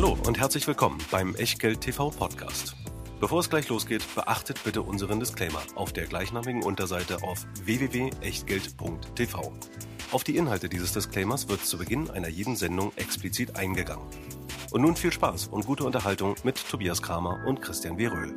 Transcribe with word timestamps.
Hallo 0.00 0.16
und 0.28 0.38
herzlich 0.38 0.64
willkommen 0.68 0.98
beim 1.10 1.34
Echtgeld 1.34 1.80
TV 1.80 2.10
Podcast. 2.10 2.76
Bevor 3.18 3.40
es 3.40 3.50
gleich 3.50 3.68
losgeht, 3.68 4.04
beachtet 4.14 4.62
bitte 4.62 4.82
unseren 4.82 5.18
Disclaimer 5.18 5.60
auf 5.74 5.92
der 5.92 6.06
gleichnamigen 6.06 6.62
Unterseite 6.62 7.20
auf 7.24 7.44
www.echtgeld.tv. 7.64 9.52
Auf 10.12 10.22
die 10.22 10.36
Inhalte 10.36 10.68
dieses 10.68 10.92
Disclaimers 10.92 11.48
wird 11.48 11.66
zu 11.66 11.78
Beginn 11.78 12.10
einer 12.10 12.28
jeden 12.28 12.54
Sendung 12.54 12.92
explizit 12.94 13.56
eingegangen. 13.56 14.06
Und 14.70 14.82
nun 14.82 14.94
viel 14.94 15.10
Spaß 15.12 15.48
und 15.48 15.66
gute 15.66 15.82
Unterhaltung 15.82 16.36
mit 16.44 16.64
Tobias 16.70 17.02
Kramer 17.02 17.44
und 17.48 17.60
Christian 17.60 17.98
Weröhl. 17.98 18.36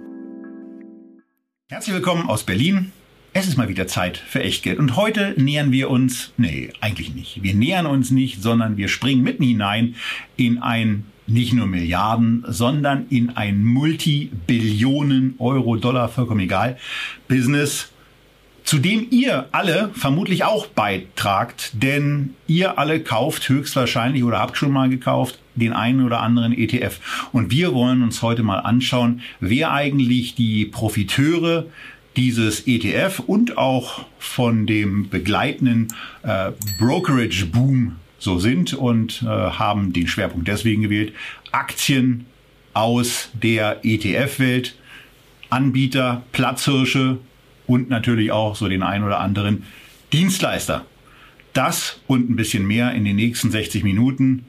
Herzlich 1.70 1.94
willkommen 1.94 2.28
aus 2.28 2.44
Berlin. 2.44 2.92
Es 3.34 3.48
ist 3.48 3.58
mal 3.58 3.70
wieder 3.70 3.86
Zeit 3.86 4.18
für 4.18 4.42
Echtgeld. 4.42 4.80
Und 4.80 4.96
heute 4.96 5.36
nähern 5.38 5.72
wir 5.72 5.92
uns, 5.92 6.34
nee, 6.38 6.74
eigentlich 6.82 7.14
nicht. 7.14 7.44
Wir 7.44 7.54
nähern 7.54 7.86
uns 7.86 8.10
nicht, 8.10 8.42
sondern 8.42 8.78
wir 8.78 8.88
springen 8.88 9.22
mitten 9.22 9.44
hinein 9.44 9.94
in 10.38 10.58
ein 10.58 11.06
nicht 11.28 11.54
nur 11.54 11.68
Milliarden, 11.68 12.44
sondern 12.48 13.06
in 13.10 13.30
ein 13.32 13.64
Multibillionen 13.64 15.36
Euro, 15.38 15.76
Dollar, 15.78 16.10
vollkommen 16.10 16.42
egal, 16.42 16.78
Business, 17.28 17.90
zu 18.64 18.78
dem 18.78 19.08
ihr 19.10 19.48
alle 19.52 19.90
vermutlich 19.94 20.44
auch 20.44 20.68
beitragt, 20.68 21.72
denn 21.74 22.36
ihr 22.48 22.78
alle 22.78 23.02
kauft 23.02 23.50
höchstwahrscheinlich 23.50 24.24
oder 24.24 24.40
habt 24.40 24.58
schon 24.58 24.72
mal 24.72 24.90
gekauft 24.90 25.40
den 25.56 25.74
einen 25.74 26.06
oder 26.06 26.22
anderen 26.22 26.58
ETF. 26.58 27.00
Und 27.32 27.52
wir 27.52 27.74
wollen 27.74 28.04
uns 28.04 28.22
heute 28.22 28.44
mal 28.44 28.60
anschauen, 28.60 29.22
wer 29.40 29.72
eigentlich 29.72 30.36
die 30.36 30.66
Profiteure 30.66 31.66
dieses 32.16 32.68
ETF 32.68 33.20
und 33.20 33.58
auch 33.58 34.06
von 34.20 34.66
dem 34.68 35.10
begleitenden 35.10 35.94
äh, 36.24 36.52
Brokerage-Boom 36.78 37.96
so 38.22 38.38
sind 38.38 38.74
und 38.76 39.24
äh, 39.24 39.26
haben 39.26 39.94
den 39.94 40.08
Schwerpunkt 40.08 40.48
deswegen 40.48 40.84
gewählt. 40.84 41.14
Aktien 41.52 42.28
aus 42.74 43.30
der 43.34 43.80
ETF-Welt, 43.84 44.76
Anbieter, 45.50 46.24
Platzhirsche 46.32 47.18
und 47.66 47.90
natürlich 47.90 48.32
auch 48.32 48.56
so 48.56 48.70
den 48.70 48.84
ein 48.84 49.04
oder 49.04 49.20
anderen 49.20 49.64
Dienstleister. 50.14 50.86
Das 51.54 52.00
und 52.08 52.30
ein 52.30 52.36
bisschen 52.36 52.66
mehr 52.66 52.94
in 52.94 53.06
den 53.06 53.16
nächsten 53.16 53.50
60 53.50 53.84
Minuten. 53.84 54.46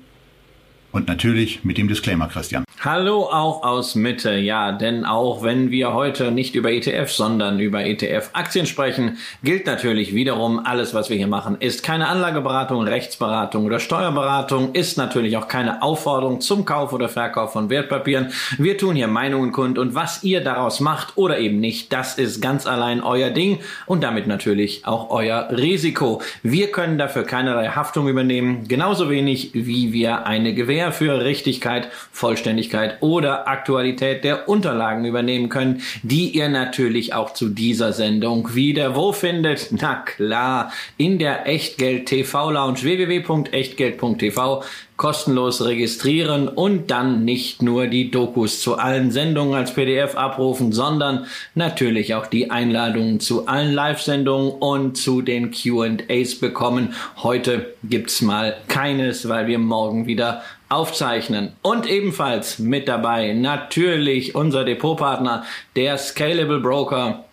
Und 0.93 1.09
natürlich 1.09 1.65
mit 1.65 1.79
dem 1.79 1.89
Disclaimer, 1.89 2.29
Christian. 2.29 2.65
Hallo 2.85 3.29
auch 3.31 3.63
aus 3.63 3.95
Mitte, 3.95 4.35
ja, 4.35 4.73
denn 4.73 5.05
auch 5.05 5.45
wenn 5.45 5.71
wir 5.71 5.95
heute 5.95 6.33
nicht 6.33 6.57
über 6.57 6.73
ETF, 6.73 7.13
sondern 7.13 7.61
über 7.61 7.85
ETF-Aktien 7.85 8.67
sprechen, 8.67 9.19
gilt 9.45 9.67
natürlich 9.67 10.17
wiederum, 10.17 10.59
alles, 10.59 10.93
was 10.93 11.09
wir 11.09 11.17
hier 11.17 11.29
machen, 11.29 11.59
ist 11.61 11.85
keine 11.85 12.09
Anlageberatung, 12.09 12.83
Rechtsberatung 12.83 13.67
oder 13.67 13.79
Steuerberatung, 13.79 14.73
ist 14.73 14.99
natürlich 14.99 15.37
auch 15.37 15.47
keine 15.47 15.81
Aufforderung 15.81 16.41
zum 16.41 16.65
Kauf 16.65 16.93
oder 16.93 17.09
Verkauf 17.09 17.53
von 17.53 17.71
Wertpapieren. 17.71 18.33
Wir 18.59 18.77
tun 18.77 18.97
hier 18.97 19.07
Meinungen 19.07 19.53
kund 19.53 19.79
und 19.79 19.95
was 19.95 20.25
ihr 20.25 20.43
daraus 20.43 20.81
macht 20.81 21.17
oder 21.17 21.39
eben 21.39 21.61
nicht, 21.61 21.93
das 21.93 22.19
ist 22.19 22.43
ganz 22.43 22.67
allein 22.67 23.01
euer 23.01 23.31
Ding 23.31 23.61
und 23.87 24.03
damit 24.03 24.27
natürlich 24.27 24.89
auch 24.89 25.09
euer 25.11 25.51
Risiko. 25.53 26.21
Wir 26.43 26.73
können 26.73 26.99
dafür 26.99 27.23
keinerlei 27.23 27.69
Haftung 27.69 28.09
übernehmen, 28.09 28.67
genauso 28.67 29.09
wenig 29.09 29.53
wie 29.55 29.93
wir 29.93 30.27
eine 30.27 30.53
Gewähr 30.53 30.91
für 30.91 31.25
Richtigkeit, 31.25 31.89
Vollständigkeit 32.11 32.72
Vollständigkeit 32.73 33.03
oder 33.03 33.49
Aktualität 33.49 34.25
der 34.25 34.49
Unterlagen 34.49 35.05
übernehmen 35.05 35.49
können, 35.49 35.83
die 36.03 36.31
ihr 36.31 36.49
natürlich 36.49 37.15
auch 37.15 37.33
zu 37.35 37.49
dieser 37.49 37.93
Sendung 37.93 38.55
wieder 38.55 38.97
wo 38.97 39.13
findet? 39.13 39.69
Na 39.71 39.97
klar, 39.97 40.73
in 40.97 41.19
der 41.19 41.47
Echtgeld 41.47 42.07
TV 42.07 42.51
Lounge 42.51 42.83
www.echtgeld.tv 42.83 44.63
kostenlos 45.03 45.65
registrieren 45.65 46.47
und 46.47 46.93
dann 46.93 47.25
nicht 47.25 47.61
nur 47.61 47.89
die 47.89 48.13
Dokus 48.13 48.61
zu 48.61 48.77
allen 48.77 49.11
Sendungen 49.11 49.53
als 49.53 49.75
PDF 49.75 50.15
abrufen, 50.15 50.71
sondern 50.71 51.27
natürlich 51.57 52.15
auch 52.15 52.29
die 52.29 52.53
Einladungen 52.53 53.19
zu 53.19 53.49
allen 53.49 53.75
Live-Sendungen 53.75 54.53
und 54.53 54.97
zu 54.97 55.21
den 55.21 55.51
Q&As 55.51 56.37
bekommen. 56.37 56.95
Heute 57.21 57.75
gibt's 57.83 58.23
mal 58.23 58.57
keines, 58.69 59.29
weil 59.29 59.49
wir 59.49 59.59
morgen 59.59 60.07
wieder 60.07 60.45
aufzeichnen. 60.69 61.51
Und 61.63 61.91
ebenfalls 61.91 62.61
mit 62.61 62.87
dabei 62.87 63.33
natürlich 63.33 64.37
unser 64.37 64.65
Depotpartner, 64.65 65.43
der 65.75 65.99
Scalable 65.99 66.61
Broker 66.61 67.25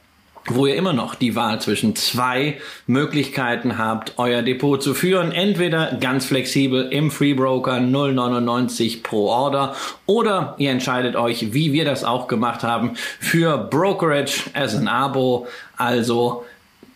wo 0.49 0.65
ihr 0.65 0.75
immer 0.75 0.93
noch 0.93 1.15
die 1.15 1.35
Wahl 1.35 1.61
zwischen 1.61 1.95
zwei 1.95 2.57
Möglichkeiten 2.87 3.77
habt, 3.77 4.13
euer 4.17 4.41
Depot 4.41 4.81
zu 4.81 4.93
führen. 4.93 5.31
Entweder 5.31 5.97
ganz 5.99 6.25
flexibel 6.25 6.87
im 6.91 7.11
Free 7.11 7.33
Broker 7.33 7.77
0,99 7.77 9.03
pro 9.03 9.27
Order 9.27 9.75
oder 10.05 10.55
ihr 10.57 10.71
entscheidet 10.71 11.15
euch, 11.15 11.53
wie 11.53 11.73
wir 11.73 11.85
das 11.85 12.03
auch 12.03 12.27
gemacht 12.27 12.63
haben, 12.63 12.95
für 13.19 13.57
Brokerage 13.57 14.49
as 14.53 14.75
an 14.75 14.87
Abo, 14.87 15.47
also 15.77 16.45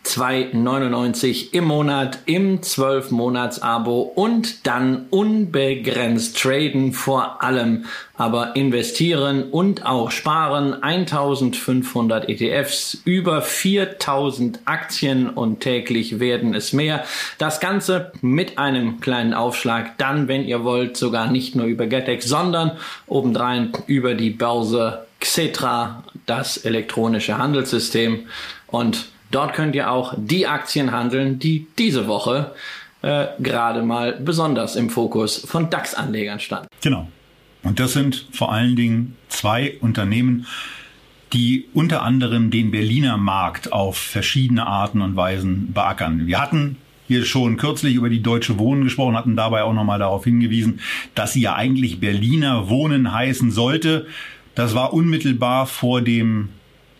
2,99 0.04 1.52
im 1.52 1.64
Monat 1.64 2.18
im 2.26 2.60
12-Monats-Abo 2.60 4.02
und 4.02 4.66
dann 4.66 5.06
unbegrenzt 5.10 6.38
traden, 6.38 6.92
vor 6.92 7.42
allem 7.42 7.86
aber 8.16 8.54
investieren 8.54 9.44
und 9.50 9.86
auch 9.86 10.10
sparen. 10.10 10.82
1500 10.82 12.28
ETFs, 12.28 12.98
über 13.04 13.42
4000 13.42 14.60
Aktien 14.66 15.28
und 15.28 15.60
täglich 15.60 16.20
werden 16.20 16.54
es 16.54 16.72
mehr. 16.72 17.04
Das 17.38 17.60
Ganze 17.60 18.12
mit 18.20 18.58
einem 18.58 19.00
kleinen 19.00 19.34
Aufschlag, 19.34 19.96
dann, 19.98 20.28
wenn 20.28 20.44
ihr 20.44 20.64
wollt, 20.64 20.96
sogar 20.96 21.30
nicht 21.30 21.56
nur 21.56 21.66
über 21.66 21.86
Getex, 21.86 22.26
sondern 22.26 22.72
obendrein 23.06 23.72
über 23.86 24.14
die 24.14 24.30
Börse 24.30 25.06
Xetra, 25.18 26.04
das 26.26 26.58
elektronische 26.58 27.38
Handelssystem 27.38 28.26
und 28.66 29.06
Dort 29.30 29.54
könnt 29.54 29.74
ihr 29.74 29.90
auch 29.90 30.14
die 30.16 30.46
Aktien 30.46 30.92
handeln, 30.92 31.38
die 31.38 31.66
diese 31.78 32.06
Woche 32.06 32.52
äh, 33.02 33.26
gerade 33.40 33.82
mal 33.82 34.12
besonders 34.12 34.76
im 34.76 34.90
Fokus 34.90 35.44
von 35.46 35.70
DAX-Anlegern 35.70 36.40
standen. 36.40 36.68
Genau. 36.82 37.08
Und 37.62 37.80
das 37.80 37.94
sind 37.94 38.26
vor 38.32 38.52
allen 38.52 38.76
Dingen 38.76 39.16
zwei 39.28 39.76
Unternehmen, 39.80 40.46
die 41.32 41.66
unter 41.74 42.02
anderem 42.02 42.50
den 42.50 42.70
Berliner 42.70 43.16
Markt 43.16 43.72
auf 43.72 43.98
verschiedene 43.98 44.66
Arten 44.66 45.02
und 45.02 45.16
Weisen 45.16 45.72
beackern. 45.72 46.26
Wir 46.26 46.40
hatten 46.40 46.76
hier 47.08 47.24
schon 47.24 47.56
kürzlich 47.56 47.96
über 47.96 48.08
die 48.08 48.22
Deutsche 48.22 48.58
Wohnen 48.58 48.84
gesprochen, 48.84 49.16
hatten 49.16 49.36
dabei 49.36 49.64
auch 49.64 49.74
nochmal 49.74 49.98
darauf 49.98 50.24
hingewiesen, 50.24 50.80
dass 51.14 51.32
sie 51.32 51.42
ja 51.42 51.54
eigentlich 51.54 52.00
Berliner 52.00 52.68
Wohnen 52.68 53.12
heißen 53.12 53.50
sollte. 53.50 54.06
Das 54.54 54.74
war 54.74 54.92
unmittelbar 54.92 55.66
vor 55.66 56.00
dem 56.00 56.50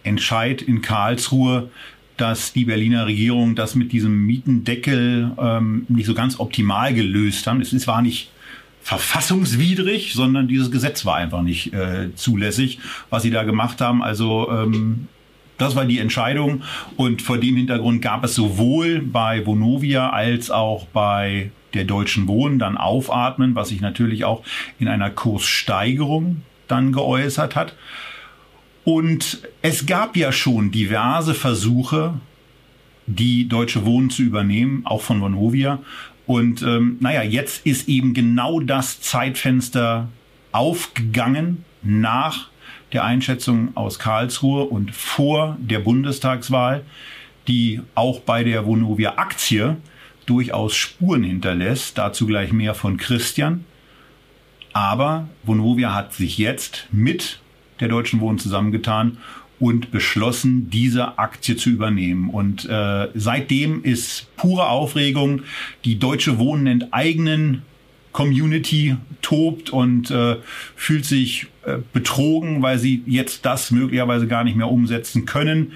Entscheid 0.03 0.61
in 0.61 0.83
Karlsruhe 0.83 1.71
dass 2.17 2.53
die 2.53 2.65
Berliner 2.65 3.07
Regierung 3.07 3.55
das 3.55 3.75
mit 3.75 3.93
diesem 3.93 4.25
Mietendeckel 4.27 5.33
ähm, 5.39 5.87
nicht 5.89 6.07
so 6.07 6.15
ganz 6.15 6.39
optimal 6.39 6.95
gelöst 6.95 7.47
haben. 7.47 7.61
Es 7.61 7.87
war 7.87 8.03
nicht 8.03 8.31
verfassungswidrig, 8.83 10.13
sondern 10.13 10.47
dieses 10.47 10.71
Gesetz 10.71 11.07
war 11.07 11.17
einfach 11.17 11.43
nicht 11.43 11.73
äh, 11.73 12.15
zulässig, 12.15 12.79
was 13.11 13.23
sie 13.23 13.31
da 13.31 13.43
gemacht 13.43 13.81
haben. 13.81 14.03
Also 14.03 14.51
ähm, 14.51 15.09
das 15.57 15.75
war 15.75 15.87
die 15.87 15.99
Entscheidung 15.99 16.63
und 16.97 17.23
vor 17.23 17.39
dem 17.39 17.57
Hintergrund 17.57 18.03
gab 18.03 18.25
es 18.25 18.35
sowohl 18.35 19.01
bei 19.01 19.47
Vonovia 19.47 20.11
als 20.11 20.51
auch 20.51 20.87
bei 20.87 21.51
der 21.75 21.85
Deutschen 21.85 22.29
Wohnen 22.29 22.59
dann 22.59 22.77
Aufatmen, 22.77 23.55
was 23.55 23.69
sich 23.69 23.81
natürlich 23.81 24.25
auch 24.25 24.43
in 24.79 24.89
einer 24.89 25.11
Kurssteigerung 25.11 26.43
dann 26.69 26.93
geäußert 26.93 27.57
hat. 27.57 27.75
Und 28.85 29.43
es 29.63 29.87
gab 29.87 30.17
ja 30.17 30.31
schon 30.31 30.71
diverse 30.71 31.35
Versuche, 31.35 32.15
die 33.07 33.49
Deutsche 33.49 33.85
Wohnen 33.85 34.11
zu 34.11 34.23
übernehmen, 34.23 34.83
auch 34.85 35.03
von 35.03 35.21
Vonovia. 35.21 35.81
Und 36.27 36.63
ähm, 36.63 36.97
naja, 37.01 37.23
jetzt 37.23 37.67
ist 37.67 37.89
eben 37.89 38.15
genau 38.15 38.61
das 38.61 39.01
Zeitfenster 39.01 40.09
aufgegangen 40.53 41.65
nach 41.83 42.49
der 42.93 43.05
Einschätzung 43.05 43.77
aus 43.77 43.99
Karlsruhe 43.99 44.65
und 44.65 44.95
vor 44.95 45.57
der 45.61 45.81
Bundestagswahl, 45.81 46.85
die 47.49 47.81
auch 47.95 48.21
bei 48.21 48.45
der 48.45 48.65
Vonovia 48.67 49.15
Aktie 49.17 49.77
durchaus 50.27 50.75
Spuren 50.75 51.25
hinterlässt. 51.25 51.99
Dazu 51.99 52.27
gleich 52.27 52.53
mehr 52.53 52.75
von 52.75 52.97
Christian. 52.97 53.65
Aber 54.73 55.29
Vonovia 55.43 55.93
hat 55.95 56.15
sich 56.15 56.39
jetzt 56.39 56.87
mit 56.91 57.41
der 57.85 57.91
Deutschen 57.91 58.21
Wohnen 58.21 58.39
zusammengetan 58.39 59.19
und 59.61 59.91
beschlossen, 59.91 60.71
diese 60.71 61.19
Aktie 61.19 61.57
zu 61.57 61.69
übernehmen. 61.69 62.31
Und 62.31 62.69
äh, 62.69 63.09
seitdem 63.15 63.85
ist 63.85 64.35
pure 64.37 64.69
Aufregung. 64.69 65.43
Die 65.85 65.99
Deutsche 65.99 66.39
Wohnen 66.39 66.67
enteignen 66.67 67.63
Community 68.13 68.97
tobt 69.21 69.71
und 69.71 70.11
äh, 70.11 70.37
fühlt 70.77 71.05
sich 71.05 71.47
äh, 71.67 71.77
betrogen, 71.93 72.63
weil 72.63 72.79
sie 72.79 73.03
jetzt 73.07 73.45
das 73.45 73.71
möglicherweise 73.71 74.27
gar 74.27 74.45
nicht 74.45 74.57
mehr 74.57 74.71
umsetzen 74.71 75.27
können. 75.27 75.73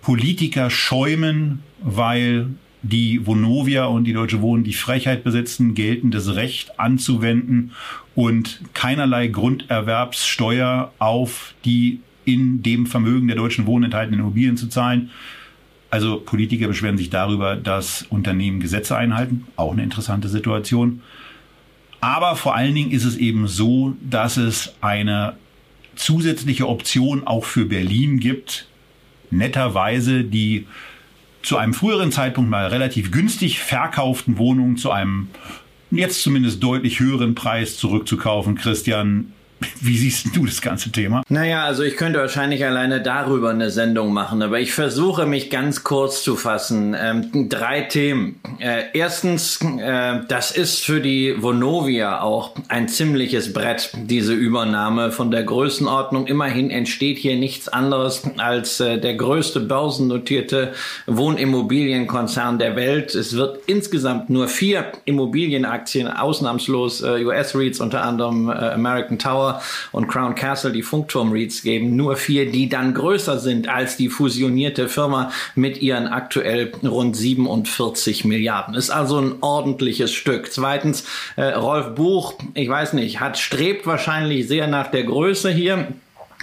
Politiker 0.00 0.68
schäumen, 0.68 1.62
weil 1.80 2.48
die 2.82 3.26
Vonovia 3.26 3.84
und 3.84 4.04
die 4.04 4.12
Deutsche 4.12 4.40
Wohnen 4.40 4.64
die 4.64 4.72
Frechheit 4.72 5.24
besitzen, 5.24 5.74
geltendes 5.74 6.34
Recht 6.34 6.78
anzuwenden 6.80 7.72
und 8.14 8.60
keinerlei 8.74 9.28
Grunderwerbssteuer 9.28 10.92
auf 10.98 11.54
die 11.64 12.00
in 12.24 12.62
dem 12.62 12.86
Vermögen 12.86 13.28
der 13.28 13.36
Deutschen 13.36 13.66
Wohnen 13.66 13.84
enthaltenen 13.84 14.20
Immobilien 14.20 14.56
zu 14.56 14.68
zahlen. 14.68 15.10
Also 15.90 16.20
Politiker 16.20 16.68
beschweren 16.68 16.96
sich 16.96 17.10
darüber, 17.10 17.56
dass 17.56 18.02
Unternehmen 18.08 18.60
Gesetze 18.60 18.96
einhalten. 18.96 19.46
Auch 19.56 19.72
eine 19.72 19.82
interessante 19.82 20.28
Situation. 20.28 21.02
Aber 22.00 22.34
vor 22.34 22.56
allen 22.56 22.74
Dingen 22.74 22.90
ist 22.90 23.04
es 23.04 23.16
eben 23.16 23.46
so, 23.46 23.94
dass 24.00 24.36
es 24.36 24.74
eine 24.80 25.36
zusätzliche 25.94 26.68
Option 26.68 27.26
auch 27.26 27.44
für 27.44 27.66
Berlin 27.66 28.18
gibt. 28.18 28.66
Netterweise 29.30 30.24
die 30.24 30.66
zu 31.42 31.56
einem 31.56 31.74
früheren 31.74 32.12
Zeitpunkt 32.12 32.50
mal 32.50 32.66
relativ 32.66 33.10
günstig 33.10 33.60
verkauften 33.60 34.38
Wohnungen 34.38 34.76
zu 34.76 34.90
einem 34.90 35.28
jetzt 35.90 36.22
zumindest 36.22 36.62
deutlich 36.62 37.00
höheren 37.00 37.34
Preis 37.34 37.76
zurückzukaufen. 37.76 38.54
Christian, 38.54 39.32
wie 39.80 39.96
siehst 39.96 40.34
du 40.34 40.46
das 40.46 40.60
ganze 40.60 40.90
Thema? 40.90 41.22
Naja, 41.28 41.64
also 41.64 41.82
ich 41.82 41.96
könnte 41.96 42.18
wahrscheinlich 42.18 42.64
alleine 42.64 43.02
darüber 43.02 43.50
eine 43.50 43.70
Sendung 43.70 44.12
machen, 44.12 44.42
aber 44.42 44.60
ich 44.60 44.72
versuche 44.72 45.26
mich 45.26 45.50
ganz 45.50 45.84
kurz 45.84 46.22
zu 46.22 46.36
fassen. 46.36 46.96
Ähm, 46.98 47.48
drei 47.48 47.82
Themen. 47.82 48.40
Äh, 48.58 48.84
erstens, 48.94 49.60
äh, 49.60 50.20
das 50.28 50.50
ist 50.50 50.84
für 50.84 51.00
die 51.00 51.34
Vonovia 51.38 52.20
auch 52.20 52.54
ein 52.68 52.88
ziemliches 52.88 53.52
Brett, 53.52 53.90
diese 53.94 54.34
Übernahme 54.34 55.10
von 55.12 55.30
der 55.30 55.42
Größenordnung. 55.44 56.26
Immerhin 56.26 56.70
entsteht 56.70 57.18
hier 57.18 57.36
nichts 57.36 57.68
anderes 57.68 58.22
als 58.38 58.80
äh, 58.80 58.98
der 58.98 59.14
größte 59.14 59.60
börsennotierte 59.60 60.72
Wohnimmobilienkonzern 61.06 62.58
der 62.58 62.76
Welt. 62.76 63.14
Es 63.14 63.36
wird 63.36 63.58
insgesamt 63.66 64.30
nur 64.30 64.48
vier 64.48 64.92
Immobilienaktien, 65.04 66.08
ausnahmslos 66.08 67.02
äh, 67.02 67.24
US-REITs, 67.24 67.80
unter 67.80 68.02
anderem 68.02 68.48
äh, 68.48 68.52
American 68.52 69.18
Tower, 69.18 69.51
und 69.92 70.08
Crown 70.08 70.34
Castle, 70.34 70.72
die 70.72 70.82
Funkturm-REITs 70.82 71.62
geben, 71.62 71.96
nur 71.96 72.16
vier, 72.16 72.50
die 72.50 72.68
dann 72.68 72.94
größer 72.94 73.38
sind 73.38 73.68
als 73.68 73.96
die 73.96 74.08
fusionierte 74.08 74.88
Firma 74.88 75.32
mit 75.54 75.80
ihren 75.82 76.06
aktuell 76.06 76.72
rund 76.82 77.16
47 77.16 78.24
Milliarden. 78.24 78.74
Ist 78.74 78.90
also 78.90 79.18
ein 79.18 79.34
ordentliches 79.40 80.12
Stück. 80.12 80.52
Zweitens, 80.52 81.04
äh, 81.36 81.44
Rolf 81.52 81.94
Buch, 81.94 82.34
ich 82.54 82.68
weiß 82.68 82.92
nicht, 82.94 83.20
hat 83.20 83.38
strebt 83.38 83.86
wahrscheinlich 83.86 84.48
sehr 84.48 84.66
nach 84.66 84.90
der 84.90 85.04
Größe 85.04 85.50
hier 85.50 85.88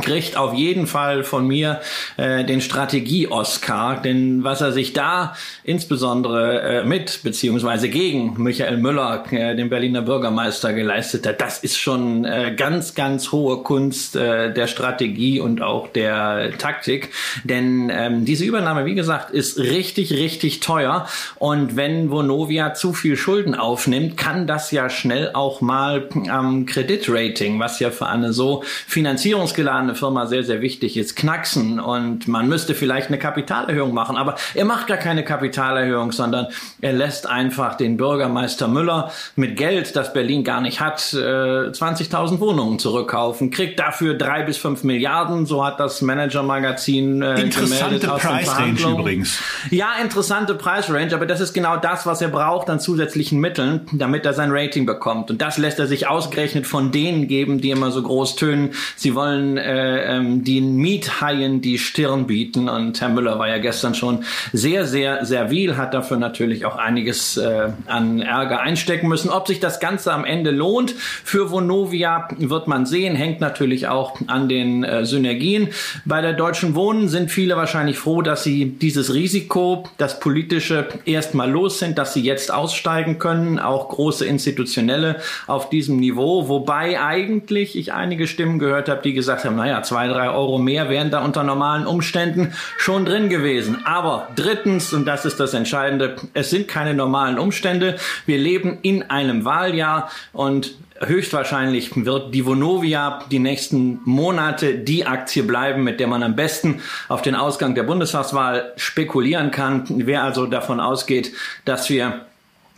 kriegt 0.01 0.37
auf 0.37 0.53
jeden 0.53 0.87
Fall 0.87 1.23
von 1.23 1.47
mir 1.47 1.81
äh, 2.17 2.43
den 2.43 2.61
Strategie-Oscar, 2.61 4.01
denn 4.01 4.43
was 4.43 4.61
er 4.61 4.71
sich 4.71 4.93
da 4.93 5.35
insbesondere 5.63 6.61
äh, 6.61 6.83
mit 6.85 7.21
beziehungsweise 7.23 7.89
gegen 7.89 8.41
Michael 8.41 8.77
Müller, 8.77 9.23
äh, 9.31 9.55
den 9.55 9.69
Berliner 9.69 10.01
Bürgermeister, 10.01 10.73
geleistet 10.73 11.27
hat, 11.27 11.41
das 11.41 11.59
ist 11.59 11.77
schon 11.77 12.25
äh, 12.25 12.53
ganz, 12.55 12.95
ganz 12.95 13.31
hohe 13.31 13.63
Kunst 13.63 14.15
äh, 14.15 14.53
der 14.53 14.67
Strategie 14.67 15.39
und 15.39 15.61
auch 15.61 15.87
der 15.89 16.51
Taktik, 16.57 17.09
denn 17.43 17.91
ähm, 17.93 18.25
diese 18.25 18.45
Übernahme, 18.45 18.85
wie 18.85 18.95
gesagt, 18.95 19.31
ist 19.31 19.57
richtig, 19.57 20.13
richtig 20.13 20.59
teuer. 20.59 21.07
Und 21.37 21.75
wenn 21.75 22.09
Vonovia 22.11 22.73
zu 22.73 22.93
viel 22.93 23.17
Schulden 23.17 23.55
aufnimmt, 23.55 24.17
kann 24.17 24.47
das 24.47 24.71
ja 24.71 24.89
schnell 24.89 25.31
auch 25.33 25.61
mal 25.61 26.07
am 26.29 26.65
Kreditrating, 26.65 27.59
was 27.59 27.79
ja 27.79 27.91
für 27.91 28.07
eine 28.07 28.33
so 28.33 28.63
finanzierungsgeladene 28.87 29.88
eine 29.89 29.95
Firma 29.95 30.27
sehr, 30.27 30.43
sehr 30.43 30.61
wichtig 30.61 30.97
ist, 30.97 31.15
knacksen 31.15 31.79
und 31.79 32.27
man 32.27 32.47
müsste 32.47 32.75
vielleicht 32.75 33.07
eine 33.07 33.19
Kapitalerhöhung 33.19 33.93
machen. 33.93 34.17
Aber 34.17 34.35
er 34.53 34.65
macht 34.65 34.87
gar 34.87 34.97
keine 34.97 35.23
Kapitalerhöhung, 35.23 36.11
sondern 36.11 36.47
er 36.81 36.93
lässt 36.93 37.27
einfach 37.27 37.75
den 37.75 37.97
Bürgermeister 37.97 38.67
Müller 38.67 39.11
mit 39.35 39.57
Geld, 39.57 39.95
das 39.95 40.13
Berlin 40.13 40.43
gar 40.43 40.61
nicht 40.61 40.79
hat, 40.79 40.99
20.000 40.99 42.39
Wohnungen 42.39 42.79
zurückkaufen, 42.79 43.51
kriegt 43.51 43.79
dafür 43.79 44.13
drei 44.13 44.43
bis 44.43 44.57
fünf 44.57 44.83
Milliarden, 44.83 45.45
so 45.45 45.65
hat 45.65 45.79
das 45.79 46.01
Manager-Magazin 46.01 47.21
äh, 47.21 47.41
Interessante 47.41 48.07
Preisrange 48.07 48.79
übrigens. 48.81 49.39
Ja, 49.71 49.93
interessante 50.01 50.55
Preisrange, 50.55 51.13
aber 51.13 51.25
das 51.25 51.41
ist 51.41 51.53
genau 51.53 51.77
das, 51.77 52.05
was 52.05 52.21
er 52.21 52.29
braucht 52.29 52.69
an 52.69 52.79
zusätzlichen 52.79 53.39
Mitteln, 53.39 53.87
damit 53.93 54.25
er 54.25 54.33
sein 54.33 54.49
Rating 54.51 54.85
bekommt. 54.85 55.31
Und 55.31 55.41
das 55.41 55.57
lässt 55.57 55.79
er 55.79 55.87
sich 55.87 56.07
ausgerechnet 56.07 56.67
von 56.67 56.91
denen 56.91 57.27
geben, 57.27 57.61
die 57.61 57.71
immer 57.71 57.91
so 57.91 58.01
groß 58.01 58.35
tönen. 58.35 58.71
Sie 58.95 59.15
wollen 59.15 59.57
äh, 59.69 59.79
äh, 59.79 60.17
ähm, 60.17 60.43
den 60.43 60.77
Miethaien 60.77 61.61
die 61.61 61.77
Stirn 61.77 62.25
bieten. 62.25 62.69
Und 62.69 62.99
Herr 63.01 63.09
Müller 63.09 63.37
war 63.37 63.47
ja 63.47 63.59
gestern 63.59 63.93
schon 63.93 64.23
sehr, 64.51 64.85
sehr 64.85 65.25
servil, 65.25 65.77
hat 65.77 65.93
dafür 65.93 66.17
natürlich 66.17 66.65
auch 66.65 66.77
einiges 66.77 67.37
äh, 67.37 67.69
an 67.85 68.19
Ärger 68.21 68.61
einstecken 68.61 69.07
müssen. 69.07 69.29
Ob 69.29 69.47
sich 69.47 69.59
das 69.59 69.79
Ganze 69.79 70.11
am 70.11 70.25
Ende 70.25 70.51
lohnt 70.51 70.91
für 70.91 71.51
Vonovia, 71.51 72.27
wird 72.37 72.67
man 72.67 72.85
sehen. 72.85 73.15
Hängt 73.15 73.41
natürlich 73.41 73.87
auch 73.87 74.19
an 74.27 74.49
den 74.49 74.83
äh, 74.83 75.05
Synergien. 75.05 75.69
Bei 76.03 76.21
der 76.21 76.33
Deutschen 76.33 76.75
Wohnen 76.75 77.07
sind 77.07 77.29
viele 77.29 77.55
wahrscheinlich 77.55 77.97
froh, 77.97 78.21
dass 78.21 78.43
sie 78.43 78.65
dieses 78.65 79.13
Risiko, 79.13 79.83
das 79.97 80.19
politische, 80.19 80.87
erstmal 81.05 81.49
los 81.49 81.79
sind, 81.79 81.97
dass 81.97 82.13
sie 82.13 82.21
jetzt 82.21 82.51
aussteigen 82.51 83.19
können. 83.19 83.59
Auch 83.59 83.89
große 83.89 84.25
institutionelle 84.25 85.17
auf 85.47 85.69
diesem 85.69 85.97
Niveau. 85.97 86.47
Wobei 86.47 86.99
eigentlich 86.99 87.77
ich 87.77 87.93
einige 87.93 88.27
Stimmen 88.27 88.57
gehört 88.57 88.89
habe, 88.89 89.01
die 89.03 89.13
gesagt 89.13 89.45
haben, 89.45 89.58
naja, 89.59 89.83
zwei, 89.83 90.07
drei 90.07 90.29
Euro 90.29 90.57
mehr 90.57 90.89
wären 90.89 91.11
da 91.11 91.23
unter 91.23 91.43
normalen 91.43 91.85
Umständen 91.85 92.53
schon 92.77 93.05
drin 93.05 93.29
gewesen. 93.29 93.85
Aber 93.85 94.29
drittens, 94.35 94.93
und 94.93 95.05
das 95.05 95.25
ist 95.25 95.39
das 95.39 95.53
Entscheidende, 95.53 96.15
es 96.33 96.49
sind 96.49 96.67
keine 96.67 96.93
normalen 96.93 97.37
Umstände. 97.37 97.97
Wir 98.25 98.37
leben 98.37 98.79
in 98.81 99.09
einem 99.09 99.45
Wahljahr 99.45 100.09
und 100.33 100.75
höchstwahrscheinlich 101.01 101.91
wird 102.05 102.33
die 102.33 102.45
Vonovia 102.45 103.19
die 103.31 103.39
nächsten 103.39 103.99
Monate 104.05 104.75
die 104.75 105.05
Aktie 105.05 105.43
bleiben, 105.43 105.83
mit 105.83 105.99
der 105.99 106.07
man 106.07 106.23
am 106.23 106.35
besten 106.35 106.81
auf 107.07 107.21
den 107.21 107.35
Ausgang 107.35 107.75
der 107.75 107.83
Bundestagswahl 107.83 108.73
spekulieren 108.75 109.51
kann. 109.51 109.83
Wer 109.89 110.23
also 110.23 110.45
davon 110.45 110.79
ausgeht, 110.79 111.33
dass 111.65 111.89
wir 111.89 112.25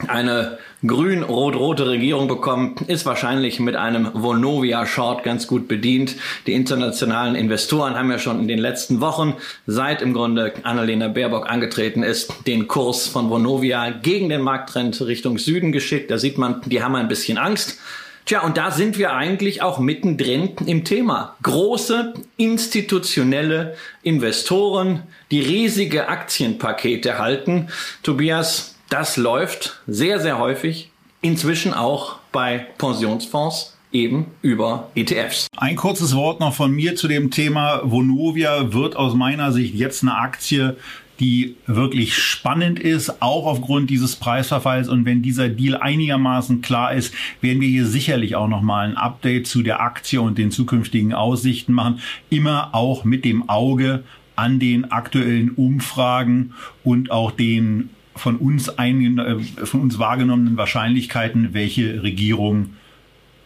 eine 0.08 0.58
grün-rot-rote 0.86 1.88
Regierung 1.88 2.28
bekommen, 2.28 2.76
ist 2.88 3.06
wahrscheinlich 3.06 3.60
mit 3.60 3.76
einem 3.76 4.10
Vonovia-Short 4.14 5.24
ganz 5.24 5.48
gut 5.48 5.68
bedient. 5.68 6.16
Die 6.48 6.54
internationalen 6.54 7.36
Investoren 7.36 7.96
haben 7.96 8.10
ja 8.10 8.20
schon 8.20 8.40
in 8.40 8.48
den 8.48 8.60
letzten 8.60 9.00
Wochen, 9.02 9.36
seit 9.68 10.02
im 10.02 10.14
Grunde 10.14 10.54
Annalena 10.64 11.08
Baerbock 11.08 11.50
angetreten 11.50 12.04
ist, 12.04 12.34
den 12.48 12.68
Kurs 12.68 13.08
von 13.08 13.30
Vonovia 13.30 13.92
gegen 13.92 14.30
den 14.30 14.42
Markttrend 14.42 15.00
Richtung 15.02 15.38
Süden 15.38 15.72
geschickt. 15.72 16.10
Da 16.10 16.18
sieht 16.18 16.38
man, 16.38 16.62
die 16.66 16.82
haben 16.82 16.96
ein 16.96 17.08
bisschen 17.08 17.38
Angst. 17.38 17.78
Tja, 18.26 18.42
und 18.42 18.56
da 18.56 18.72
sind 18.72 18.98
wir 18.98 19.14
eigentlich 19.14 19.62
auch 19.62 19.80
mittendrin 19.80 20.52
im 20.66 20.86
Thema. 20.86 21.36
Große 21.42 22.14
institutionelle 22.38 23.76
Investoren, 24.04 25.04
die 25.32 25.42
riesige 25.42 26.08
Aktienpakete 26.08 27.18
halten. 27.18 27.70
Tobias, 28.04 28.76
das 28.92 29.16
läuft 29.16 29.80
sehr, 29.88 30.20
sehr 30.20 30.38
häufig, 30.38 30.92
inzwischen 31.22 31.74
auch 31.74 32.18
bei 32.32 32.68
Pensionsfonds 32.78 33.78
eben 33.94 34.28
über 34.42 34.92
ETFs. 34.96 35.48
Ein 35.58 35.78
kurzes 35.78 36.14
Wort 36.16 36.40
noch 36.40 36.54
von 36.54 36.72
mir 36.72 36.96
zu 36.96 37.08
dem 37.08 37.32
Thema. 37.32 37.82
Vonovia 37.84 38.74
wird 38.74 38.96
aus 38.98 39.14
meiner 39.16 39.54
Sicht 39.54 39.76
jetzt 39.76 40.04
eine 40.04 40.18
Aktie, 40.18 40.76
die 41.22 41.56
wirklich 41.68 42.18
spannend 42.18 42.80
ist, 42.80 43.22
auch 43.22 43.46
aufgrund 43.46 43.90
dieses 43.90 44.18
Preisverfalls. 44.18 44.90
Und 44.90 45.06
wenn 45.06 45.22
dieser 45.22 45.48
Deal 45.48 45.78
einigermaßen 45.78 46.62
klar 46.62 46.94
ist, 46.94 47.14
werden 47.40 47.62
wir 47.62 47.70
hier 47.70 47.86
sicherlich 47.86 48.36
auch 48.36 48.48
nochmal 48.50 48.90
ein 48.90 48.98
Update 48.98 49.48
zu 49.48 49.62
der 49.62 49.80
Aktie 49.80 50.20
und 50.20 50.38
den 50.38 50.52
zukünftigen 50.52 51.14
Aussichten 51.14 51.72
machen. 51.72 52.00
Immer 52.30 52.76
auch 52.76 53.06
mit 53.06 53.24
dem 53.24 53.48
Auge 53.48 54.04
an 54.36 54.60
den 54.60 54.92
aktuellen 54.92 55.52
Umfragen 55.52 56.54
und 56.84 57.12
auch 57.12 57.32
den 57.32 57.90
von 58.16 58.38
uns, 58.38 58.70
ein, 58.70 59.18
äh, 59.18 59.40
von 59.40 59.82
uns 59.82 60.00
wahrgenommenen 60.00 60.58
Wahrscheinlichkeiten, 60.58 61.54
welche 61.54 62.04
Regierung, 62.04 62.76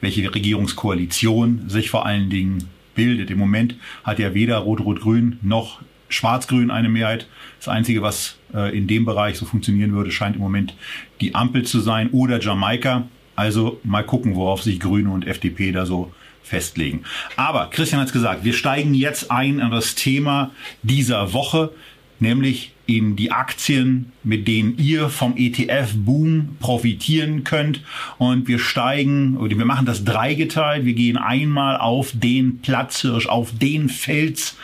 welche 0.02 0.34
Regierungskoalition 0.34 1.70
sich 1.70 1.90
vor 1.90 2.06
allen 2.06 2.30
Dingen 2.30 2.70
bildet. 2.96 3.30
Im 3.30 3.38
Moment 3.38 3.76
hat 4.04 4.20
ja 4.20 4.34
weder 4.34 4.58
Rot-Rot-Grün 4.58 5.40
noch 5.42 5.82
Schwarz-Grün 6.10 6.72
eine 6.72 6.90
Mehrheit. 6.90 7.28
Das 7.60 7.68
Einzige, 7.68 8.02
was 8.02 8.38
äh, 8.54 8.76
in 8.76 8.88
dem 8.88 9.06
Bereich 9.06 9.38
so 9.38 9.46
funktionieren 9.46 9.94
würde, 9.94 10.12
scheint 10.12 10.36
im 10.36 10.42
Moment 10.42 10.76
die 11.22 11.36
Ampel 11.36 11.64
zu 11.64 11.80
sein 11.80 12.10
oder 12.12 12.40
Jamaika. 12.40 13.08
Also 13.36 13.80
mal 13.84 14.04
gucken, 14.04 14.36
worauf 14.36 14.64
sich 14.64 14.80
Grüne 14.80 15.10
und 15.10 15.28
FDP 15.28 15.72
da 15.72 15.86
so 15.86 16.14
festlegen. 16.42 17.04
Aber 17.36 17.70
Christian 17.72 18.00
hat 18.00 18.08
es 18.08 18.14
gesagt, 18.14 18.44
wir 18.44 18.54
steigen 18.54 18.94
jetzt 18.94 19.32
ein 19.32 19.60
an 19.60 19.72
das 19.72 19.96
Thema 19.96 20.52
dieser 20.84 21.34
Woche, 21.34 21.72
nämlich 22.20 22.75
in 22.88 23.16
die 23.16 23.32
Aktien, 23.32 24.12
mit 24.24 24.48
denen 24.48 24.78
ihr 24.78 25.10
vom 25.10 25.36
ETF-Boom 25.38 26.58
profitieren 26.60 27.44
könnt. 27.44 27.82
Und 28.18 28.48
wir 28.48 28.60
steigen, 28.60 29.38
oder 29.38 29.58
wir 29.58 29.66
machen 29.66 29.86
das 29.86 30.04
dreigeteilt. 30.04 30.86
Wir 30.86 30.94
gehen 30.94 31.18
einmal 31.18 31.78
auf 31.78 32.12
den 32.14 32.60
Platzhirsch, 32.60 33.28
auf 33.28 33.52
den 33.58 33.90
Fels 33.90 34.56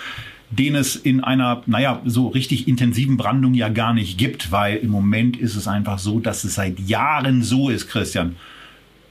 den 0.52 0.76
es 0.76 0.98
in 0.98 1.24
einer, 1.24 1.64
naja, 1.66 2.02
so 2.06 2.28
richtig 2.28 2.68
intensiven 2.68 3.16
Brandung 3.18 3.54
ja 3.54 3.70
gar 3.70 3.94
nicht 3.94 4.18
gibt, 4.18 4.52
weil 4.52 4.78
im 4.78 4.90
Moment 4.90 5.38
ist 5.38 5.56
es 5.56 5.68
einfach 5.68 5.98
so, 5.98 6.20
dass 6.20 6.44
es 6.44 6.56
seit 6.56 6.78
Jahren 6.80 7.42
so 7.42 7.70
ist, 7.70 7.88
Christian, 7.88 8.36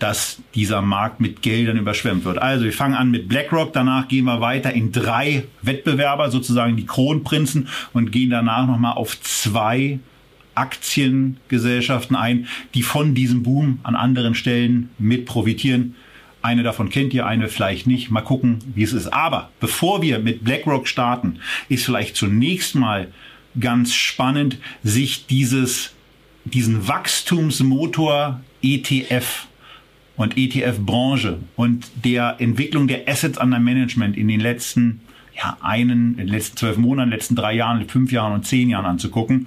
dass 0.01 0.39
dieser 0.55 0.83
Markt 0.83 1.21
mit 1.21 1.43
Geldern 1.43 1.77
überschwemmt 1.77 2.25
wird. 2.25 2.39
Also 2.39 2.65
wir 2.65 2.73
fangen 2.73 2.95
an 2.95 3.11
mit 3.11 3.29
BlackRock, 3.29 3.73
danach 3.73 4.09
gehen 4.09 4.25
wir 4.25 4.41
weiter 4.41 4.73
in 4.73 4.93
drei 4.93 5.45
Wettbewerber, 5.63 6.31
sozusagen 6.31 6.77
die 6.77 6.87
Kronprinzen 6.87 7.69
und 7.93 8.11
gehen 8.11 8.31
danach 8.31 8.67
nochmal 8.67 8.95
auf 8.95 9.21
zwei 9.21 10.01
Aktiengesellschaften 10.55 12.17
ein, 12.17 12.47
die 12.75 12.83
von 12.83 13.15
diesem 13.15 13.43
Boom 13.43 13.79
an 13.83 13.95
anderen 13.95 14.35
Stellen 14.35 14.91
mit 14.99 15.27
profitieren. 15.27 15.95
Eine 16.43 16.63
davon 16.63 16.89
kennt 16.89 17.13
ihr, 17.13 17.27
eine 17.27 17.49
vielleicht 17.49 17.87
nicht. 17.87 18.11
Mal 18.11 18.23
gucken, 18.23 18.59
wie 18.75 18.83
es 18.83 18.95
ist. 18.95 19.13
Aber 19.13 19.51
bevor 19.61 20.01
wir 20.01 20.19
mit 20.19 20.43
BlackRock 20.45 20.89
starten, 20.89 21.41
ist 21.69 21.85
vielleicht 21.85 22.17
zunächst 22.17 22.75
mal 22.75 23.09
ganz 23.59 23.95
spannend, 23.95 24.57
sich 24.83 25.27
dieses, 25.27 25.93
diesen 26.45 26.89
Wachstumsmotor 26.89 28.41
ETF 28.63 29.47
und 30.21 30.37
ETF-Branche 30.37 31.39
und 31.57 31.91
der 32.05 32.37
Entwicklung 32.41 32.87
der 32.87 33.09
Assets 33.09 33.39
under 33.39 33.59
Management 33.59 34.19
in 34.19 34.29
den 34.29 34.39
letzten, 34.41 35.01
ja, 35.35 35.57
einen, 35.63 36.13
in 36.13 36.27
den 36.27 36.29
letzten 36.29 36.59
zwölf 36.59 36.77
Monaten, 36.77 37.11
letzten 37.11 37.37
drei 37.37 37.55
Jahren, 37.55 37.89
fünf 37.89 38.13
Jahren 38.13 38.35
und 38.35 38.45
zehn 38.45 38.69
Jahren 38.69 38.85
anzugucken. 38.85 39.47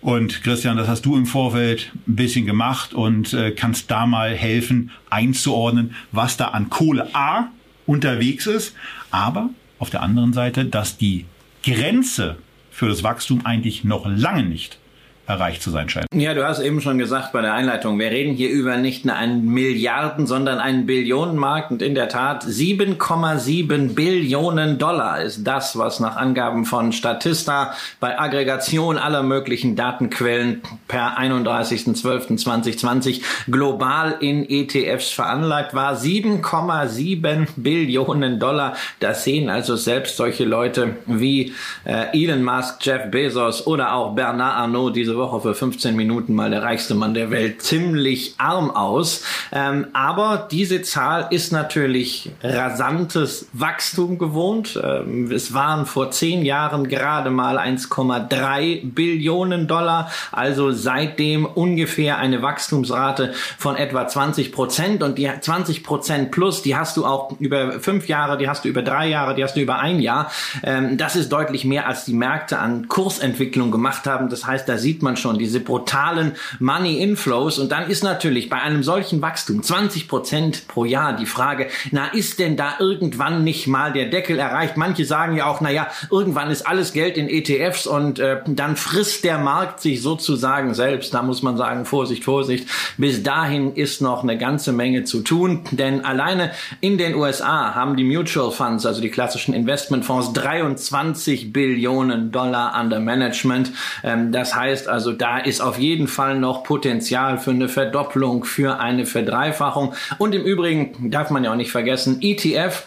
Und 0.00 0.42
Christian, 0.42 0.78
das 0.78 0.88
hast 0.88 1.04
du 1.04 1.14
im 1.14 1.26
Vorfeld 1.26 1.92
ein 2.08 2.16
bisschen 2.16 2.46
gemacht 2.46 2.94
und 2.94 3.34
äh, 3.34 3.50
kannst 3.50 3.90
da 3.90 4.06
mal 4.06 4.34
helfen, 4.34 4.90
einzuordnen, 5.10 5.94
was 6.10 6.38
da 6.38 6.46
an 6.48 6.70
Kohle 6.70 7.14
A 7.14 7.48
unterwegs 7.84 8.46
ist, 8.46 8.74
aber 9.10 9.50
auf 9.78 9.90
der 9.90 10.00
anderen 10.00 10.32
Seite, 10.32 10.64
dass 10.64 10.96
die 10.96 11.26
Grenze 11.64 12.38
für 12.70 12.88
das 12.88 13.02
Wachstum 13.02 13.44
eigentlich 13.44 13.84
noch 13.84 14.06
lange 14.06 14.44
nicht 14.44 14.78
erreicht 15.26 15.62
zu 15.62 15.70
sein 15.70 15.88
scheint. 15.88 16.06
Ja, 16.12 16.34
du 16.34 16.44
hast 16.44 16.60
eben 16.60 16.80
schon 16.80 16.98
gesagt 16.98 17.32
bei 17.32 17.42
der 17.42 17.54
Einleitung, 17.54 17.98
wir 17.98 18.10
reden 18.10 18.34
hier 18.34 18.50
über 18.50 18.76
nicht 18.76 19.04
nur 19.04 19.14
einen 19.14 19.46
Milliarden, 19.46 20.26
sondern 20.26 20.58
einen 20.58 20.86
Billionenmarkt 20.86 21.70
und 21.70 21.80
in 21.80 21.94
der 21.94 22.08
Tat 22.08 22.44
7,7 22.44 23.94
Billionen 23.94 24.78
Dollar 24.78 25.22
ist 25.22 25.44
das, 25.44 25.78
was 25.78 26.00
nach 26.00 26.16
Angaben 26.16 26.64
von 26.64 26.92
Statista 26.92 27.74
bei 28.00 28.18
Aggregation 28.18 28.98
aller 28.98 29.22
möglichen 29.22 29.76
Datenquellen 29.76 30.62
per 30.88 31.18
31.12.2020 31.18 33.22
global 33.48 34.16
in 34.20 34.44
ETFs 34.48 35.10
veranlagt 35.10 35.74
war. 35.74 35.94
7,7 35.94 37.46
Billionen 37.56 38.40
Dollar. 38.40 38.76
Das 38.98 39.24
sehen 39.24 39.50
also 39.50 39.76
selbst 39.76 40.16
solche 40.16 40.44
Leute 40.44 40.96
wie 41.06 41.52
äh, 41.84 42.06
Elon 42.12 42.42
Musk, 42.42 42.84
Jeff 42.84 43.10
Bezos 43.10 43.66
oder 43.66 43.94
auch 43.94 44.14
Bernard 44.14 44.56
Arnault 44.56 44.96
diese 44.96 45.11
Woche 45.16 45.40
für 45.40 45.54
15 45.54 45.96
Minuten 45.96 46.34
mal 46.34 46.50
der 46.50 46.62
reichste 46.62 46.94
Mann 46.94 47.14
der 47.14 47.30
Welt 47.30 47.62
ziemlich 47.62 48.34
arm 48.38 48.70
aus. 48.70 49.24
Ähm, 49.52 49.86
aber 49.92 50.48
diese 50.50 50.82
Zahl 50.82 51.28
ist 51.30 51.52
natürlich 51.52 52.30
rasantes 52.42 53.48
Wachstum 53.52 54.18
gewohnt. 54.18 54.80
Ähm, 54.82 55.30
es 55.30 55.54
waren 55.54 55.86
vor 55.86 56.10
zehn 56.10 56.44
Jahren 56.44 56.88
gerade 56.88 57.30
mal 57.30 57.58
1,3 57.58 58.92
Billionen 58.92 59.66
Dollar. 59.66 60.10
Also 60.30 60.72
seitdem 60.72 61.44
ungefähr 61.46 62.18
eine 62.18 62.42
Wachstumsrate 62.42 63.32
von 63.58 63.76
etwa 63.76 64.06
20 64.06 64.52
Prozent. 64.52 65.02
Und 65.02 65.18
die 65.18 65.30
20 65.40 65.84
Prozent 65.84 66.30
plus, 66.30 66.62
die 66.62 66.76
hast 66.76 66.96
du 66.96 67.04
auch 67.04 67.32
über 67.40 67.80
fünf 67.80 68.08
Jahre, 68.08 68.38
die 68.38 68.48
hast 68.48 68.64
du 68.64 68.68
über 68.68 68.82
drei 68.82 69.08
Jahre, 69.08 69.34
die 69.34 69.42
hast 69.42 69.56
du 69.56 69.60
über 69.60 69.78
ein 69.78 70.00
Jahr. 70.00 70.30
Ähm, 70.62 70.96
das 70.96 71.16
ist 71.16 71.30
deutlich 71.32 71.64
mehr, 71.64 71.86
als 71.86 72.04
die 72.04 72.14
Märkte 72.14 72.58
an 72.58 72.88
Kursentwicklung 72.88 73.70
gemacht 73.70 74.06
haben. 74.06 74.28
Das 74.28 74.46
heißt, 74.46 74.68
da 74.68 74.78
sieht 74.78 75.01
man 75.02 75.16
schon, 75.16 75.38
diese 75.38 75.60
brutalen 75.60 76.32
Money 76.58 77.02
Inflows. 77.02 77.58
Und 77.58 77.72
dann 77.72 77.88
ist 77.88 78.02
natürlich 78.02 78.48
bei 78.48 78.60
einem 78.60 78.82
solchen 78.82 79.22
Wachstum 79.22 79.62
20 79.62 80.08
Prozent 80.08 80.68
pro 80.68 80.84
Jahr 80.84 81.14
die 81.14 81.26
Frage, 81.26 81.68
na, 81.90 82.08
ist 82.08 82.38
denn 82.38 82.56
da 82.56 82.74
irgendwann 82.78 83.44
nicht 83.44 83.66
mal 83.66 83.92
der 83.92 84.06
Deckel 84.06 84.38
erreicht? 84.38 84.76
Manche 84.76 85.04
sagen 85.04 85.36
ja 85.36 85.46
auch, 85.46 85.60
na 85.60 85.70
ja, 85.70 85.88
irgendwann 86.10 86.50
ist 86.50 86.66
alles 86.66 86.92
Geld 86.92 87.16
in 87.16 87.28
ETFs 87.28 87.86
und 87.86 88.18
äh, 88.18 88.40
dann 88.46 88.76
frisst 88.76 89.24
der 89.24 89.38
Markt 89.38 89.80
sich 89.80 90.02
sozusagen 90.02 90.74
selbst. 90.74 91.14
Da 91.14 91.22
muss 91.22 91.42
man 91.42 91.56
sagen, 91.56 91.84
Vorsicht, 91.84 92.24
Vorsicht. 92.24 92.68
Bis 92.96 93.22
dahin 93.22 93.74
ist 93.74 94.00
noch 94.00 94.22
eine 94.22 94.38
ganze 94.38 94.72
Menge 94.72 95.04
zu 95.04 95.20
tun, 95.20 95.64
denn 95.70 96.04
alleine 96.04 96.52
in 96.80 96.98
den 96.98 97.14
USA 97.14 97.74
haben 97.74 97.96
die 97.96 98.04
Mutual 98.04 98.50
Funds, 98.50 98.86
also 98.86 99.00
die 99.00 99.10
klassischen 99.10 99.54
Investmentfonds, 99.54 100.32
23 100.32 101.52
Billionen 101.52 102.30
Dollar 102.30 102.78
under 102.80 103.00
Management. 103.00 103.72
Ähm, 104.02 104.32
das 104.32 104.54
heißt 104.54 104.88
also, 104.92 105.12
da 105.12 105.38
ist 105.38 105.60
auf 105.62 105.78
jeden 105.78 106.06
Fall 106.06 106.38
noch 106.38 106.64
Potenzial 106.64 107.38
für 107.38 107.50
eine 107.50 107.68
Verdopplung, 107.68 108.44
für 108.44 108.78
eine 108.78 109.06
Verdreifachung. 109.06 109.94
Und 110.18 110.34
im 110.34 110.42
Übrigen 110.42 111.10
darf 111.10 111.30
man 111.30 111.44
ja 111.44 111.52
auch 111.52 111.56
nicht 111.56 111.72
vergessen, 111.72 112.18
ETF 112.20 112.84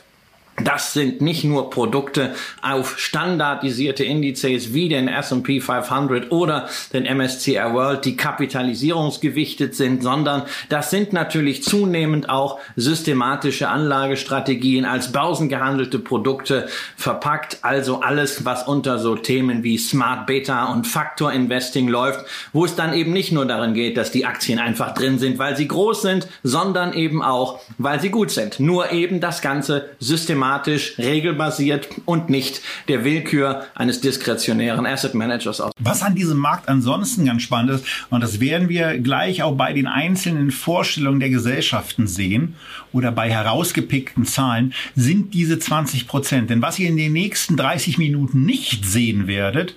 das 0.63 0.93
sind 0.93 1.19
nicht 1.19 1.43
nur 1.43 1.69
Produkte 1.69 2.33
auf 2.61 2.97
standardisierte 2.97 4.05
Indizes 4.05 4.73
wie 4.73 4.87
den 4.87 5.09
S&P 5.09 5.59
500 5.59 6.31
oder 6.31 6.69
den 6.93 7.03
MSCI 7.03 7.73
World, 7.73 8.05
die 8.05 8.15
kapitalisierungsgewichtet 8.15 9.75
sind, 9.75 10.01
sondern 10.01 10.43
das 10.69 10.91
sind 10.91 11.11
natürlich 11.11 11.63
zunehmend 11.63 12.29
auch 12.29 12.59
systematische 12.77 13.67
Anlagestrategien 13.67 14.85
als 14.85 15.11
börsengehandelte 15.11 15.99
Produkte 15.99 16.69
verpackt. 16.95 17.57
Also 17.63 17.99
alles, 17.99 18.45
was 18.45 18.65
unter 18.65 18.97
so 18.97 19.15
Themen 19.15 19.63
wie 19.63 19.77
Smart 19.77 20.25
Beta 20.25 20.71
und 20.71 20.87
Factor 20.87 21.33
Investing 21.33 21.89
läuft, 21.89 22.25
wo 22.53 22.63
es 22.63 22.75
dann 22.75 22.93
eben 22.93 23.11
nicht 23.11 23.33
nur 23.33 23.45
darin 23.45 23.73
geht, 23.73 23.97
dass 23.97 24.11
die 24.11 24.25
Aktien 24.25 24.59
einfach 24.59 24.93
drin 24.93 25.19
sind, 25.19 25.37
weil 25.37 25.57
sie 25.57 25.67
groß 25.67 26.01
sind, 26.01 26.29
sondern 26.43 26.93
eben 26.93 27.21
auch, 27.21 27.59
weil 27.77 27.99
sie 27.99 28.09
gut 28.09 28.31
sind. 28.31 28.61
Nur 28.61 28.93
eben 28.93 29.19
das 29.19 29.41
Ganze 29.41 29.89
systematisch 29.99 30.44
systematisch, 30.45 30.97
regelbasiert 30.97 31.89
und 32.05 32.29
nicht 32.29 32.61
der 32.87 33.03
Willkür 33.03 33.65
eines 33.73 34.01
diskretionären 34.01 34.85
Asset 34.85 35.13
Managers 35.13 35.59
aus. 35.59 35.71
Was 35.79 36.03
an 36.03 36.15
diesem 36.15 36.37
Markt 36.37 36.69
ansonsten 36.69 37.25
ganz 37.25 37.41
spannend 37.41 37.71
ist, 37.71 37.85
und 38.09 38.21
das 38.21 38.39
werden 38.39 38.69
wir 38.69 38.99
gleich 38.99 39.41
auch 39.43 39.55
bei 39.55 39.73
den 39.73 39.87
einzelnen 39.87 40.51
Vorstellungen 40.51 41.19
der 41.19 41.29
Gesellschaften 41.29 42.07
sehen 42.07 42.55
oder 42.93 43.11
bei 43.11 43.29
herausgepickten 43.29 44.25
Zahlen, 44.25 44.73
sind 44.95 45.33
diese 45.33 45.57
20 45.57 46.07
Prozent. 46.07 46.49
Denn 46.49 46.61
was 46.61 46.79
ihr 46.79 46.89
in 46.89 46.97
den 46.97 47.13
nächsten 47.13 47.57
30 47.57 47.97
Minuten 47.97 48.45
nicht 48.45 48.85
sehen 48.85 49.27
werdet, 49.27 49.75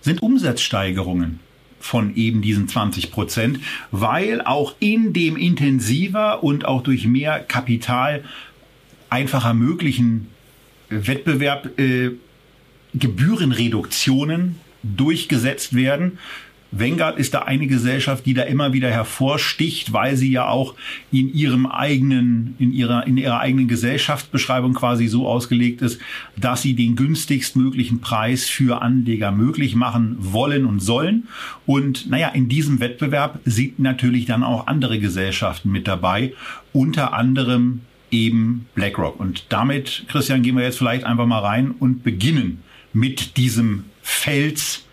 sind 0.00 0.22
Umsatzsteigerungen 0.22 1.40
von 1.80 2.16
eben 2.16 2.42
diesen 2.42 2.66
20 2.68 3.12
Prozent, 3.12 3.60
weil 3.92 4.42
auch 4.42 4.74
in 4.80 5.12
dem 5.12 5.36
intensiver 5.36 6.42
und 6.42 6.64
auch 6.64 6.82
durch 6.82 7.06
mehr 7.06 7.40
Kapital 7.40 8.24
einfacher 9.10 9.54
möglichen 9.54 10.28
Wettbewerb 10.88 11.78
äh, 11.78 12.10
Gebührenreduktionen 12.94 14.56
durchgesetzt 14.82 15.74
werden. 15.74 16.18
Vanguard 16.70 17.18
ist 17.18 17.32
da 17.32 17.40
eine 17.40 17.66
Gesellschaft, 17.66 18.26
die 18.26 18.34
da 18.34 18.42
immer 18.42 18.74
wieder 18.74 18.90
hervorsticht, 18.90 19.94
weil 19.94 20.16
sie 20.16 20.30
ja 20.30 20.48
auch 20.48 20.74
in 21.10 21.32
ihrem 21.32 21.64
eigenen, 21.64 22.56
in 22.58 22.74
ihrer, 22.74 23.06
in 23.06 23.16
ihrer 23.16 23.40
eigenen 23.40 23.68
Gesellschaftsbeschreibung 23.68 24.74
quasi 24.74 25.08
so 25.08 25.26
ausgelegt 25.26 25.80
ist, 25.80 25.98
dass 26.36 26.60
sie 26.60 26.74
den 26.74 26.94
günstigstmöglichen 26.94 28.00
Preis 28.00 28.50
für 28.50 28.82
Anleger 28.82 29.32
möglich 29.32 29.76
machen 29.76 30.16
wollen 30.18 30.66
und 30.66 30.80
sollen. 30.80 31.28
Und 31.64 32.10
naja, 32.10 32.28
in 32.28 32.50
diesem 32.50 32.80
Wettbewerb 32.80 33.40
sind 33.46 33.78
natürlich 33.78 34.26
dann 34.26 34.42
auch 34.42 34.66
andere 34.66 34.98
Gesellschaften 34.98 35.70
mit 35.70 35.88
dabei, 35.88 36.34
unter 36.74 37.14
anderem 37.14 37.80
eben 38.10 38.66
BlackRock. 38.74 39.18
Und 39.20 39.46
damit, 39.50 40.04
Christian, 40.08 40.42
gehen 40.42 40.56
wir 40.56 40.64
jetzt 40.64 40.78
vielleicht 40.78 41.04
einfach 41.04 41.26
mal 41.26 41.40
rein 41.40 41.72
und 41.72 42.02
beginnen 42.02 42.62
mit 42.92 43.36
diesem 43.36 43.84
Fels 44.02 44.84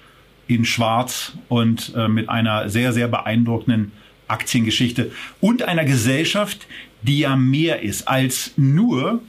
in 0.48 0.66
Schwarz 0.66 1.34
und 1.48 1.94
äh, 1.96 2.08
mit 2.08 2.30
einer 2.30 2.70
sehr, 2.70 2.94
sehr 2.94 3.08
beeindruckenden 3.08 3.92
Aktiengeschichte 4.28 5.12
und 5.42 5.64
einer 5.64 5.86
Gesellschaft, 5.86 6.68
die 7.02 7.20
ja 7.20 7.36
mehr 7.36 7.82
ist 7.82 8.08
als 8.08 8.52
nur 8.58 9.22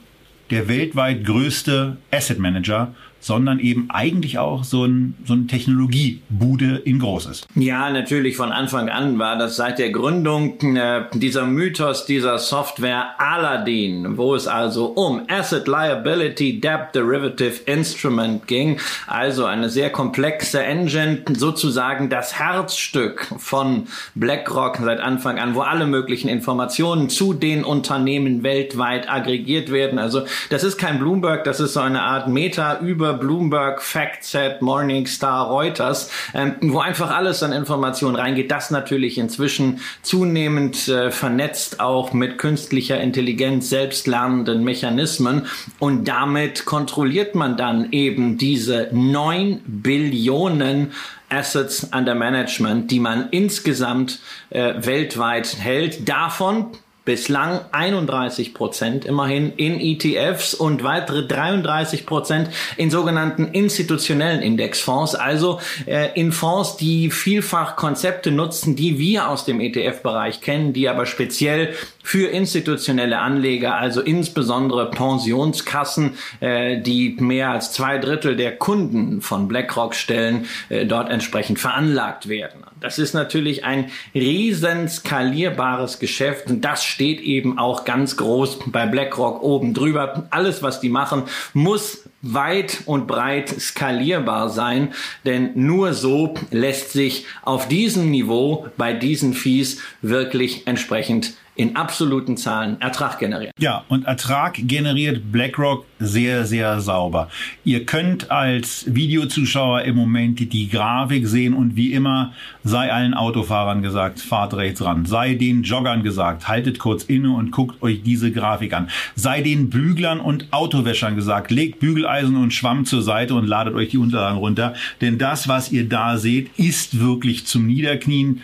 der 0.49 0.67
weltweit 0.67 1.25
größte 1.25 1.97
Asset 2.11 2.39
Manager, 2.39 2.95
sondern 3.19 3.59
eben 3.59 3.89
eigentlich 3.89 4.39
auch 4.39 4.63
so, 4.63 4.85
ein, 4.85 5.15
so 5.25 5.33
eine 5.33 5.47
Technologiebude 5.47 6.77
in 6.77 6.99
Großes. 6.99 7.47
Ja, 7.55 7.89
natürlich 7.89 8.37
von 8.37 8.51
Anfang 8.51 8.89
an 8.89 9.19
war 9.19 9.37
das 9.37 9.55
seit 9.55 9.79
der 9.79 9.91
Gründung 9.91 10.59
äh, 10.75 11.05
dieser 11.13 11.45
Mythos 11.45 12.05
dieser 12.05 12.37
Software 12.37 13.19
Aladdin, 13.19 14.17
wo 14.17 14.35
es 14.35 14.47
also 14.47 14.87
um 14.87 15.23
Asset 15.27 15.67
Liability 15.67 16.59
Debt 16.59 16.93
Derivative 16.93 17.61
Instrument 17.65 18.47
ging, 18.47 18.79
also 19.07 19.45
eine 19.45 19.69
sehr 19.69 19.89
komplexe 19.89 20.63
Engine, 20.63 21.23
sozusagen 21.35 22.09
das 22.09 22.39
Herzstück 22.39 23.27
von 23.37 23.87
BlackRock 24.15 24.77
seit 24.83 24.99
Anfang 24.99 25.39
an, 25.39 25.55
wo 25.55 25.61
alle 25.61 25.85
möglichen 25.85 26.29
Informationen 26.29 27.09
zu 27.09 27.33
den 27.33 27.63
Unternehmen 27.63 28.43
weltweit 28.43 29.09
aggregiert 29.09 29.71
werden. 29.71 29.99
Also 29.99 30.23
das 30.49 30.63
ist 30.63 30.77
kein 30.77 30.99
Bloomberg, 30.99 31.43
das 31.43 31.59
ist 31.59 31.73
so 31.73 31.79
eine 31.79 32.01
Art 32.01 32.27
Meta 32.27 32.79
über 32.79 33.06
über 33.07 33.17
Bloomberg, 33.17 33.81
FactSet, 33.81 34.61
Morningstar, 34.61 35.47
Reuters, 35.47 36.11
ähm, 36.33 36.55
wo 36.61 36.79
einfach 36.79 37.11
alles 37.11 37.41
an 37.43 37.53
Informationen 37.53 38.15
reingeht. 38.15 38.51
Das 38.51 38.69
natürlich 38.69 39.17
inzwischen 39.17 39.79
zunehmend 40.01 40.87
äh, 40.87 41.11
vernetzt 41.11 41.79
auch 41.79 42.13
mit 42.13 42.37
künstlicher 42.37 42.99
Intelligenz, 42.99 43.69
selbstlernenden 43.69 44.63
Mechanismen 44.63 45.47
und 45.79 46.07
damit 46.07 46.65
kontrolliert 46.65 47.35
man 47.35 47.55
dann 47.57 47.91
eben 47.91 48.37
diese 48.37 48.89
neun 48.91 49.61
Billionen 49.65 50.91
Assets 51.29 51.89
under 51.93 52.15
Management, 52.15 52.89
die 52.91 52.99
man 52.99 53.29
insgesamt 53.31 54.19
äh, 54.49 54.73
weltweit 54.77 55.57
hält. 55.59 56.07
Davon 56.07 56.67
bislang 57.07 57.61
31 57.71 58.53
Prozent 58.53 59.05
immerhin 59.05 59.53
in 59.53 59.79
ETFs 59.79 60.53
und 60.53 60.83
weitere 60.83 61.25
33 61.25 62.05
Prozent 62.05 62.49
in 62.75 62.91
sogenannten 62.91 63.47
institutionellen 63.47 64.41
Indexfonds, 64.41 65.15
also 65.15 65.61
äh, 65.85 66.09
in 66.19 66.33
Fonds, 66.33 66.75
die 66.75 67.09
vielfach 67.09 67.77
Konzepte 67.77 68.29
nutzen, 68.29 68.75
die 68.75 68.99
wir 68.99 69.29
aus 69.29 69.45
dem 69.45 69.61
ETF-Bereich 69.61 70.41
kennen, 70.41 70.73
die 70.73 70.89
aber 70.89 71.05
speziell 71.05 71.73
für 72.03 72.27
institutionelle 72.27 73.19
Anleger, 73.19 73.75
also 73.75 74.01
insbesondere 74.01 74.91
Pensionskassen, 74.91 76.17
äh, 76.41 76.81
die 76.81 77.15
mehr 77.19 77.51
als 77.51 77.71
zwei 77.71 77.99
Drittel 77.99 78.35
der 78.35 78.57
Kunden 78.57 79.21
von 79.21 79.47
BlackRock 79.47 79.95
stellen, 79.95 80.45
äh, 80.67 80.85
dort 80.85 81.09
entsprechend 81.09 81.59
veranlagt 81.59 82.27
werden. 82.27 82.63
Das 82.79 82.99
ist 82.99 83.13
natürlich 83.13 83.65
ein 83.65 83.91
riesen 84.13 84.87
skalierbares 84.87 85.99
Geschäft 85.99 86.47
und 86.47 86.61
das 86.61 86.85
steht 86.97 87.21
eben 87.21 87.59
auch 87.59 87.85
ganz 87.85 88.17
groß 88.17 88.57
bei 88.65 88.87
BlackRock 88.87 89.43
oben 89.43 89.75
drüber. 89.75 90.23
Alles, 90.31 90.63
was 90.63 90.79
die 90.79 90.89
machen, 90.89 91.25
muss 91.53 92.09
weit 92.23 92.81
und 92.87 93.05
breit 93.05 93.49
skalierbar 93.49 94.49
sein, 94.49 94.95
denn 95.23 95.51
nur 95.53 95.93
so 95.93 96.33
lässt 96.49 96.93
sich 96.93 97.27
auf 97.43 97.67
diesem 97.67 98.09
Niveau 98.09 98.65
bei 98.77 98.93
diesen 98.93 99.35
Fees 99.35 99.79
wirklich 100.01 100.65
entsprechend 100.65 101.33
in 101.57 101.75
absoluten 101.75 102.37
Zahlen 102.37 102.79
Ertrag 102.79 103.17
generieren. 103.17 103.51
Ja, 103.59 103.83
und 103.89 104.05
Ertrag 104.05 104.59
generiert 104.59 105.31
BlackRock 105.31 105.85
sehr, 105.99 106.45
sehr 106.45 106.79
sauber. 106.81 107.29
Ihr 107.63 107.83
könnt 107.85 108.29
als 108.29 108.85
Videozuschauer 108.87 109.81
im 109.81 109.95
Moment 109.95 110.53
die 110.53 110.69
Grafik 110.69 111.27
sehen 111.27 111.55
und 111.55 111.75
wie 111.75 111.93
immer 111.93 112.33
sei 112.63 112.93
allen 112.93 113.15
Autofahrern 113.15 113.81
gesagt, 113.81 114.19
fahrt 114.19 114.53
rechts 114.53 114.83
ran. 114.83 115.05
Sei 115.05 115.33
den 115.33 115.63
Joggern 115.63 116.03
gesagt, 116.03 116.47
haltet 116.47 116.77
kurz 116.77 117.03
inne 117.03 117.31
und 117.31 117.49
guckt 117.49 117.81
euch 117.81 118.03
diese 118.03 118.31
Grafik 118.31 118.73
an. 118.73 118.89
Sei 119.15 119.41
den 119.41 119.71
Büglern 119.71 120.19
und 120.19 120.53
Autowäschern 120.53 121.15
gesagt, 121.15 121.49
legt 121.49 121.79
Bügeleisen 121.79 122.35
und 122.35 122.53
Schwamm 122.53 122.85
zur 122.85 123.01
Seite 123.01 123.33
und 123.33 123.47
ladet 123.47 123.73
euch 123.73 123.89
die 123.89 123.97
Unterlagen 123.97 124.37
runter. 124.37 124.75
Denn 125.01 125.17
das, 125.17 125.47
was 125.47 125.71
ihr 125.71 125.89
da 125.89 126.17
seht, 126.17 126.51
ist 126.59 126.99
wirklich 126.99 127.47
zum 127.47 127.65
Niederknien. 127.65 128.43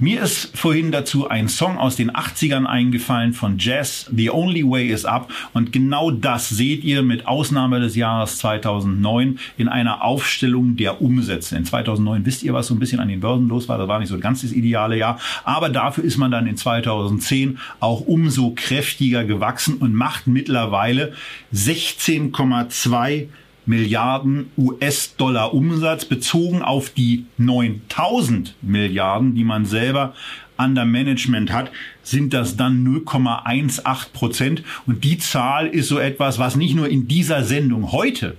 Mir 0.00 0.22
ist 0.22 0.56
vorhin 0.56 0.92
dazu 0.92 1.28
ein 1.28 1.48
Song 1.48 1.76
aus 1.76 1.96
den 1.96 2.12
80ern 2.12 2.66
eingefallen 2.66 3.32
von 3.32 3.58
Jazz, 3.58 4.08
The 4.14 4.30
Only 4.30 4.62
Way 4.62 4.90
is 4.90 5.04
Up. 5.04 5.28
Und 5.54 5.72
genau 5.72 6.12
das 6.12 6.48
seht 6.48 6.84
ihr 6.84 7.02
mit 7.02 7.26
Ausnahme 7.26 7.80
des 7.80 7.96
Jahres 7.96 8.38
2009 8.38 9.40
in 9.56 9.66
einer 9.66 10.04
Aufstellung 10.04 10.76
der 10.76 11.02
Umsätze. 11.02 11.56
In 11.56 11.64
2009 11.64 12.24
wisst 12.26 12.44
ihr, 12.44 12.54
was 12.54 12.68
so 12.68 12.76
ein 12.76 12.78
bisschen 12.78 13.00
an 13.00 13.08
den 13.08 13.18
Börsen 13.18 13.48
los 13.48 13.68
war. 13.68 13.76
Das 13.76 13.88
war 13.88 13.98
nicht 13.98 14.10
so 14.10 14.20
ganz 14.20 14.42
das 14.42 14.52
ideale 14.52 14.96
Jahr. 14.96 15.18
Aber 15.42 15.68
dafür 15.68 16.04
ist 16.04 16.16
man 16.16 16.30
dann 16.30 16.46
in 16.46 16.56
2010 16.56 17.58
auch 17.80 18.02
umso 18.02 18.52
kräftiger 18.54 19.24
gewachsen 19.24 19.78
und 19.78 19.94
macht 19.94 20.28
mittlerweile 20.28 21.12
16,2 21.52 23.26
Milliarden 23.68 24.50
US-Dollar 24.56 25.52
Umsatz 25.52 26.06
bezogen 26.06 26.62
auf 26.62 26.90
die 26.90 27.26
9000 27.36 28.54
Milliarden, 28.62 29.34
die 29.34 29.44
man 29.44 29.66
selber 29.66 30.14
under 30.56 30.84
Management 30.84 31.52
hat, 31.52 31.70
sind 32.02 32.32
das 32.32 32.56
dann 32.56 32.84
0,18 32.86 34.12
Prozent. 34.12 34.62
Und 34.86 35.04
die 35.04 35.18
Zahl 35.18 35.66
ist 35.66 35.88
so 35.88 35.98
etwas, 35.98 36.38
was 36.38 36.56
nicht 36.56 36.74
nur 36.74 36.88
in 36.88 37.08
dieser 37.08 37.44
Sendung 37.44 37.92
heute 37.92 38.36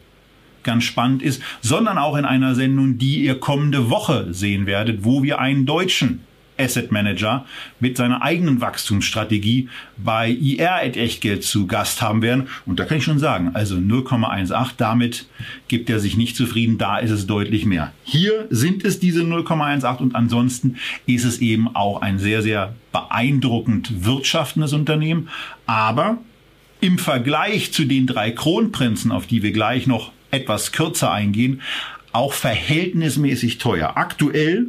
ganz 0.64 0.84
spannend 0.84 1.22
ist, 1.22 1.42
sondern 1.62 1.98
auch 1.98 2.18
in 2.18 2.26
einer 2.26 2.56
Sendung, 2.56 2.98
die 2.98 3.24
ihr 3.24 3.40
kommende 3.40 3.90
Woche 3.90 4.34
sehen 4.34 4.66
werdet, 4.66 5.06
wo 5.06 5.24
wir 5.24 5.40
einen 5.40 5.66
Deutschen 5.66 6.22
Asset 6.60 6.92
Manager 6.92 7.46
mit 7.80 7.98
seiner 7.98 8.22
eigenen 8.22 8.62
Wachstumsstrategie 8.62 9.70
bei 9.98 10.30
IR 10.30 10.76
at 10.76 10.98
Echtgeld 10.98 11.44
zu 11.44 11.68
Gast 11.68 12.02
haben 12.02 12.22
werden. 12.22 12.48
Und 12.66 12.80
da 12.80 12.86
kann 12.86 12.98
ich 12.98 13.04
schon 13.04 13.20
sagen, 13.20 13.52
also 13.54 13.76
0,18, 13.76 14.72
damit 14.78 15.28
gibt 15.68 15.90
er 15.90 16.00
sich 16.00 16.18
nicht 16.18 16.36
zufrieden, 16.36 16.78
da 16.78 16.98
ist 16.98 17.12
es 17.12 17.28
deutlich 17.28 17.66
mehr. 17.66 17.94
Hier 18.04 18.48
sind 18.50 18.84
es 18.84 19.00
diese 19.00 19.22
0,18 19.22 19.98
und 19.98 20.16
ansonsten 20.16 20.78
ist 21.06 21.26
es 21.26 21.40
eben 21.40 21.76
auch 21.76 22.02
ein 22.02 22.20
sehr, 22.20 22.42
sehr 22.42 22.76
beeindruckend 22.92 24.06
wirtschaftendes 24.06 24.74
Unternehmen. 24.74 25.30
Aber 25.66 26.18
im 26.82 26.98
Vergleich 26.98 27.72
zu 27.74 27.86
den 27.86 28.08
drei 28.08 28.32
Kronprinzen, 28.32 29.12
auf 29.12 29.28
die 29.28 29.44
wir 29.44 29.52
gleich 29.52 29.88
noch 29.88 30.12
etwas 30.32 30.72
kürzer 30.72 31.12
eingehen, 31.12 31.62
auch 32.12 32.34
verhältnismäßig 32.34 33.58
teuer. 33.58 33.94
Aktuell 33.96 34.68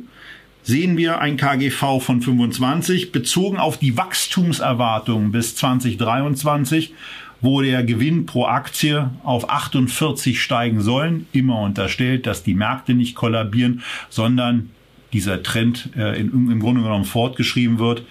sehen 0.62 0.96
wir 0.96 1.20
ein 1.20 1.36
KGV 1.36 2.00
von 2.00 2.20
25 2.20 3.12
bezogen 3.12 3.58
auf 3.58 3.78
die 3.78 3.96
Wachstumserwartungen 3.96 5.32
bis 5.32 5.56
2023 5.56 6.94
wo 7.40 7.62
der 7.62 7.82
Gewinn 7.84 8.26
pro 8.26 8.44
Aktie 8.44 9.10
auf 9.24 9.48
48 9.48 10.40
steigen 10.40 10.82
sollen. 10.82 11.26
Immer 11.32 11.60
unterstellt, 11.60 12.26
dass 12.26 12.42
die 12.42 12.54
Märkte 12.54 12.94
nicht 12.94 13.14
kollabieren, 13.14 13.82
sondern 14.08 14.70
dieser 15.12 15.42
Trend 15.42 15.90
äh, 15.96 16.20
in, 16.20 16.50
im 16.50 16.60
Grunde 16.60 16.82
genommen 16.82 17.04
fortgeschrieben 17.04 17.78
wird. 17.78 18.02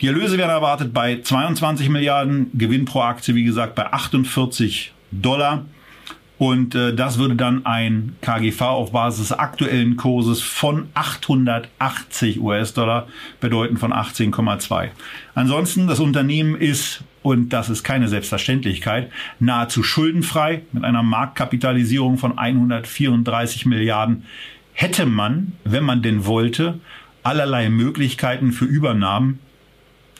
Die 0.00 0.06
Erlöse 0.06 0.38
werden 0.38 0.50
erwartet 0.50 0.92
bei 0.92 1.20
22 1.20 1.88
Milliarden, 1.88 2.50
Gewinn 2.54 2.84
pro 2.84 3.00
Aktie, 3.02 3.34
wie 3.34 3.44
gesagt, 3.44 3.74
bei 3.74 3.92
48 3.92 4.92
Dollar. 5.10 5.66
Und 6.42 6.74
äh, 6.74 6.92
das 6.92 7.18
würde 7.18 7.36
dann 7.36 7.66
ein 7.66 8.16
KGV 8.20 8.62
auf 8.62 8.90
Basis 8.90 9.30
aktuellen 9.30 9.94
Kurses 9.94 10.42
von 10.42 10.88
880 10.94 12.40
US-Dollar 12.40 13.06
bedeuten 13.38 13.76
von 13.76 13.92
18,2. 13.92 14.88
Ansonsten, 15.36 15.86
das 15.86 16.00
Unternehmen 16.00 16.56
ist, 16.56 17.04
und 17.22 17.50
das 17.50 17.70
ist 17.70 17.84
keine 17.84 18.08
Selbstverständlichkeit, 18.08 19.12
nahezu 19.38 19.84
schuldenfrei 19.84 20.62
mit 20.72 20.82
einer 20.82 21.04
Marktkapitalisierung 21.04 22.18
von 22.18 22.36
134 22.36 23.64
Milliarden. 23.66 24.24
Hätte 24.72 25.06
man, 25.06 25.52
wenn 25.62 25.84
man 25.84 26.02
denn 26.02 26.26
wollte, 26.26 26.80
allerlei 27.22 27.70
Möglichkeiten 27.70 28.50
für 28.50 28.64
Übernahmen, 28.64 29.38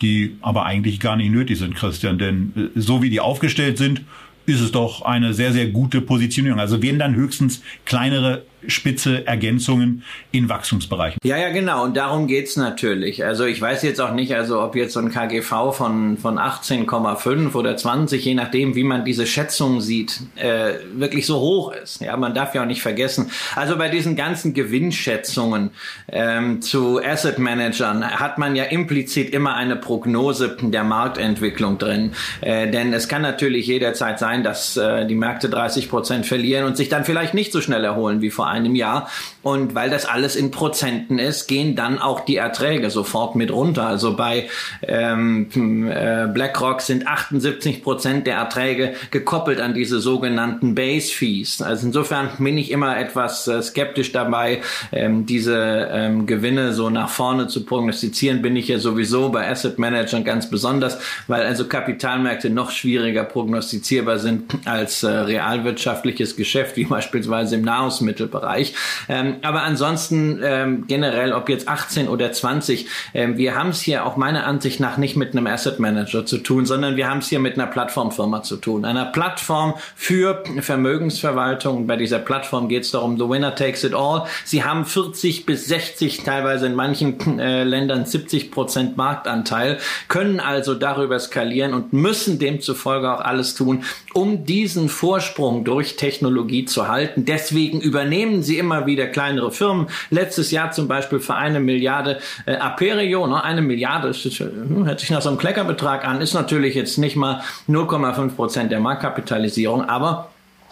die 0.02 0.36
aber 0.40 0.66
eigentlich 0.66 1.00
gar 1.00 1.16
nicht 1.16 1.32
nötig 1.32 1.58
sind, 1.58 1.74
Christian. 1.74 2.18
Denn 2.18 2.52
äh, 2.54 2.78
so 2.78 3.02
wie 3.02 3.10
die 3.10 3.18
aufgestellt 3.18 3.76
sind, 3.76 4.02
ist 4.46 4.60
es 4.60 4.72
doch 4.72 5.02
eine 5.02 5.34
sehr, 5.34 5.52
sehr 5.52 5.68
gute 5.68 6.00
Positionierung. 6.00 6.60
Also 6.60 6.82
werden 6.82 6.98
dann 6.98 7.14
höchstens 7.14 7.62
kleinere 7.84 8.44
spitze 8.66 9.26
Ergänzungen 9.26 10.02
in 10.30 10.48
Wachstumsbereichen. 10.48 11.18
Ja, 11.24 11.36
ja, 11.36 11.50
genau. 11.50 11.84
Und 11.84 11.96
darum 11.96 12.26
geht's 12.26 12.56
natürlich. 12.56 13.24
Also 13.24 13.44
ich 13.44 13.60
weiß 13.60 13.82
jetzt 13.82 14.00
auch 14.00 14.12
nicht, 14.12 14.34
also 14.34 14.62
ob 14.62 14.76
jetzt 14.76 14.92
so 14.92 15.00
ein 15.00 15.10
KGV 15.10 15.72
von, 15.72 16.18
von 16.18 16.38
18,5 16.38 17.54
oder 17.54 17.76
20, 17.76 18.24
je 18.24 18.34
nachdem, 18.34 18.74
wie 18.74 18.84
man 18.84 19.04
diese 19.04 19.26
Schätzung 19.26 19.80
sieht, 19.80 20.20
äh, 20.36 20.74
wirklich 20.94 21.26
so 21.26 21.40
hoch 21.40 21.72
ist. 21.72 22.00
Ja, 22.00 22.16
man 22.16 22.34
darf 22.34 22.54
ja 22.54 22.62
auch 22.62 22.66
nicht 22.66 22.82
vergessen. 22.82 23.30
Also 23.56 23.76
bei 23.76 23.88
diesen 23.88 24.16
ganzen 24.16 24.54
Gewinnschätzungen 24.54 25.70
ähm, 26.08 26.62
zu 26.62 27.02
Asset 27.02 27.38
Managern 27.38 28.04
hat 28.04 28.38
man 28.38 28.56
ja 28.56 28.64
implizit 28.64 29.30
immer 29.30 29.54
eine 29.54 29.76
Prognose 29.76 30.56
der 30.60 30.84
Marktentwicklung 30.84 31.78
drin. 31.78 32.12
Äh, 32.40 32.70
denn 32.70 32.92
es 32.92 33.08
kann 33.08 33.22
natürlich 33.22 33.66
jederzeit 33.66 34.18
sein, 34.18 34.44
dass 34.44 34.76
äh, 34.76 35.06
die 35.06 35.14
Märkte 35.14 35.48
30 35.48 35.88
Prozent 35.88 36.26
verlieren 36.26 36.64
und 36.64 36.76
sich 36.76 36.88
dann 36.88 37.04
vielleicht 37.04 37.34
nicht 37.34 37.52
so 37.52 37.60
schnell 37.60 37.84
erholen 37.84 38.20
wie 38.20 38.30
vor 38.30 38.51
einem 38.52 38.74
Jahr. 38.74 39.08
Und 39.42 39.74
weil 39.74 39.90
das 39.90 40.06
alles 40.06 40.36
in 40.36 40.50
Prozenten 40.50 41.18
ist, 41.18 41.48
gehen 41.48 41.74
dann 41.74 41.98
auch 41.98 42.20
die 42.20 42.36
Erträge 42.36 42.90
sofort 42.90 43.34
mit 43.34 43.50
runter. 43.50 43.86
Also 43.86 44.16
bei 44.16 44.48
ähm, 44.82 45.48
äh, 45.90 46.28
BlackRock 46.32 46.80
sind 46.80 47.06
78 47.06 47.82
Prozent 47.82 48.26
der 48.26 48.36
Erträge 48.36 48.94
gekoppelt 49.10 49.60
an 49.60 49.74
diese 49.74 50.00
sogenannten 50.00 50.74
Base 50.74 51.12
Fees. 51.12 51.60
Also 51.60 51.86
insofern 51.86 52.30
bin 52.38 52.56
ich 52.56 52.70
immer 52.70 52.96
etwas 52.96 53.48
äh, 53.48 53.62
skeptisch 53.62 54.12
dabei, 54.12 54.62
ähm, 54.92 55.26
diese 55.26 55.88
ähm, 55.90 56.26
Gewinne 56.26 56.72
so 56.72 56.90
nach 56.90 57.08
vorne 57.08 57.48
zu 57.48 57.64
prognostizieren. 57.64 58.42
Bin 58.42 58.54
ich 58.54 58.68
ja 58.68 58.78
sowieso 58.78 59.30
bei 59.30 59.50
Asset 59.50 59.78
Managern 59.78 60.24
ganz 60.24 60.48
besonders, 60.48 60.98
weil 61.26 61.42
also 61.42 61.66
Kapitalmärkte 61.66 62.50
noch 62.50 62.70
schwieriger 62.70 63.24
prognostizierbar 63.24 64.18
sind 64.18 64.54
als 64.64 65.02
äh, 65.02 65.08
realwirtschaftliches 65.10 66.36
Geschäft, 66.36 66.76
wie 66.76 66.84
beispielsweise 66.84 67.56
im 67.56 67.62
Nahrungsmittelbereich. 67.62 68.74
Ähm, 69.08 69.31
Ähm, 69.32 69.38
aber 69.42 69.62
ansonsten 69.62 70.40
ähm, 70.42 70.84
generell, 70.86 71.32
ob 71.32 71.48
jetzt 71.48 71.68
18 71.68 72.08
oder 72.08 72.32
20, 72.32 72.86
ähm, 73.14 73.36
wir 73.36 73.54
haben 73.54 73.70
es 73.70 73.80
hier 73.80 74.06
auch 74.06 74.16
meiner 74.16 74.46
Ansicht 74.46 74.80
nach 74.80 74.96
nicht 74.96 75.16
mit 75.16 75.32
einem 75.32 75.46
Asset 75.46 75.78
Manager 75.78 76.26
zu 76.26 76.38
tun, 76.38 76.66
sondern 76.66 76.96
wir 76.96 77.08
haben 77.08 77.18
es 77.18 77.28
hier 77.28 77.40
mit 77.40 77.54
einer 77.54 77.66
Plattformfirma 77.66 78.42
zu 78.42 78.56
tun. 78.56 78.84
Einer 78.84 79.06
Plattform 79.06 79.74
für 79.94 80.42
Vermögensverwaltung. 80.60 81.86
Bei 81.86 81.96
dieser 81.96 82.18
Plattform 82.18 82.68
geht 82.68 82.84
es 82.84 82.90
darum, 82.90 83.18
the 83.18 83.28
winner 83.28 83.54
takes 83.54 83.84
it 83.84 83.94
all. 83.94 84.26
Sie 84.44 84.64
haben 84.64 84.84
40 84.84 85.46
bis 85.46 85.66
60, 85.66 86.22
teilweise 86.24 86.66
in 86.66 86.74
manchen 86.74 87.38
äh, 87.38 87.64
Ländern 87.64 88.04
70 88.04 88.50
Prozent 88.50 88.96
Marktanteil, 88.96 89.78
können 90.08 90.40
also 90.40 90.74
darüber 90.74 91.18
skalieren 91.18 91.74
und 91.74 91.92
müssen 91.92 92.38
demzufolge 92.38 93.12
auch 93.12 93.20
alles 93.20 93.54
tun, 93.54 93.84
um 94.12 94.44
diesen 94.44 94.88
Vorsprung 94.88 95.64
durch 95.64 95.96
Technologie 95.96 96.64
zu 96.64 96.88
halten. 96.88 97.24
Deswegen 97.24 97.80
übernehmen 97.80 98.42
sie 98.42 98.58
immer 98.58 98.86
wieder 98.86 99.06
kleinere 99.22 99.52
Firmen. 99.52 99.86
Letztes 100.10 100.50
Jahr 100.50 100.72
zum 100.72 100.88
Beispiel 100.88 101.20
für 101.20 101.34
eine 101.34 101.60
Milliarde 101.60 102.18
äh, 102.46 102.56
Aperio, 102.56 103.26
ne? 103.26 103.42
eine 103.42 103.62
Milliarde, 103.62 104.08
ist, 104.08 104.24
hm, 104.24 104.84
hört 104.84 104.98
sich 104.98 105.10
nach 105.10 105.22
so 105.22 105.28
einem 105.28 105.38
Kleckerbetrag 105.38 106.04
an, 106.04 106.20
ist 106.20 106.34
natürlich 106.34 106.74
jetzt 106.74 106.98
nicht 106.98 107.14
mal 107.14 107.42
0,5 107.68 108.34
Prozent 108.34 108.72
der 108.72 108.80
Marktkapitalisierung, 108.80 109.88
aber 109.88 110.28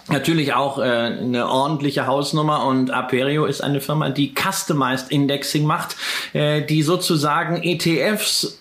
Natürlich 0.08 0.54
auch 0.54 0.78
äh, 0.78 0.82
eine 0.82 1.46
ordentliche 1.46 2.06
Hausnummer 2.06 2.64
und 2.66 2.90
Aperio 2.90 3.44
ist 3.44 3.60
eine 3.60 3.80
Firma, 3.80 4.08
die 4.08 4.34
Customized 4.34 5.12
Indexing 5.12 5.64
macht, 5.64 5.94
äh, 6.32 6.62
die 6.62 6.82
sozusagen 6.82 7.62
ETFs 7.62 8.59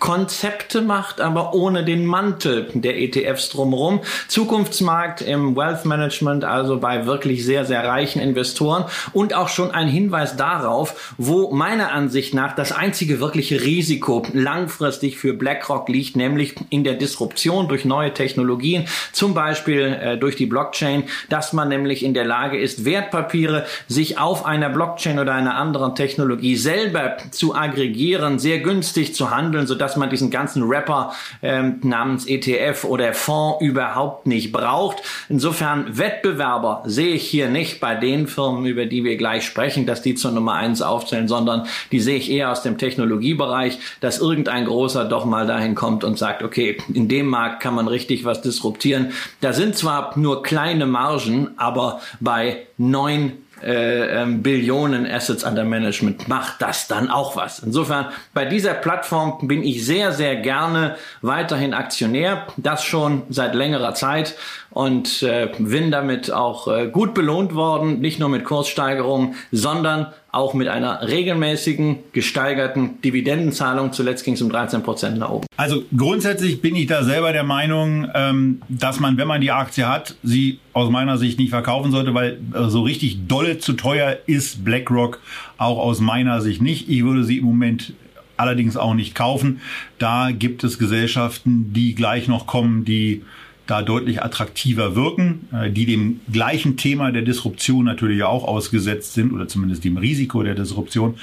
Konzepte 0.00 0.80
macht, 0.80 1.20
aber 1.20 1.54
ohne 1.54 1.84
den 1.84 2.06
Mantel 2.06 2.68
der 2.74 2.98
ETFs 2.98 3.50
drumherum. 3.50 4.00
Zukunftsmarkt 4.28 5.20
im 5.20 5.54
Wealth 5.54 5.84
Management, 5.84 6.42
also 6.44 6.78
bei 6.78 7.06
wirklich 7.06 7.44
sehr, 7.44 7.64
sehr 7.64 7.86
reichen 7.86 8.20
Investoren 8.20 8.86
und 9.12 9.34
auch 9.34 9.48
schon 9.48 9.70
ein 9.70 9.88
Hinweis 9.88 10.36
darauf, 10.36 11.14
wo 11.18 11.52
meiner 11.52 11.92
Ansicht 11.92 12.34
nach 12.34 12.54
das 12.54 12.72
einzige 12.72 13.20
wirkliche 13.20 13.60
Risiko 13.60 14.26
langfristig 14.32 15.18
für 15.18 15.34
BlackRock 15.34 15.88
liegt, 15.88 16.16
nämlich 16.16 16.54
in 16.70 16.82
der 16.82 16.94
Disruption 16.94 17.68
durch 17.68 17.84
neue 17.84 18.14
Technologien, 18.14 18.86
zum 19.12 19.34
Beispiel 19.34 19.82
äh, 19.82 20.18
durch 20.18 20.34
die 20.34 20.46
Blockchain, 20.46 21.04
dass 21.28 21.52
man 21.52 21.68
nämlich 21.68 22.02
in 22.02 22.14
der 22.14 22.24
Lage 22.24 22.58
ist, 22.58 22.84
Wertpapiere 22.84 23.66
sich 23.86 24.18
auf 24.18 24.46
einer 24.46 24.70
Blockchain 24.70 25.18
oder 25.18 25.34
einer 25.34 25.56
anderen 25.56 25.94
Technologie 25.94 26.56
selber 26.56 27.18
zu 27.30 27.54
aggregieren, 27.54 28.38
sehr 28.38 28.60
günstig 28.60 29.14
zu 29.14 29.30
handeln, 29.30 29.66
sodass 29.66 29.89
dass 29.90 29.96
man 29.96 30.08
diesen 30.08 30.30
ganzen 30.30 30.62
Rapper 30.62 31.12
ähm, 31.42 31.80
namens 31.82 32.24
ETF 32.24 32.84
oder 32.84 33.12
Fonds 33.12 33.60
überhaupt 33.60 34.24
nicht 34.24 34.52
braucht. 34.52 34.98
Insofern 35.28 35.98
Wettbewerber 35.98 36.84
sehe 36.86 37.14
ich 37.14 37.26
hier 37.26 37.48
nicht 37.48 37.80
bei 37.80 37.96
den 37.96 38.28
Firmen, 38.28 38.66
über 38.66 38.86
die 38.86 39.02
wir 39.02 39.16
gleich 39.16 39.44
sprechen, 39.44 39.86
dass 39.86 40.00
die 40.00 40.14
zur 40.14 40.30
Nummer 40.30 40.54
eins 40.54 40.80
aufzählen, 40.80 41.26
sondern 41.26 41.66
die 41.90 41.98
sehe 41.98 42.18
ich 42.18 42.30
eher 42.30 42.52
aus 42.52 42.62
dem 42.62 42.78
Technologiebereich, 42.78 43.80
dass 44.00 44.20
irgendein 44.20 44.66
großer 44.66 45.06
doch 45.06 45.24
mal 45.24 45.48
dahin 45.48 45.74
kommt 45.74 46.04
und 46.04 46.16
sagt, 46.16 46.44
okay, 46.44 46.76
in 46.94 47.08
dem 47.08 47.26
Markt 47.26 47.60
kann 47.60 47.74
man 47.74 47.88
richtig 47.88 48.24
was 48.24 48.42
disruptieren. 48.42 49.12
Da 49.40 49.52
sind 49.52 49.74
zwar 49.74 50.16
nur 50.16 50.44
kleine 50.44 50.86
Margen, 50.86 51.48
aber 51.56 52.00
bei 52.20 52.66
neun 52.78 53.32
äh, 53.62 54.22
ähm, 54.22 54.42
Billionen 54.42 55.06
Assets 55.10 55.44
under 55.44 55.64
Management 55.64 56.28
macht 56.28 56.60
das 56.62 56.88
dann 56.88 57.10
auch 57.10 57.36
was. 57.36 57.60
Insofern, 57.60 58.06
bei 58.34 58.44
dieser 58.44 58.74
Plattform 58.74 59.46
bin 59.46 59.62
ich 59.62 59.84
sehr, 59.84 60.12
sehr 60.12 60.36
gerne 60.36 60.96
weiterhin 61.22 61.74
Aktionär, 61.74 62.46
das 62.56 62.84
schon 62.84 63.22
seit 63.28 63.54
längerer 63.54 63.94
Zeit 63.94 64.36
und 64.70 65.22
äh, 65.22 65.48
bin 65.58 65.90
damit 65.90 66.32
auch 66.32 66.68
äh, 66.68 66.88
gut 66.88 67.14
belohnt 67.14 67.54
worden, 67.54 68.00
nicht 68.00 68.20
nur 68.20 68.28
mit 68.28 68.44
Kurssteigerungen, 68.44 69.34
sondern 69.50 70.06
auch 70.32 70.54
mit 70.54 70.68
einer 70.68 71.08
regelmäßigen 71.08 71.98
gesteigerten 72.12 73.00
Dividendenzahlung. 73.02 73.92
Zuletzt 73.92 74.24
ging 74.24 74.34
es 74.34 74.42
um 74.42 74.50
13 74.50 74.82
Prozent 74.82 75.18
nach 75.18 75.30
oben. 75.30 75.46
Also 75.56 75.82
grundsätzlich 75.96 76.62
bin 76.62 76.76
ich 76.76 76.86
da 76.86 77.02
selber 77.02 77.32
der 77.32 77.42
Meinung, 77.42 78.08
ähm, 78.14 78.62
dass 78.68 79.00
man, 79.00 79.16
wenn 79.16 79.26
man 79.26 79.40
die 79.40 79.50
Aktie 79.50 79.88
hat, 79.88 80.14
sie 80.22 80.60
aus 80.72 80.88
meiner 80.88 81.18
Sicht 81.18 81.38
nicht 81.40 81.50
verkaufen 81.50 81.90
sollte, 81.90 82.14
weil 82.14 82.38
äh, 82.54 82.68
so 82.68 82.82
richtig 82.82 83.26
dolle 83.26 83.58
zu 83.58 83.72
teuer 83.72 84.18
ist 84.26 84.64
BlackRock 84.64 85.20
auch 85.58 85.78
aus 85.78 86.00
meiner 86.00 86.40
Sicht 86.40 86.62
nicht. 86.62 86.88
Ich 86.88 87.04
würde 87.04 87.24
sie 87.24 87.38
im 87.38 87.44
Moment 87.44 87.92
allerdings 88.36 88.76
auch 88.76 88.94
nicht 88.94 89.14
kaufen. 89.14 89.60
Da 89.98 90.30
gibt 90.30 90.64
es 90.64 90.78
Gesellschaften, 90.78 91.72
die 91.72 91.94
gleich 91.94 92.28
noch 92.28 92.46
kommen, 92.46 92.84
die 92.84 93.22
da 93.70 93.82
deutlich 93.82 94.22
attraktiver 94.22 94.96
wirken, 94.96 95.48
äh, 95.52 95.70
die 95.70 95.86
dem 95.86 96.20
gleichen 96.32 96.76
Thema 96.76 97.12
der 97.12 97.22
Disruption 97.22 97.84
natürlich 97.84 98.22
auch 98.22 98.44
ausgesetzt 98.44 99.14
sind 99.14 99.32
oder 99.32 99.46
zumindest 99.48 99.84
dem 99.84 99.96
Risiko 99.96 100.42
der 100.42 100.54
Disruption. 100.54 101.14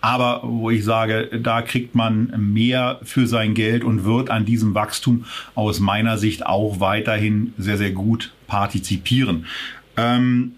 Aber 0.00 0.42
wo 0.44 0.70
ich 0.70 0.84
sage, 0.84 1.40
da 1.42 1.62
kriegt 1.62 1.94
man 1.94 2.32
mehr 2.36 3.00
für 3.02 3.26
sein 3.26 3.54
Geld 3.54 3.82
und 3.82 4.04
wird 4.04 4.30
an 4.30 4.44
diesem 4.44 4.74
Wachstum 4.74 5.24
aus 5.54 5.80
meiner 5.80 6.16
Sicht 6.16 6.46
auch 6.46 6.78
weiterhin 6.78 7.52
sehr, 7.58 7.76
sehr 7.76 7.90
gut 7.90 8.32
partizipieren. 8.46 9.46
Ähm, 9.96 10.52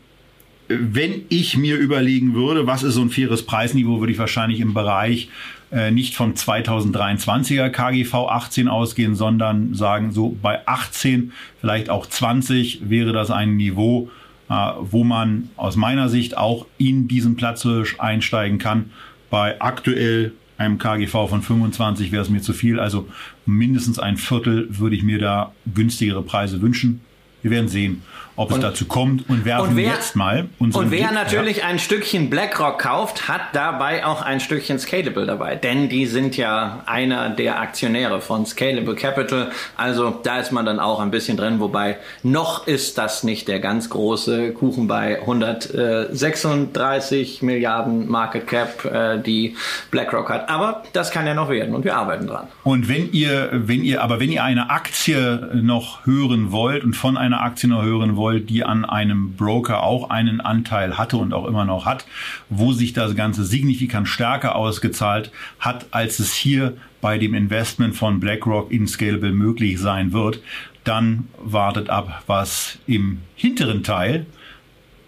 wenn 0.69 1.23
ich 1.31 1.57
mir 1.57 1.77
überlegen 1.77 2.35
würde, 2.35 2.67
was 2.67 2.83
ist 2.83 2.95
so 2.95 3.01
ein 3.01 3.09
faires 3.09 3.47
Preisniveau, 3.47 4.01
würde 4.01 4.13
ich 4.13 4.19
wahrscheinlich 4.19 4.61
im 4.61 4.75
Bereich 4.75 5.31
äh, 5.71 5.91
nicht 5.91 6.15
vom 6.15 6.33
2023er 6.33 7.71
KGV 7.71 8.15
18 8.15 8.69
ausgehen, 8.69 9.15
sondern 9.15 9.75
sagen, 9.75 10.13
so 10.13 10.37
bei 10.41 10.67
18, 10.67 11.33
vielleicht 11.61 11.91
auch 11.91 12.07
20 12.07 12.89
wäre 12.89 13.13
das 13.13 13.31
ein 13.31 13.57
Niveau, 13.57 14.11
äh, 14.49 14.55
wo 14.81 15.05
man 15.05 15.51
aus 15.57 15.77
meiner 15.77 16.09
Sicht 16.09 16.37
auch 16.37 16.67
in 16.79 17.09
diesen 17.09 17.37
Platzhirsch 17.37 17.97
einsteigen 17.99 18.59
kann. 18.59 18.91
Bei 19.31 19.61
aktuell 19.61 20.33
einem 20.57 20.79
KGV 20.79 21.29
von 21.29 21.43
25 21.43 22.13
wäre 22.13 22.23
es 22.23 22.31
mir 22.31 22.41
zu 22.41 22.53
viel, 22.53 22.81
also 22.81 23.09
mindestens 23.47 23.99
ein 23.99 24.17
Viertel 24.17 24.67
würde 24.71 24.97
ich 24.97 25.03
mir 25.03 25.19
da 25.19 25.53
günstigere 25.73 26.23
Preise 26.23 26.61
wünschen. 26.63 27.01
Wir 27.43 27.51
werden 27.51 27.69
sehen 27.69 28.03
ob 28.38 28.53
und, 28.53 28.59
es 28.59 28.62
dazu 28.62 28.87
kommt 28.87 29.29
und 29.29 29.44
werfen 29.44 29.70
und 29.70 29.77
wer, 29.77 29.90
jetzt 29.90 30.14
mal 30.14 30.46
Und 30.59 30.74
wer 30.74 31.09
Blick, 31.09 31.12
natürlich 31.12 31.57
ja. 31.59 31.64
ein 31.64 31.81
Stückchen 31.81 32.31
BlackRock 32.31 32.79
kauft, 32.79 33.29
hat 33.29 33.40
dabei 33.53 34.07
auch 34.07 34.22
ein 34.22 34.38
Stückchen 34.38 34.79
Scalable 34.79 35.27
dabei, 35.27 35.57
denn 35.57 35.88
die 35.88 36.07
sind 36.07 36.37
ja 36.37 36.85
einer 36.87 37.31
der 37.31 37.59
Aktionäre 37.61 38.20
von 38.20 38.46
Scalable 38.46 38.94
Capital, 38.94 39.51
also 39.77 40.20
da 40.22 40.38
ist 40.38 40.53
man 40.53 40.64
dann 40.64 40.79
auch 40.79 41.01
ein 41.01 41.11
bisschen 41.11 41.37
drin, 41.37 41.59
wobei 41.59 41.96
noch 42.22 42.68
ist 42.68 42.96
das 42.96 43.24
nicht 43.24 43.48
der 43.48 43.59
ganz 43.59 43.90
große 43.90 44.53
Kuchen 44.53 44.87
bei 44.87 45.20
136 45.20 47.42
Milliarden 47.42 48.09
Market 48.09 48.46
Cap, 48.46 48.85
äh, 48.85 49.20
die 49.20 49.57
BlackRock 49.90 50.31
hat, 50.31 50.48
aber 50.48 50.85
das 50.92 51.11
kann 51.11 51.27
ja 51.27 51.35
noch 51.35 51.51
werden 51.51 51.74
und 51.74 51.85
wir 51.85 51.96
arbeiten 51.96 52.29
dran. 52.29 52.46
Und 52.62 52.88
wenn 52.88 53.11
ihr, 53.11 53.48
wenn 53.53 53.83
ihr, 53.83 54.01
aber 54.01 54.20
wenn 54.20 54.31
ihr 54.31 54.44
eine 54.44 54.70
Aktie 54.70 55.51
noch 55.55 56.07
hören 56.07 56.53
wollt 56.53 56.85
und 56.85 56.94
von 56.94 57.16
einer 57.16 57.42
Aktie 57.42 57.68
noch 57.68 57.83
hören 57.83 58.14
wollt, 58.14 58.28
wollt, 58.29 58.51
die 58.51 58.62
an 58.62 58.85
einem 58.85 59.37
Broker 59.37 59.83
auch 59.83 60.11
einen 60.11 60.43
Anteil 60.43 60.99
hatte 60.99 61.17
und 61.17 61.33
auch 61.33 61.47
immer 61.47 61.64
noch 61.64 61.87
hat, 61.87 62.05
wo 62.51 62.73
sich 62.73 62.93
das 62.93 63.17
Ganze 63.17 63.43
signifikant 63.45 64.07
stärker 64.07 64.55
ausgezahlt 64.55 65.33
hat, 65.59 65.87
als 65.93 66.19
es 66.19 66.35
hier 66.35 66.77
bei 67.01 67.17
dem 67.17 67.33
Investment 67.33 67.97
von 67.97 68.21
BlackRock 68.21 68.71
in 68.71 68.87
Scalable 68.87 69.33
möglich 69.33 69.79
sein 69.79 70.12
wird, 70.12 70.43
dann 70.85 71.29
wartet 71.43 71.88
ab, 71.88 72.23
was 72.27 72.79
im 72.87 73.23
hinteren 73.35 73.83
Teil 73.83 74.27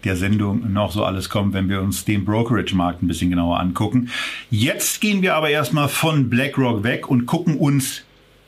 der 0.03 0.15
Sendung 0.15 0.73
noch 0.73 0.91
so 0.91 1.05
alles 1.05 1.29
kommt, 1.29 1.53
wenn 1.53 1.69
wir 1.69 1.79
uns 1.81 2.05
den 2.05 2.25
Brokerage-Markt 2.25 3.03
ein 3.03 3.07
bisschen 3.07 3.29
genauer 3.29 3.59
angucken. 3.59 4.09
Jetzt 4.49 4.99
gehen 4.99 5.21
wir 5.21 5.35
aber 5.35 5.51
erstmal 5.51 5.89
von 5.89 6.27
BlackRock 6.27 6.83
weg 6.83 7.07
und 7.07 7.27
gucken 7.27 7.55
uns 7.55 8.01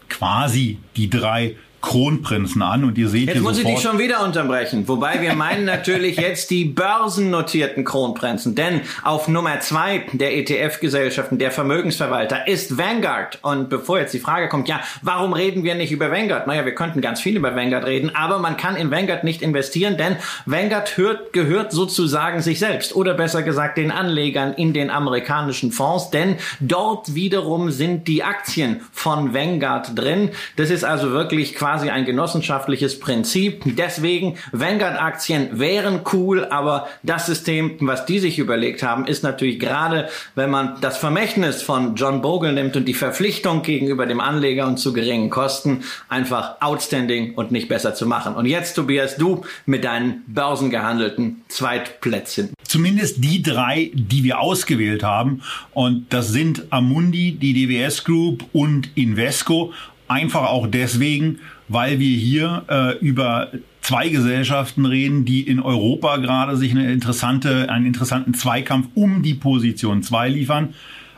quasi 0.10 0.80
die 0.96 1.12
drei 1.12 1.58
Kronprinzen 1.84 2.62
an 2.62 2.86
und 2.86 2.98
ihr 2.98 3.10
seht 3.10 3.28
jetzt 3.28 3.34
hier 3.34 3.42
muss 3.42 3.60
ich 3.60 3.66
dich 3.66 3.82
schon 3.82 4.00
wieder 4.00 4.24
unterbrechen. 4.24 4.88
Wobei 4.88 5.22
wir 5.22 5.34
meinen 5.36 5.66
natürlich 5.66 6.16
jetzt 6.16 6.50
die 6.50 6.64
börsennotierten 6.64 7.84
Kronprinzen. 7.84 8.56
Denn 8.56 8.82
auf 9.04 9.28
Nummer 9.28 9.60
zwei 9.60 10.06
der 10.14 10.36
ETF-Gesellschaften, 10.38 11.38
der 11.40 11.52
Vermögensverwalter, 11.52 12.48
ist 12.48 12.78
Vanguard. 12.78 13.40
Und 13.42 13.70
bevor 13.70 14.00
jetzt 14.00 14.14
die 14.14 14.20
Frage 14.20 14.48
kommt, 14.48 14.70
ja, 14.70 14.80
warum 15.02 15.34
reden 15.34 15.66
wir 15.66 15.76
nicht 15.76 15.92
über 15.92 16.10
Vanguard? 16.10 16.48
Naja, 16.48 16.64
wir 16.64 16.74
könnten 16.74 17.02
ganz 17.02 17.20
viel 17.20 17.36
über 17.36 17.54
Vanguard 17.54 17.86
reden, 17.86 18.16
aber 18.16 18.40
man 18.40 18.56
kann 18.56 18.78
in 18.78 18.90
Vanguard 18.90 19.26
nicht 19.26 19.42
investieren, 19.42 19.98
denn 19.98 20.16
Vanguard 20.46 20.96
hört, 20.96 21.34
gehört 21.34 21.74
sozusagen 21.74 22.42
sich 22.42 22.60
selbst 22.60 22.96
oder 22.96 23.14
besser 23.14 23.44
gesagt 23.44 23.78
den 23.78 23.92
Anlegern 23.92 24.54
in 24.54 24.72
den 24.72 24.90
amerikanischen 24.90 25.74
Fonds, 25.74 26.12
denn 26.12 26.38
dort 26.62 27.14
wiederum 27.14 27.72
sind 27.72 28.08
die 28.08 28.24
Aktien 28.24 28.80
von 28.94 29.34
Vanguard 29.34 30.00
drin. 30.00 30.30
Das 30.56 30.70
ist 30.70 30.86
also 30.86 31.12
wirklich 31.12 31.56
quasi 31.56 31.73
quasi 31.74 31.90
ein 31.90 32.06
genossenschaftliches 32.06 33.00
Prinzip. 33.00 33.64
Deswegen, 33.66 34.38
Vanguard-Aktien 34.52 35.58
wären 35.58 36.02
cool, 36.14 36.46
aber 36.46 36.88
das 37.02 37.26
System, 37.26 37.78
was 37.80 38.06
die 38.06 38.20
sich 38.20 38.38
überlegt 38.38 38.84
haben, 38.84 39.08
ist 39.08 39.24
natürlich 39.24 39.60
gerade, 39.60 40.08
wenn 40.36 40.52
man 40.52 40.78
das 40.82 41.00
Vermächtnis 41.00 41.64
von 41.64 41.96
John 41.96 42.22
Bogle 42.22 42.54
nimmt 42.54 42.76
und 42.76 42.86
die 42.86 42.94
Verpflichtung 42.94 43.64
gegenüber 43.64 44.06
dem 44.06 44.20
Anleger 44.20 44.68
und 44.68 44.78
zu 44.78 44.94
geringen 44.94 45.32
Kosten, 45.32 45.84
einfach 46.10 46.62
outstanding 46.62 47.34
und 47.34 47.52
nicht 47.52 47.70
besser 47.70 47.96
zu 47.96 48.06
machen. 48.06 48.36
Und 48.36 48.46
jetzt, 48.46 48.76
Tobias, 48.76 49.18
du 49.18 49.42
mit 49.66 49.84
deinen 49.84 50.24
börsengehandelten 50.28 51.42
Zweitplätzen. 51.48 52.54
Zumindest 52.68 53.24
die 53.24 53.42
drei, 53.42 53.90
die 53.96 54.24
wir 54.24 54.40
ausgewählt 54.40 55.02
haben. 55.02 55.42
Und 55.74 56.14
das 56.14 56.30
sind 56.30 56.68
Amundi, 56.70 57.32
die 57.32 57.54
DWS 57.54 58.04
Group 58.04 58.46
und 58.54 58.96
Invesco. 58.96 59.74
Einfach 60.08 60.44
auch 60.44 60.68
deswegen, 60.68 61.40
weil 61.68 62.00
wir 62.00 62.16
hier 62.16 62.66
äh, 62.70 62.98
über 63.00 63.52
zwei 63.82 64.10
Gesellschaften 64.10 64.86
reden, 64.86 65.26
die 65.26 65.42
in 65.42 65.60
Europa 65.60 66.18
gerade 66.18 66.58
sich 66.58 66.72
eine 66.72 66.92
interessante, 66.92 67.70
einen 67.70 67.86
interessanten 67.86 68.34
Zweikampf 68.34 68.88
um 68.96 69.24
die 69.24 69.34
Position 69.34 70.04
2 70.04 70.30
liefern. 70.30 70.74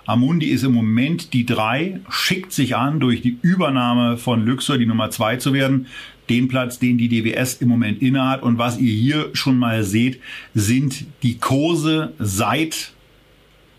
Amundi 0.05 0.47
ist 0.47 0.63
im 0.63 0.73
Moment 0.73 1.33
die 1.33 1.45
drei, 1.45 1.99
schickt 2.09 2.51
sich 2.51 2.75
an, 2.75 2.99
durch 2.99 3.21
die 3.21 3.39
Übernahme 3.41 4.17
von 4.17 4.45
Luxor 4.45 4.77
die 4.77 4.85
Nummer 4.85 5.09
zwei 5.09 5.37
zu 5.37 5.51
werden. 5.51 5.87
Den 6.29 6.47
Platz, 6.47 6.79
den 6.79 6.97
die 6.97 7.09
DWS 7.09 7.55
im 7.55 7.69
Moment 7.69 8.01
innehat. 8.01 8.43
Und 8.43 8.57
was 8.57 8.77
ihr 8.77 8.93
hier 8.93 9.29
schon 9.33 9.57
mal 9.57 9.83
seht, 9.83 10.19
sind 10.53 11.05
die 11.23 11.37
Kurse 11.37 12.13
seit 12.19 12.93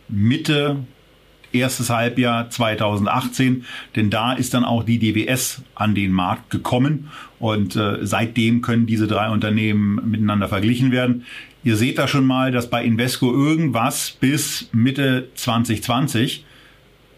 Mitte 0.09 0.79
erstes 1.53 1.91
Halbjahr 1.91 2.51
2018, 2.51 3.65
denn 3.95 4.11
da 4.11 4.33
ist 4.33 4.55
dann 4.55 4.65
auch 4.65 4.85
die 4.85 4.99
DWS 4.99 5.63
an 5.75 5.95
den 5.95 6.13
Markt 6.13 6.51
gekommen 6.51 7.11
und 7.39 7.77
äh, 7.77 7.99
seitdem 8.03 8.63
können 8.63 8.87
diese 8.87 9.07
drei 9.07 9.31
Unternehmen 9.31 10.11
miteinander 10.11 10.49
verglichen 10.49 10.93
werden. 10.93 11.25
Ihr 11.65 11.77
seht 11.77 11.99
da 11.99 12.07
schon 12.07 12.27
mal, 12.27 12.53
dass 12.53 12.71
bei 12.71 12.85
Invesco 12.85 13.33
irgendwas 13.33 14.17
bis 14.21 14.69
Mitte 14.73 15.29
2020 15.35 16.46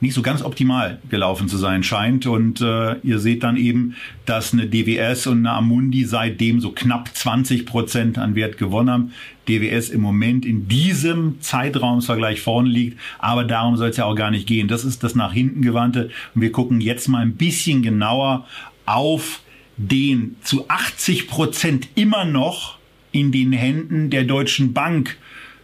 nicht 0.01 0.15
so 0.15 0.23
ganz 0.23 0.43
optimal 0.43 1.01
gelaufen 1.11 1.49
zu 1.49 1.57
sein 1.57 1.83
scheint. 1.83 2.27
Und 2.27 2.61
äh, 2.61 2.97
ihr 3.01 3.19
seht 3.19 3.43
dann 3.43 3.57
eben, 3.57 3.97
dass 4.27 4.53
eine 4.53 4.67
DWS 4.67 5.27
und 5.27 5.39
eine 5.39 5.53
Amundi 5.53 6.05
seitdem 6.05 6.61
so 6.61 6.71
knapp 6.71 7.15
20 7.15 7.67
Prozent 7.67 8.19
an 8.19 8.35
Wert 8.35 8.59
gewonnen 8.59 8.91
haben. 8.91 9.13
DWS 9.49 9.89
im 9.89 10.03
Moment 10.03 10.45
in 10.45 10.69
diesem 10.69 11.41
Zeitraumsvergleich 11.41 12.43
vorne 12.43 12.69
liegt, 12.69 12.99
aber 13.19 13.45
darum 13.45 13.77
soll 13.77 13.89
es 13.89 13.97
ja 13.97 14.05
auch 14.05 14.15
gar 14.15 14.31
nicht 14.31 14.47
gehen. 14.47 14.69
Das 14.69 14.85
ist 14.85 15.03
das 15.03 15.15
nach 15.15 15.33
hinten 15.33 15.63
gewandte. 15.63 16.11
Und 16.35 16.43
wir 16.43 16.53
gucken 16.53 16.81
jetzt 16.81 17.09
mal 17.09 17.23
ein 17.23 17.35
bisschen 17.35 17.83
genauer 17.83 18.47
auf 18.85 19.41
den 19.79 20.37
zu 20.43 20.69
80 20.69 21.29
Prozent 21.29 21.89
immer 21.95 22.25
noch 22.25 22.79
in 23.13 23.33
den 23.33 23.53
Händen 23.53 24.11
der 24.11 24.25
Deutschen 24.25 24.75
Bank 24.75 25.17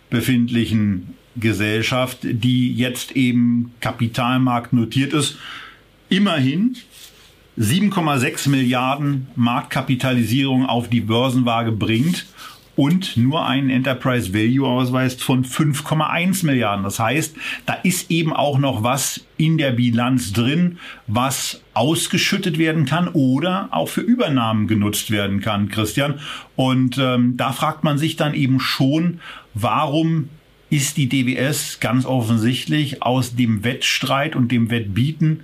befindlichen 0.08 1.14
Gesellschaft, 1.36 2.18
die 2.22 2.74
jetzt 2.74 3.12
eben 3.12 3.72
Kapitalmarkt 3.80 4.72
notiert 4.72 5.12
ist, 5.12 5.36
immerhin 6.08 6.76
7,6 7.58 8.48
Milliarden 8.48 9.28
Marktkapitalisierung 9.36 10.66
auf 10.66 10.88
die 10.88 11.00
Börsenwaage 11.00 11.72
bringt 11.72 12.26
und 12.76 13.16
nur 13.16 13.46
einen 13.46 13.70
Enterprise 13.70 14.34
Value 14.34 14.66
ausweist 14.66 15.22
von 15.22 15.44
5,1 15.44 16.44
Milliarden. 16.44 16.82
Das 16.82 16.98
heißt, 16.98 17.36
da 17.66 17.74
ist 17.74 18.10
eben 18.10 18.32
auch 18.32 18.58
noch 18.58 18.82
was 18.82 19.24
in 19.36 19.58
der 19.58 19.72
Bilanz 19.72 20.32
drin, 20.32 20.78
was 21.06 21.62
ausgeschüttet 21.74 22.58
werden 22.58 22.84
kann 22.84 23.08
oder 23.08 23.68
auch 23.70 23.88
für 23.88 24.00
Übernahmen 24.00 24.66
genutzt 24.66 25.10
werden 25.10 25.40
kann, 25.40 25.68
Christian. 25.68 26.20
Und 26.56 26.98
ähm, 26.98 27.36
da 27.36 27.52
fragt 27.52 27.84
man 27.84 27.98
sich 27.98 28.16
dann 28.16 28.34
eben 28.34 28.58
schon, 28.60 29.20
warum 29.54 30.28
ist 30.70 30.96
die 30.96 31.08
DWS 31.08 31.78
ganz 31.80 32.06
offensichtlich 32.06 33.02
aus 33.02 33.36
dem 33.36 33.64
Wettstreit 33.64 34.34
und 34.34 34.50
dem 34.50 34.70
Wettbieten 34.70 35.40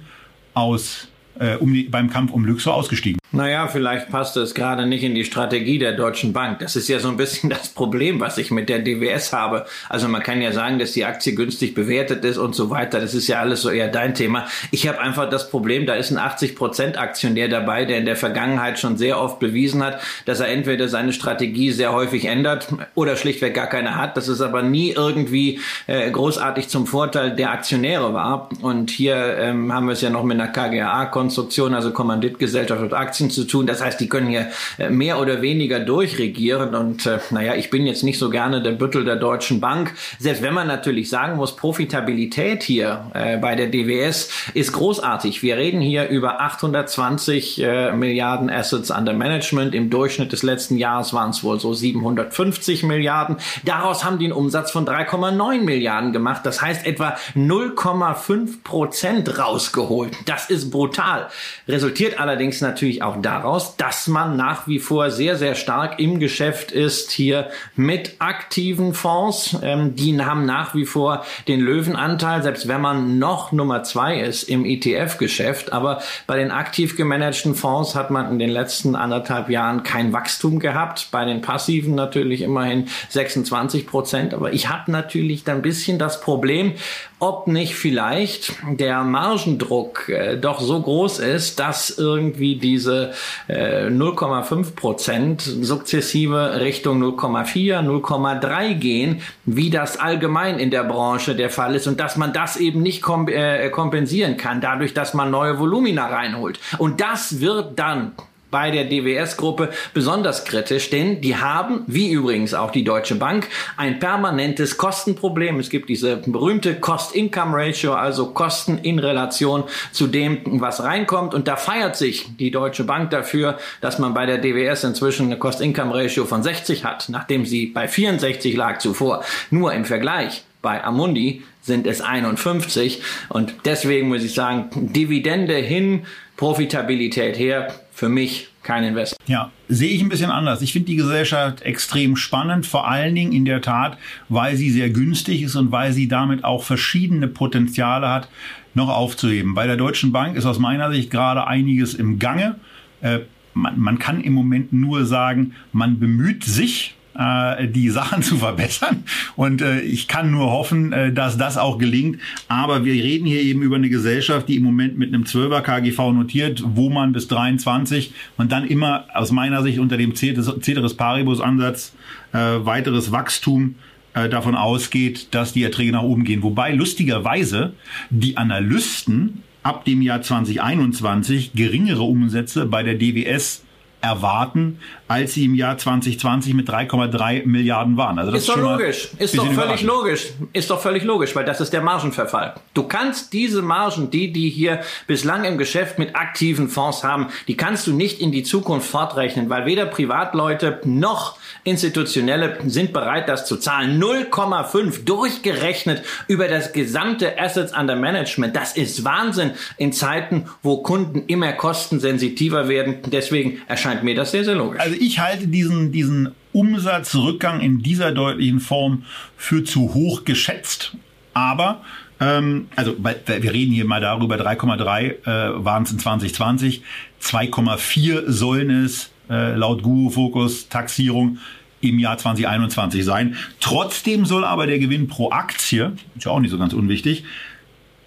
aus 0.54 1.08
äh, 1.38 1.56
um 1.56 1.72
die, 1.72 1.84
beim 1.84 2.10
Kampf 2.10 2.32
um 2.32 2.44
Luxor 2.44 2.74
ausgestiegen. 2.74 3.19
Naja, 3.32 3.68
vielleicht 3.68 4.10
passt 4.10 4.36
es 4.36 4.54
gerade 4.54 4.86
nicht 4.86 5.04
in 5.04 5.14
die 5.14 5.24
Strategie 5.24 5.78
der 5.78 5.92
Deutschen 5.92 6.32
Bank. 6.32 6.58
Das 6.58 6.74
ist 6.74 6.88
ja 6.88 6.98
so 6.98 7.08
ein 7.08 7.16
bisschen 7.16 7.48
das 7.50 7.68
Problem, 7.68 8.18
was 8.18 8.38
ich 8.38 8.50
mit 8.50 8.68
der 8.68 8.80
DWS 8.80 9.32
habe. 9.32 9.66
Also 9.88 10.08
man 10.08 10.22
kann 10.22 10.42
ja 10.42 10.50
sagen, 10.50 10.80
dass 10.80 10.92
die 10.92 11.04
Aktie 11.04 11.34
günstig 11.34 11.74
bewertet 11.74 12.24
ist 12.24 12.38
und 12.38 12.56
so 12.56 12.70
weiter. 12.70 12.98
Das 13.00 13.14
ist 13.14 13.28
ja 13.28 13.38
alles 13.38 13.62
so 13.62 13.70
eher 13.70 13.86
dein 13.86 14.14
Thema. 14.14 14.46
Ich 14.72 14.88
habe 14.88 14.98
einfach 14.98 15.30
das 15.30 15.48
Problem, 15.48 15.86
da 15.86 15.94
ist 15.94 16.10
ein 16.10 16.18
80% 16.18 16.96
Aktionär 16.96 17.48
dabei, 17.48 17.84
der 17.84 17.98
in 17.98 18.04
der 18.04 18.16
Vergangenheit 18.16 18.80
schon 18.80 18.96
sehr 18.96 19.20
oft 19.20 19.38
bewiesen 19.38 19.82
hat, 19.84 20.00
dass 20.24 20.40
er 20.40 20.48
entweder 20.48 20.88
seine 20.88 21.12
Strategie 21.12 21.70
sehr 21.70 21.92
häufig 21.92 22.24
ändert 22.24 22.66
oder 22.96 23.16
schlichtweg 23.16 23.54
gar 23.54 23.68
keine 23.68 23.94
hat. 23.96 24.16
Das 24.16 24.26
ist 24.26 24.40
aber 24.40 24.62
nie 24.62 24.90
irgendwie 24.90 25.60
äh, 25.86 26.10
großartig 26.10 26.68
zum 26.68 26.88
Vorteil 26.88 27.36
der 27.36 27.52
Aktionäre 27.52 28.12
war. 28.12 28.48
Und 28.60 28.90
hier 28.90 29.36
ähm, 29.38 29.72
haben 29.72 29.86
wir 29.86 29.92
es 29.92 30.00
ja 30.00 30.10
noch 30.10 30.24
mit 30.24 30.40
einer 30.40 30.50
KGA-Konstruktion, 30.50 31.74
also 31.74 31.92
Kommanditgesellschaft 31.92 32.82
und 32.82 32.92
Aktien 32.92 33.19
Aktien 33.20 33.30
zu 33.30 33.44
tun. 33.44 33.66
Das 33.66 33.82
heißt, 33.82 34.00
die 34.00 34.08
können 34.08 34.28
hier 34.28 34.48
äh, 34.78 34.88
mehr 34.88 35.20
oder 35.20 35.42
weniger 35.42 35.80
durchregieren. 35.80 36.74
Und 36.74 37.06
äh, 37.06 37.18
naja, 37.30 37.54
ich 37.54 37.68
bin 37.68 37.86
jetzt 37.86 38.02
nicht 38.02 38.18
so 38.18 38.30
gerne 38.30 38.62
der 38.62 38.72
Büttel 38.72 39.04
der 39.04 39.16
Deutschen 39.16 39.60
Bank. 39.60 39.94
Selbst 40.18 40.42
wenn 40.42 40.54
man 40.54 40.66
natürlich 40.66 41.10
sagen 41.10 41.36
muss, 41.36 41.54
Profitabilität 41.54 42.62
hier 42.62 43.10
äh, 43.12 43.36
bei 43.36 43.56
der 43.56 43.66
DWS 43.66 44.30
ist 44.54 44.72
großartig. 44.72 45.42
Wir 45.42 45.56
reden 45.56 45.80
hier 45.80 46.08
über 46.08 46.40
820 46.40 47.62
äh, 47.62 47.92
Milliarden 47.92 48.48
Assets 48.48 48.90
under 48.90 49.12
Management. 49.12 49.74
Im 49.74 49.90
Durchschnitt 49.90 50.32
des 50.32 50.42
letzten 50.42 50.78
Jahres 50.78 51.12
waren 51.12 51.30
es 51.30 51.44
wohl 51.44 51.60
so 51.60 51.74
750 51.74 52.84
Milliarden. 52.84 53.36
Daraus 53.64 54.04
haben 54.04 54.18
die 54.18 54.26
einen 54.26 54.32
Umsatz 54.32 54.70
von 54.70 54.86
3,9 54.86 55.60
Milliarden 55.60 56.12
gemacht. 56.12 56.42
Das 56.44 56.62
heißt 56.62 56.86
etwa 56.86 57.16
0,5 57.36 58.62
Prozent 58.64 59.38
rausgeholt. 59.38 60.16
Das 60.24 60.48
ist 60.48 60.70
brutal. 60.70 61.28
Resultiert 61.68 62.18
allerdings 62.18 62.60
natürlich 62.60 63.02
auch 63.02 63.09
auch 63.10 63.20
daraus, 63.20 63.76
dass 63.76 64.06
man 64.06 64.36
nach 64.36 64.66
wie 64.68 64.78
vor 64.78 65.10
sehr, 65.10 65.36
sehr 65.36 65.54
stark 65.54 65.98
im 65.98 66.20
Geschäft 66.20 66.70
ist 66.70 67.10
hier 67.10 67.50
mit 67.74 68.16
aktiven 68.20 68.94
Fonds. 68.94 69.56
Ähm, 69.62 69.96
die 69.96 70.20
haben 70.20 70.46
nach 70.46 70.74
wie 70.74 70.86
vor 70.86 71.24
den 71.48 71.60
Löwenanteil, 71.60 72.42
selbst 72.42 72.68
wenn 72.68 72.80
man 72.80 73.18
noch 73.18 73.52
Nummer 73.52 73.82
zwei 73.82 74.20
ist 74.20 74.44
im 74.44 74.64
ETF-Geschäft. 74.64 75.72
Aber 75.72 76.00
bei 76.26 76.36
den 76.36 76.50
aktiv 76.50 76.96
gemanagten 76.96 77.54
Fonds 77.54 77.94
hat 77.94 78.10
man 78.10 78.30
in 78.30 78.38
den 78.38 78.50
letzten 78.50 78.94
anderthalb 78.94 79.50
Jahren 79.50 79.82
kein 79.82 80.12
Wachstum 80.12 80.60
gehabt. 80.60 81.08
Bei 81.10 81.24
den 81.24 81.40
passiven 81.40 81.94
natürlich 81.94 82.42
immerhin 82.42 82.86
26 83.08 83.86
Prozent. 83.86 84.34
Aber 84.34 84.52
ich 84.52 84.68
habe 84.68 84.90
natürlich 84.92 85.42
dann 85.44 85.56
ein 85.56 85.62
bisschen 85.62 85.98
das 85.98 86.20
Problem, 86.20 86.74
ob 87.18 87.48
nicht 87.48 87.74
vielleicht 87.74 88.54
der 88.70 89.02
Margendruck 89.02 90.08
äh, 90.08 90.36
doch 90.36 90.60
so 90.60 90.80
groß 90.80 91.18
ist, 91.18 91.60
dass 91.60 91.90
irgendwie 91.90 92.56
diese 92.56 92.99
äh, 93.48 93.86
0,5 93.86 94.74
Prozent 94.74 95.42
sukzessive 95.42 96.60
Richtung 96.60 97.02
0,4, 97.02 97.80
0,3 97.80 98.74
gehen, 98.74 99.22
wie 99.44 99.70
das 99.70 99.98
allgemein 99.98 100.58
in 100.58 100.70
der 100.70 100.84
Branche 100.84 101.34
der 101.34 101.50
Fall 101.50 101.74
ist 101.74 101.86
und 101.86 102.00
dass 102.00 102.16
man 102.16 102.32
das 102.32 102.56
eben 102.56 102.82
nicht 102.82 103.02
kom 103.02 103.28
äh, 103.28 103.70
kompensieren 103.70 104.36
kann, 104.36 104.60
dadurch, 104.60 104.94
dass 104.94 105.14
man 105.14 105.30
neue 105.30 105.58
Volumina 105.58 106.06
reinholt. 106.06 106.58
Und 106.78 107.00
das 107.00 107.40
wird 107.40 107.78
dann 107.78 108.12
bei 108.50 108.70
der 108.70 108.84
DWS-Gruppe 108.84 109.70
besonders 109.94 110.44
kritisch, 110.44 110.90
denn 110.90 111.20
die 111.20 111.36
haben, 111.36 111.84
wie 111.86 112.10
übrigens 112.10 112.54
auch 112.54 112.70
die 112.70 112.84
Deutsche 112.84 113.14
Bank, 113.14 113.48
ein 113.76 113.98
permanentes 113.98 114.76
Kostenproblem. 114.76 115.58
Es 115.60 115.70
gibt 115.70 115.88
diese 115.88 116.16
berühmte 116.16 116.74
Cost-Income-Ratio, 116.74 117.94
also 117.94 118.26
Kosten 118.32 118.78
in 118.78 118.98
Relation 118.98 119.64
zu 119.92 120.06
dem, 120.06 120.38
was 120.60 120.82
reinkommt. 120.82 121.34
Und 121.34 121.48
da 121.48 121.56
feiert 121.56 121.96
sich 121.96 122.26
die 122.38 122.50
Deutsche 122.50 122.84
Bank 122.84 123.10
dafür, 123.10 123.58
dass 123.80 123.98
man 123.98 124.14
bei 124.14 124.26
der 124.26 124.38
DWS 124.38 124.84
inzwischen 124.84 125.26
eine 125.26 125.38
Cost-Income-Ratio 125.38 126.24
von 126.24 126.42
60 126.42 126.84
hat, 126.84 127.08
nachdem 127.08 127.46
sie 127.46 127.66
bei 127.66 127.88
64 127.88 128.56
lag 128.56 128.78
zuvor. 128.78 129.24
Nur 129.50 129.72
im 129.72 129.84
Vergleich 129.84 130.44
bei 130.62 130.82
Amundi 130.84 131.42
sind 131.62 131.86
es 131.86 132.00
51 132.00 133.02
und 133.28 133.54
deswegen 133.64 134.08
muss 134.08 134.24
ich 134.24 134.34
sagen, 134.34 134.70
Dividende 134.74 135.54
hin, 135.54 136.04
Profitabilität 136.36 137.38
her, 137.38 137.74
für 138.00 138.08
mich 138.08 138.48
kein 138.62 138.82
Invest. 138.82 139.14
Ja, 139.26 139.50
sehe 139.68 139.90
ich 139.90 140.00
ein 140.00 140.08
bisschen 140.08 140.30
anders. 140.30 140.62
Ich 140.62 140.72
finde 140.72 140.86
die 140.86 140.96
Gesellschaft 140.96 141.60
extrem 141.60 142.16
spannend, 142.16 142.64
vor 142.64 142.88
allen 142.88 143.14
Dingen 143.14 143.32
in 143.32 143.44
der 143.44 143.60
Tat, 143.60 143.98
weil 144.30 144.56
sie 144.56 144.70
sehr 144.70 144.88
günstig 144.88 145.42
ist 145.42 145.54
und 145.54 145.70
weil 145.70 145.92
sie 145.92 146.08
damit 146.08 146.42
auch 146.42 146.64
verschiedene 146.64 147.28
Potenziale 147.28 148.08
hat, 148.08 148.30
noch 148.72 148.88
aufzuheben. 148.88 149.52
Bei 149.52 149.66
der 149.66 149.76
Deutschen 149.76 150.12
Bank 150.12 150.34
ist 150.34 150.46
aus 150.46 150.58
meiner 150.58 150.90
Sicht 150.90 151.10
gerade 151.10 151.46
einiges 151.46 151.92
im 151.92 152.18
Gange. 152.18 152.54
Äh, 153.02 153.18
man, 153.52 153.78
man 153.78 153.98
kann 153.98 154.22
im 154.22 154.32
Moment 154.32 154.72
nur 154.72 155.04
sagen, 155.04 155.52
man 155.74 156.00
bemüht 156.00 156.42
sich, 156.42 156.94
äh, 157.20 157.68
die 157.68 157.90
Sachen 157.90 158.22
zu 158.22 158.36
verbessern. 158.36 159.04
Und 159.36 159.62
äh, 159.62 159.80
ich 159.80 160.08
kann 160.08 160.30
nur 160.30 160.50
hoffen, 160.50 160.92
äh, 160.92 161.12
dass 161.12 161.36
das 161.36 161.58
auch 161.58 161.78
gelingt. 161.78 162.18
Aber 162.48 162.84
wir 162.84 162.94
reden 162.94 163.26
hier 163.26 163.42
eben 163.42 163.62
über 163.62 163.76
eine 163.76 163.90
Gesellschaft, 163.90 164.48
die 164.48 164.56
im 164.56 164.64
Moment 164.64 164.98
mit 164.98 165.12
einem 165.12 165.24
12er 165.24 165.60
KGV 165.60 166.12
notiert, 166.12 166.62
wo 166.64 166.88
man 166.88 167.12
bis 167.12 167.28
23 167.28 168.12
und 168.38 168.50
dann 168.50 168.66
immer 168.66 169.04
aus 169.14 169.30
meiner 169.32 169.62
Sicht 169.62 169.78
unter 169.78 169.96
dem 169.96 170.14
Ceteris 170.14 170.94
Paribus 170.94 171.40
Ansatz 171.40 171.92
äh, 172.32 172.38
weiteres 172.38 173.12
Wachstum 173.12 173.74
äh, 174.14 174.28
davon 174.28 174.54
ausgeht, 174.54 175.28
dass 175.32 175.52
die 175.52 175.62
Erträge 175.62 175.92
nach 175.92 176.02
oben 176.02 176.24
gehen. 176.24 176.42
Wobei 176.42 176.72
lustigerweise 176.72 177.74
die 178.08 178.36
Analysten 178.36 179.42
ab 179.62 179.84
dem 179.84 180.00
Jahr 180.00 180.22
2021 180.22 181.52
geringere 181.54 182.02
Umsätze 182.02 182.64
bei 182.64 182.82
der 182.82 182.94
DWS 182.94 183.62
erwarten, 184.00 184.80
als 185.08 185.34
sie 185.34 185.44
im 185.44 185.54
Jahr 185.54 185.76
2020 185.76 186.54
mit 186.54 186.68
3,3 186.68 187.46
Milliarden 187.46 187.96
waren. 187.96 188.18
Also 188.18 188.30
das 188.30 188.42
ist, 188.42 188.48
ist 188.48 188.56
doch 188.56 188.62
logisch. 188.62 189.10
Ist 189.18 189.38
doch 189.38 189.52
völlig 189.52 189.82
logisch. 189.82 190.26
Ist 190.52 190.70
doch 190.70 190.80
völlig 190.80 191.04
logisch, 191.04 191.34
weil 191.34 191.44
das 191.44 191.60
ist 191.60 191.72
der 191.72 191.82
Margenverfall. 191.82 192.54
Du 192.74 192.84
kannst 192.84 193.32
diese 193.32 193.62
Margen, 193.62 194.10
die 194.10 194.32
die 194.32 194.48
hier 194.48 194.80
bislang 195.06 195.44
im 195.44 195.58
Geschäft 195.58 195.98
mit 195.98 196.14
aktiven 196.14 196.68
Fonds 196.68 197.04
haben, 197.04 197.28
die 197.48 197.56
kannst 197.56 197.86
du 197.86 197.92
nicht 197.92 198.20
in 198.20 198.32
die 198.32 198.42
Zukunft 198.42 198.88
fortrechnen, 198.88 199.50
weil 199.50 199.66
weder 199.66 199.86
Privatleute 199.86 200.80
noch 200.84 201.38
Institutionelle 201.64 202.58
sind 202.66 202.92
bereit, 202.92 203.28
das 203.28 203.46
zu 203.46 203.56
zahlen. 203.56 204.00
0,5 204.00 205.04
durchgerechnet 205.04 206.02
über 206.26 206.48
das 206.48 206.72
gesamte 206.72 207.38
Assets 207.38 207.76
under 207.76 207.96
Management. 207.96 208.56
Das 208.56 208.76
ist 208.76 209.04
Wahnsinn 209.04 209.52
in 209.76 209.92
Zeiten, 209.92 210.46
wo 210.62 210.82
Kunden 210.82 211.24
immer 211.26 211.52
kostensensitiver 211.52 212.68
werden. 212.68 212.98
Deswegen 213.06 213.60
erscheint 213.66 213.89
mir 214.02 214.14
das 214.14 214.30
sehr, 214.30 214.44
sehr 214.44 214.54
logisch. 214.54 214.80
Also 214.80 214.96
ich 214.98 215.18
halte 215.18 215.46
diesen, 215.48 215.92
diesen 215.92 216.30
Umsatzrückgang 216.52 217.60
in 217.60 217.82
dieser 217.82 218.12
deutlichen 218.12 218.60
Form 218.60 219.04
für 219.36 219.64
zu 219.64 219.94
hoch 219.94 220.24
geschätzt. 220.24 220.96
Aber 221.34 221.82
ähm, 222.20 222.68
also 222.76 222.96
wir 222.98 223.52
reden 223.52 223.72
hier 223.72 223.84
mal 223.84 224.00
darüber, 224.00 224.36
3,3 224.36 225.26
äh, 225.26 225.64
waren 225.64 225.84
es 225.84 225.92
in 225.92 225.98
2020, 225.98 226.82
2,4 227.22 228.30
sollen 228.30 228.84
es 228.84 229.10
äh, 229.28 229.54
laut 229.54 229.82
Guru 229.82 230.10
Focus 230.10 230.68
Taxierung 230.68 231.38
im 231.80 231.98
Jahr 231.98 232.18
2021 232.18 233.04
sein. 233.04 233.36
Trotzdem 233.60 234.26
soll 234.26 234.44
aber 234.44 234.66
der 234.66 234.78
Gewinn 234.78 235.08
pro 235.08 235.30
Aktie, 235.30 235.92
ist 236.16 236.24
ja 236.24 236.32
auch 236.32 236.40
nicht 236.40 236.50
so 236.50 236.58
ganz 236.58 236.72
unwichtig, 236.74 237.24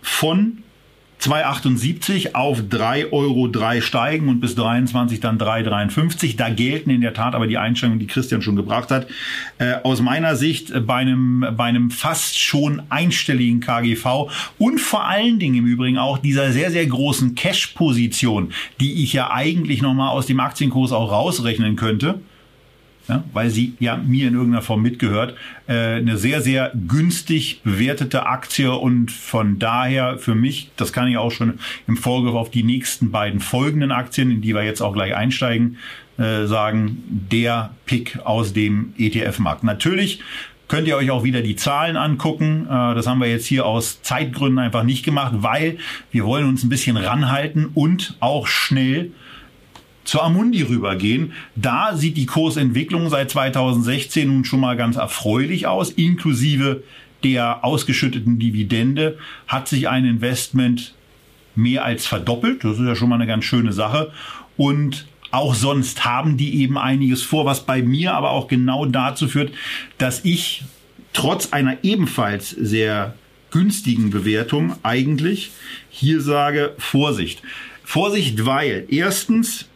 von 0.01 0.62
2,78 1.23 2.35
auf 2.35 2.59
3,03 2.59 3.11
Euro 3.13 3.81
steigen 3.81 4.27
und 4.27 4.41
bis 4.41 4.55
23 4.55 5.21
dann 5.21 5.37
3,53. 5.37 6.35
Da 6.35 6.49
gelten 6.49 6.89
in 6.89 6.99
der 6.99 7.13
Tat 7.13 7.33
aber 7.33 7.47
die 7.47 7.57
Einschränkungen, 7.57 7.99
die 7.99 8.07
Christian 8.07 8.41
schon 8.41 8.57
gebracht 8.57 8.91
hat. 8.91 9.07
Äh, 9.57 9.75
aus 9.83 10.01
meiner 10.01 10.35
Sicht 10.35 10.71
äh, 10.71 10.81
bei 10.81 10.95
einem, 10.95 11.45
bei 11.55 11.63
einem 11.63 11.91
fast 11.91 12.37
schon 12.37 12.81
einstelligen 12.89 13.61
KGV 13.61 14.29
und 14.57 14.81
vor 14.81 15.05
allen 15.05 15.39
Dingen 15.39 15.59
im 15.59 15.65
Übrigen 15.65 15.97
auch 15.97 16.17
dieser 16.17 16.51
sehr, 16.51 16.71
sehr 16.71 16.85
großen 16.85 17.35
Cash-Position, 17.35 18.51
die 18.81 19.03
ich 19.03 19.13
ja 19.13 19.31
eigentlich 19.31 19.81
nochmal 19.81 20.09
aus 20.09 20.25
dem 20.25 20.41
Aktienkurs 20.41 20.91
auch 20.91 21.09
rausrechnen 21.09 21.77
könnte 21.77 22.19
ja, 23.07 23.23
weil 23.33 23.49
sie 23.49 23.73
ja 23.79 23.97
mir 23.97 24.27
in 24.27 24.33
irgendeiner 24.33 24.61
Form 24.61 24.81
mitgehört, 24.81 25.35
äh, 25.67 25.95
eine 25.95 26.17
sehr, 26.17 26.41
sehr 26.41 26.71
günstig 26.87 27.61
bewertete 27.63 28.25
Aktie 28.25 28.71
und 28.71 29.11
von 29.11 29.59
daher 29.59 30.17
für 30.17 30.35
mich, 30.35 30.71
das 30.77 30.93
kann 30.93 31.07
ich 31.07 31.17
auch 31.17 31.31
schon 31.31 31.59
im 31.87 31.97
Vorgriff 31.97 32.35
auf 32.35 32.49
die 32.49 32.63
nächsten 32.63 33.11
beiden 33.11 33.39
folgenden 33.39 33.91
Aktien, 33.91 34.31
in 34.31 34.41
die 34.41 34.55
wir 34.55 34.63
jetzt 34.63 34.81
auch 34.81 34.93
gleich 34.93 35.15
einsteigen, 35.15 35.77
äh, 36.17 36.45
sagen, 36.45 37.03
der 37.07 37.71
Pick 37.85 38.19
aus 38.23 38.53
dem 38.53 38.93
ETF-Markt. 38.97 39.63
Natürlich 39.63 40.21
könnt 40.67 40.87
ihr 40.87 40.95
euch 40.95 41.11
auch 41.11 41.23
wieder 41.23 41.41
die 41.41 41.55
Zahlen 41.55 41.97
angucken. 41.97 42.65
Äh, 42.67 42.95
das 42.95 43.05
haben 43.05 43.19
wir 43.19 43.27
jetzt 43.27 43.47
hier 43.47 43.65
aus 43.65 44.01
Zeitgründen 44.01 44.59
einfach 44.59 44.83
nicht 44.83 45.03
gemacht, 45.03 45.33
weil 45.37 45.77
wir 46.11 46.25
wollen 46.25 46.47
uns 46.47 46.63
ein 46.63 46.69
bisschen 46.69 46.95
ranhalten 46.97 47.69
und 47.73 48.15
auch 48.21 48.47
schnell 48.47 49.11
zur 50.03 50.23
Amundi 50.23 50.61
rübergehen. 50.63 51.33
Da 51.55 51.95
sieht 51.95 52.17
die 52.17 52.25
Kursentwicklung 52.25 53.09
seit 53.09 53.31
2016 53.31 54.27
nun 54.27 54.45
schon 54.45 54.59
mal 54.59 54.75
ganz 54.75 54.95
erfreulich 54.97 55.67
aus, 55.67 55.89
inklusive 55.89 56.83
der 57.23 57.63
ausgeschütteten 57.63 58.37
Dividende 58.37 59.17
hat 59.47 59.67
sich 59.67 59.87
ein 59.87 60.05
Investment 60.05 60.93
mehr 61.55 61.85
als 61.85 62.05
verdoppelt. 62.05 62.63
Das 62.63 62.79
ist 62.79 62.85
ja 62.85 62.95
schon 62.95 63.09
mal 63.09 63.15
eine 63.15 63.27
ganz 63.27 63.45
schöne 63.45 63.73
Sache. 63.73 64.11
Und 64.57 65.05
auch 65.31 65.55
sonst 65.55 66.05
haben 66.05 66.37
die 66.37 66.61
eben 66.61 66.77
einiges 66.77 67.23
vor, 67.23 67.45
was 67.45 67.65
bei 67.65 67.81
mir 67.81 68.13
aber 68.13 68.31
auch 68.31 68.47
genau 68.47 68.85
dazu 68.85 69.27
führt, 69.27 69.53
dass 69.97 70.23
ich 70.25 70.63
trotz 71.13 71.53
einer 71.53 71.77
ebenfalls 71.83 72.49
sehr 72.49 73.15
günstigen 73.51 74.09
Bewertung 74.09 74.75
eigentlich 74.83 75.51
hier 75.89 76.21
sage 76.21 76.73
Vorsicht. 76.77 77.41
Vorsicht, 77.83 78.45
weil 78.45 78.85
erstens 78.89 79.67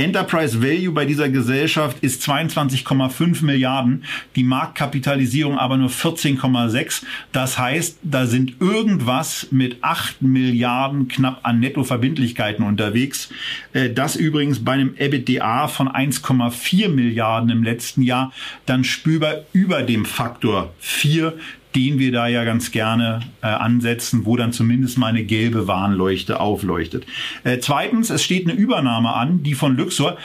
Enterprise 0.00 0.62
Value 0.62 0.92
bei 0.92 1.04
dieser 1.04 1.28
Gesellschaft 1.28 1.98
ist 2.00 2.22
22,5 2.22 3.44
Milliarden, 3.44 4.04
die 4.34 4.44
Marktkapitalisierung 4.44 5.58
aber 5.58 5.76
nur 5.76 5.90
14,6. 5.90 7.02
Das 7.32 7.58
heißt, 7.58 7.98
da 8.02 8.24
sind 8.24 8.54
irgendwas 8.60 9.48
mit 9.50 9.84
8 9.84 10.22
Milliarden 10.22 11.08
knapp 11.08 11.40
an 11.42 11.60
Nettoverbindlichkeiten 11.60 12.64
unterwegs. 12.64 13.28
Äh, 13.74 13.90
das 13.90 14.16
übrigens 14.16 14.64
bei 14.64 14.72
einem 14.72 14.94
EBITDA 14.96 15.68
von 15.68 15.86
1,4 15.86 16.88
Milliarden 16.88 17.50
im 17.50 17.62
letzten 17.62 18.00
Jahr 18.00 18.32
dann 18.64 18.84
spürbar 18.84 19.44
über 19.52 19.82
dem 19.82 20.06
Faktor 20.06 20.72
4 20.78 21.34
den 21.74 21.98
wir 21.98 22.12
da 22.12 22.26
ja 22.26 22.44
ganz 22.44 22.72
gerne 22.72 23.20
äh, 23.42 23.46
ansetzen, 23.46 24.26
wo 24.26 24.36
dann 24.36 24.52
zumindest 24.52 24.98
mal 24.98 25.08
eine 25.08 25.24
gelbe 25.24 25.68
Warnleuchte 25.68 26.40
aufleuchtet. 26.40 27.06
Äh, 27.44 27.58
zweitens, 27.58 28.10
es 28.10 28.22
steht 28.22 28.48
eine 28.48 28.58
Übernahme 28.58 29.14
an, 29.14 29.42
die 29.42 29.54
von 29.54 29.76
Luxor. 29.76 30.16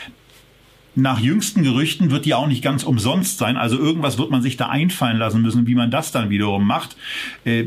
Nach 0.97 1.19
jüngsten 1.19 1.63
Gerüchten 1.63 2.09
wird 2.09 2.25
die 2.25 2.33
auch 2.33 2.47
nicht 2.47 2.63
ganz 2.63 2.83
umsonst 2.83 3.37
sein. 3.37 3.57
Also 3.57 3.77
irgendwas 3.77 4.17
wird 4.17 4.31
man 4.31 4.41
sich 4.41 4.55
da 4.55 4.69
einfallen 4.69 5.17
lassen 5.17 5.41
müssen, 5.41 5.67
wie 5.67 5.75
man 5.75 5.91
das 5.91 6.13
dann 6.13 6.29
wiederum 6.29 6.65
macht. 6.65 6.95
Äh, 7.43 7.65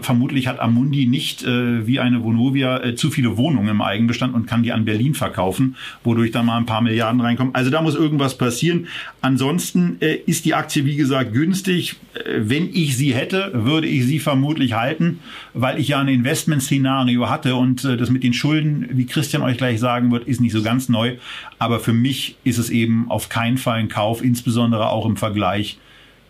vermutlich 0.00 0.46
hat 0.46 0.58
Amundi 0.58 1.06
nicht 1.06 1.44
äh, 1.44 1.86
wie 1.86 2.00
eine 2.00 2.24
Vonovia 2.24 2.82
äh, 2.82 2.94
zu 2.94 3.10
viele 3.10 3.36
Wohnungen 3.36 3.68
im 3.68 3.82
Eigenbestand 3.82 4.34
und 4.34 4.46
kann 4.46 4.62
die 4.62 4.72
an 4.72 4.86
Berlin 4.86 5.12
verkaufen, 5.14 5.76
wodurch 6.02 6.30
da 6.30 6.42
mal 6.42 6.56
ein 6.56 6.64
paar 6.64 6.80
Milliarden 6.80 7.20
reinkommen. 7.20 7.54
Also 7.54 7.70
da 7.70 7.82
muss 7.82 7.94
irgendwas 7.94 8.38
passieren. 8.38 8.86
Ansonsten 9.20 9.98
ist 9.98 10.44
die 10.44 10.54
Aktie, 10.54 10.84
wie 10.84 10.96
gesagt, 10.96 11.32
günstig. 11.32 11.96
Wenn 12.38 12.70
ich 12.72 12.96
sie 12.96 13.12
hätte, 13.12 13.50
würde 13.52 13.88
ich 13.88 14.06
sie 14.06 14.20
vermutlich 14.20 14.74
halten, 14.74 15.18
weil 15.52 15.80
ich 15.80 15.88
ja 15.88 16.00
ein 16.00 16.08
Investmentszenario 16.08 17.28
hatte 17.28 17.56
und 17.56 17.84
das 17.84 18.08
mit 18.10 18.22
den 18.22 18.32
Schulden, 18.32 18.88
wie 18.92 19.04
Christian 19.06 19.42
euch 19.42 19.58
gleich 19.58 19.80
sagen 19.80 20.12
wird, 20.12 20.28
ist 20.28 20.40
nicht 20.40 20.52
so 20.52 20.62
ganz 20.62 20.88
neu. 20.88 21.16
Aber 21.58 21.80
für 21.80 21.92
mich 21.92 22.36
ist 22.46 22.58
es 22.58 22.70
eben 22.70 23.10
auf 23.10 23.28
keinen 23.28 23.58
Fall 23.58 23.78
ein 23.78 23.88
Kauf, 23.88 24.22
insbesondere 24.22 24.90
auch 24.90 25.04
im 25.04 25.16
Vergleich 25.16 25.78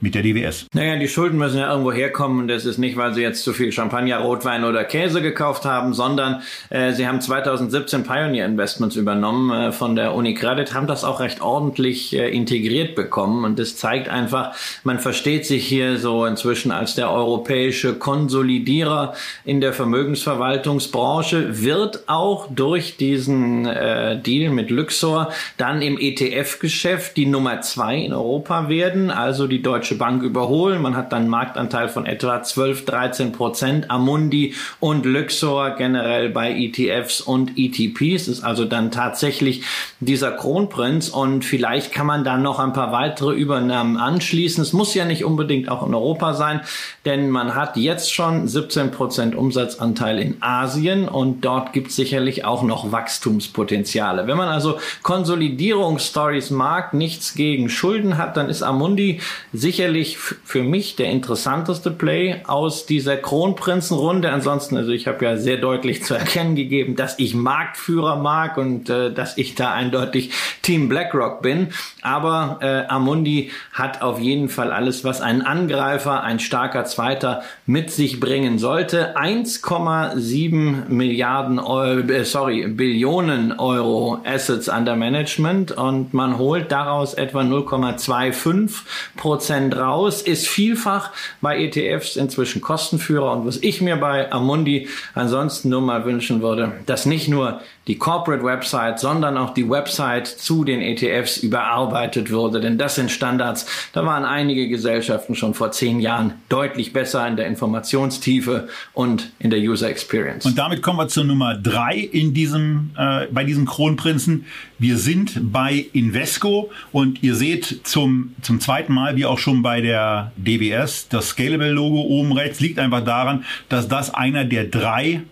mit 0.00 0.14
der 0.14 0.22
DWS. 0.22 0.66
Naja, 0.74 0.96
die 0.96 1.08
Schulden 1.08 1.38
müssen 1.38 1.58
ja 1.58 1.70
irgendwo 1.70 1.92
herkommen 1.92 2.46
das 2.48 2.64
ist 2.64 2.78
nicht, 2.78 2.96
weil 2.96 3.14
sie 3.14 3.22
jetzt 3.22 3.42
zu 3.42 3.52
viel 3.52 3.72
Champagner, 3.72 4.18
Rotwein 4.18 4.64
oder 4.64 4.84
Käse 4.84 5.22
gekauft 5.22 5.64
haben, 5.64 5.94
sondern 5.94 6.42
äh, 6.70 6.92
sie 6.92 7.06
haben 7.06 7.20
2017 7.20 8.04
Pioneer 8.04 8.46
Investments 8.46 8.96
übernommen 8.96 9.50
äh, 9.50 9.72
von 9.72 9.96
der 9.96 10.14
UniCredit, 10.14 10.74
haben 10.74 10.86
das 10.86 11.04
auch 11.04 11.20
recht 11.20 11.40
ordentlich 11.40 12.14
äh, 12.14 12.28
integriert 12.28 12.94
bekommen 12.94 13.44
und 13.44 13.58
das 13.58 13.76
zeigt 13.76 14.08
einfach, 14.08 14.54
man 14.84 14.98
versteht 14.98 15.46
sich 15.46 15.66
hier 15.66 15.98
so 15.98 16.26
inzwischen 16.26 16.72
als 16.72 16.94
der 16.94 17.10
europäische 17.10 17.94
Konsolidierer 17.94 19.14
in 19.44 19.60
der 19.60 19.72
Vermögensverwaltungsbranche, 19.72 21.62
wird 21.62 22.08
auch 22.08 22.48
durch 22.50 22.96
diesen 22.96 23.66
äh, 23.66 24.20
Deal 24.20 24.52
mit 24.52 24.70
Luxor 24.70 25.30
dann 25.56 25.82
im 25.82 25.98
ETF-Geschäft 25.98 27.16
die 27.16 27.26
Nummer 27.26 27.60
zwei 27.60 27.96
in 27.96 28.12
Europa 28.12 28.68
werden, 28.68 29.10
also 29.10 29.46
die 29.46 29.62
deutsche 29.62 29.85
Deutsche 29.86 29.98
Bank 29.98 30.24
überholen. 30.24 30.82
Man 30.82 30.96
hat 30.96 31.12
dann 31.12 31.22
einen 31.22 31.30
Marktanteil 31.30 31.88
von 31.88 32.06
etwa 32.06 32.42
12, 32.42 32.86
13 32.86 33.30
Prozent. 33.30 33.88
Amundi 33.88 34.54
und 34.80 35.06
Luxor 35.06 35.76
generell 35.76 36.28
bei 36.28 36.50
ETFs 36.50 37.20
und 37.20 37.52
ETPs 37.56 38.26
ist 38.26 38.42
also 38.42 38.64
dann 38.64 38.90
tatsächlich 38.90 39.62
dieser 40.00 40.32
Kronprinz 40.32 41.08
und 41.08 41.44
vielleicht 41.44 41.92
kann 41.92 42.06
man 42.06 42.24
dann 42.24 42.42
noch 42.42 42.58
ein 42.58 42.72
paar 42.72 42.90
weitere 42.90 43.32
Übernahmen 43.32 43.96
anschließen. 43.96 44.60
Es 44.60 44.72
muss 44.72 44.92
ja 44.94 45.04
nicht 45.04 45.24
unbedingt 45.24 45.68
auch 45.68 45.86
in 45.86 45.94
Europa 45.94 46.34
sein, 46.34 46.62
denn 47.04 47.30
man 47.30 47.54
hat 47.54 47.76
jetzt 47.76 48.12
schon 48.12 48.48
17 48.48 48.90
Prozent 48.90 49.36
Umsatzanteil 49.36 50.18
in 50.18 50.42
Asien 50.42 51.08
und 51.08 51.44
dort 51.44 51.72
gibt 51.72 51.90
es 51.90 51.96
sicherlich 51.96 52.44
auch 52.44 52.64
noch 52.64 52.90
Wachstumspotenziale. 52.90 54.26
Wenn 54.26 54.36
man 54.36 54.48
also 54.48 54.80
Konsolidierungsstories 55.04 56.50
mag, 56.50 56.92
nichts 56.92 57.34
gegen 57.34 57.68
Schulden 57.68 58.18
hat, 58.18 58.36
dann 58.36 58.48
ist 58.48 58.64
Amundi 58.64 59.20
sicher 59.52 59.75
sicherlich 59.76 60.16
für 60.16 60.62
mich 60.62 60.96
der 60.96 61.10
interessanteste 61.10 61.90
Play 61.90 62.40
aus 62.46 62.86
dieser 62.86 63.18
Kronprinzenrunde. 63.18 64.32
Ansonsten, 64.32 64.78
also 64.78 64.90
ich 64.90 65.06
habe 65.06 65.22
ja 65.22 65.36
sehr 65.36 65.58
deutlich 65.58 66.02
zu 66.02 66.14
erkennen 66.14 66.56
gegeben, 66.56 66.96
dass 66.96 67.18
ich 67.18 67.34
Marktführer 67.34 68.16
mag 68.16 68.56
und 68.56 68.88
äh, 68.88 69.12
dass 69.12 69.36
ich 69.36 69.54
da 69.54 69.74
eindeutig 69.74 70.30
Team 70.62 70.88
BlackRock 70.88 71.42
bin. 71.42 71.68
Aber 72.00 72.58
äh, 72.62 72.90
Amundi 72.90 73.50
hat 73.70 74.00
auf 74.00 74.18
jeden 74.18 74.48
Fall 74.48 74.72
alles, 74.72 75.04
was 75.04 75.20
ein 75.20 75.42
Angreifer, 75.42 76.22
ein 76.22 76.38
starker 76.38 76.86
Zweiter 76.86 77.42
mit 77.66 77.90
sich 77.90 78.18
bringen 78.18 78.58
sollte. 78.58 79.14
1,7 79.18 80.88
Milliarden 80.88 81.58
Euro, 81.58 82.00
äh, 82.10 82.24
sorry, 82.24 82.66
Billionen 82.66 83.52
Euro 83.58 84.22
Assets 84.24 84.70
under 84.70 84.96
Management 84.96 85.72
und 85.72 86.14
man 86.14 86.38
holt 86.38 86.72
daraus 86.72 87.12
etwa 87.12 87.42
0,25 87.42 88.70
Prozent 89.18 89.65
raus, 89.74 90.22
ist 90.22 90.46
vielfach 90.46 91.12
bei 91.40 91.58
ETFs 91.58 92.16
inzwischen 92.16 92.60
Kostenführer. 92.60 93.32
Und 93.32 93.46
was 93.46 93.56
ich 93.58 93.80
mir 93.80 93.96
bei 93.96 94.30
Amundi 94.30 94.88
ansonsten 95.14 95.70
nur 95.70 95.80
mal 95.80 96.04
wünschen 96.04 96.42
würde, 96.42 96.72
dass 96.86 97.06
nicht 97.06 97.28
nur 97.28 97.60
die 97.86 97.98
Corporate 97.98 98.42
Website, 98.42 98.98
sondern 98.98 99.36
auch 99.36 99.54
die 99.54 99.68
Website 99.68 100.26
zu 100.26 100.64
den 100.64 100.80
ETFs 100.80 101.36
überarbeitet 101.38 102.32
wurde. 102.32 102.60
Denn 102.60 102.78
das 102.78 102.96
sind 102.96 103.12
Standards. 103.12 103.66
Da 103.92 104.04
waren 104.04 104.24
einige 104.24 104.68
Gesellschaften 104.68 105.36
schon 105.36 105.54
vor 105.54 105.70
zehn 105.70 106.00
Jahren 106.00 106.34
deutlich 106.48 106.92
besser 106.92 107.26
in 107.28 107.36
der 107.36 107.46
Informationstiefe 107.46 108.68
und 108.92 109.30
in 109.38 109.50
der 109.50 109.60
User 109.60 109.88
Experience. 109.88 110.44
Und 110.46 110.58
damit 110.58 110.82
kommen 110.82 110.98
wir 110.98 111.06
zur 111.06 111.24
Nummer 111.24 111.54
drei 111.54 111.96
in 111.96 112.34
diesem, 112.34 112.90
äh, 112.98 113.26
bei 113.30 113.44
diesem 113.44 113.66
Kronprinzen. 113.66 114.46
Wir 114.78 114.96
sind 114.98 115.52
bei 115.52 115.86
Invesco 115.92 116.70
und 116.90 117.22
ihr 117.22 117.36
seht 117.36 117.82
zum, 117.84 118.34
zum 118.42 118.58
zweiten 118.58 118.92
Mal, 118.92 119.14
wie 119.16 119.26
auch 119.26 119.38
schon 119.38 119.62
bei 119.62 119.80
der 119.80 120.32
DWS, 120.36 121.08
das 121.08 121.28
Scalable-Logo 121.28 122.00
oben 122.00 122.32
rechts 122.32 122.58
liegt 122.58 122.80
einfach 122.80 123.04
daran, 123.04 123.44
dass 123.68 123.86
das 123.86 124.12
einer 124.12 124.44
der 124.44 124.64
drei 124.64 125.22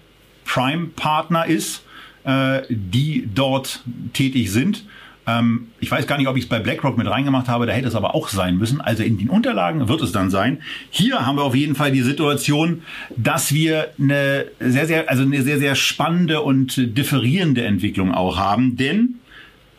Prime-Partner 0.44 1.46
ist 1.46 1.82
äh, 2.24 2.62
die 2.68 3.28
dort 3.32 3.82
tätig 4.12 4.50
sind. 4.50 4.84
Ähm, 5.26 5.68
ich 5.80 5.90
weiß 5.90 6.06
gar 6.06 6.18
nicht, 6.18 6.28
ob 6.28 6.36
ich 6.36 6.44
es 6.44 6.48
bei 6.48 6.58
BlackRock 6.58 6.98
mit 6.98 7.06
reingemacht 7.06 7.48
habe, 7.48 7.66
da 7.66 7.72
hätte 7.72 7.88
es 7.88 7.94
aber 7.94 8.14
auch 8.14 8.28
sein 8.28 8.56
müssen. 8.56 8.80
Also 8.80 9.02
in 9.02 9.18
den 9.18 9.30
Unterlagen 9.30 9.88
wird 9.88 10.02
es 10.02 10.12
dann 10.12 10.30
sein. 10.30 10.58
Hier 10.90 11.24
haben 11.24 11.36
wir 11.36 11.44
auf 11.44 11.54
jeden 11.54 11.74
Fall 11.74 11.92
die 11.92 12.02
Situation, 12.02 12.82
dass 13.16 13.52
wir 13.52 13.88
eine 13.98 14.46
sehr, 14.60 14.86
sehr, 14.86 15.08
also 15.08 15.22
eine 15.22 15.42
sehr, 15.42 15.58
sehr 15.58 15.74
spannende 15.74 16.42
und 16.42 16.96
differierende 16.96 17.64
Entwicklung 17.64 18.12
auch 18.12 18.36
haben, 18.36 18.76
denn 18.76 19.16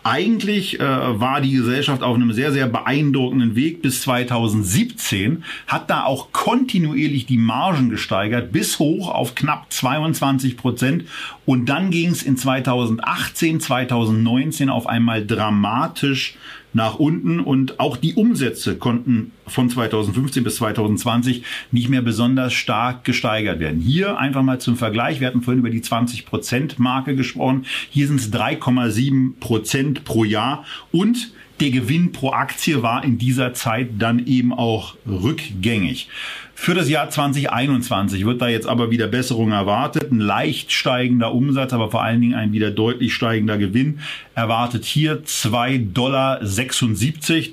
eigentlich 0.06 0.80
äh, 0.80 0.84
war 0.84 1.41
die 1.41 1.51
Gesellschaft 1.51 2.03
auf 2.03 2.16
einem 2.16 2.32
sehr, 2.32 2.51
sehr 2.51 2.68
beeindruckenden 2.68 3.56
Weg 3.56 3.82
bis 3.82 4.01
2017, 4.01 5.43
hat 5.66 5.89
da 5.89 6.03
auch 6.03 6.32
kontinuierlich 6.32 7.26
die 7.26 7.38
Margen 7.39 7.89
gesteigert, 7.89 8.51
bis 8.51 8.78
hoch 8.78 9.10
auf 9.10 9.34
knapp 9.34 9.74
22 9.74 10.58
Prozent. 10.58 11.06
Und 11.47 11.66
dann 11.66 11.89
ging 11.89 12.12
es 12.12 12.22
in 12.22 12.38
2018, 12.38 13.60
2019 13.60 14.70
auf 14.70 14.86
einmal 14.86 15.26
dramatisch 15.26 16.36
nach 16.76 16.96
unten 16.96 17.40
und 17.40 17.80
auch 17.80 17.96
die 17.96 18.16
Umsätze 18.16 18.76
konnten 18.76 19.32
von 19.48 19.70
2015 19.70 20.44
bis 20.44 20.58
2020 20.58 21.44
nicht 21.72 21.88
mehr 21.88 22.02
besonders 22.02 22.54
stark 22.54 23.06
gesteigert 23.06 23.60
werden. 23.60 23.80
Hier 23.80 24.18
einfach 24.20 24.44
mal 24.44 24.60
zum 24.60 24.76
Vergleich, 24.76 25.22
wir 25.22 25.28
hatten 25.28 25.42
vorhin 25.42 25.62
über 25.62 25.70
die 25.70 25.82
20 25.82 26.26
Prozent 26.26 26.78
Marke 26.78 27.16
gesprochen, 27.16 27.66
hier 27.90 28.08
sind 28.08 28.20
es 28.20 28.32
3,7 28.34 29.40
Prozent 29.40 30.04
pro 30.04 30.26
Jahr 30.26 30.66
und 30.92 31.32
der 31.62 31.72
Gewinn 31.72 32.12
pro 32.12 32.32
Aktie 32.32 32.84
war 32.84 33.06
in 33.06 33.18
dieser 33.18 33.54
Zeit 33.54 33.92
dann 33.98 34.26
eben 34.26 34.52
auch 34.52 34.98
rückgängig. 35.08 36.10
Für 36.58 36.74
das 36.74 36.89
Jahr 36.89 37.10
2021 37.10 38.26
wird 38.26 38.41
da 38.41 38.47
jetzt 38.47 38.66
aber 38.66 38.89
wieder 38.89 39.08
Besserung 39.08 39.51
erwartet. 39.51 40.10
Ein 40.10 40.20
leicht 40.20 40.72
steigender 40.72 41.34
Umsatz, 41.34 41.74
aber 41.74 41.91
vor 41.91 42.01
allen 42.01 42.22
Dingen 42.22 42.34
ein 42.34 42.53
wieder 42.53 42.72
deutlich 42.72 43.14
steigender 43.14 43.58
Gewinn 43.58 43.99
erwartet 44.36 44.86
hier 44.86 45.22
2,76 45.24 45.91
Dollar. 45.93 46.39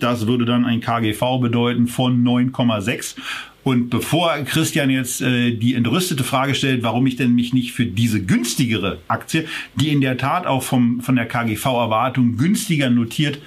Das 0.01 0.27
würde 0.29 0.45
dann 0.45 0.65
ein 0.65 0.81
KGV 0.81 1.41
bedeuten 1.41 1.89
von 1.89 2.25
9,6. 2.25 3.17
Und 3.65 3.91
bevor 3.91 4.33
Christian 4.45 4.89
jetzt 4.89 5.21
äh, 5.21 5.53
die 5.53 5.75
entrüstete 5.75 6.25
Frage 6.25 6.55
stellt, 6.55 6.83
warum 6.83 7.07
ich 7.07 7.17
denn 7.17 7.35
mich 7.35 7.53
nicht 7.53 7.73
für 7.73 7.87
diese 7.87 8.23
günstigere 8.23 8.99
Aktie, 9.09 9.47
die 9.75 9.91
in 9.91 10.01
der 10.01 10.17
Tat 10.17 10.47
auch 10.47 10.63
vom, 10.63 11.01
von 11.01 11.17
der 11.17 11.27
KGV-Erwartung 11.27 12.37
günstiger 12.37 12.89
notiert, 12.89 13.39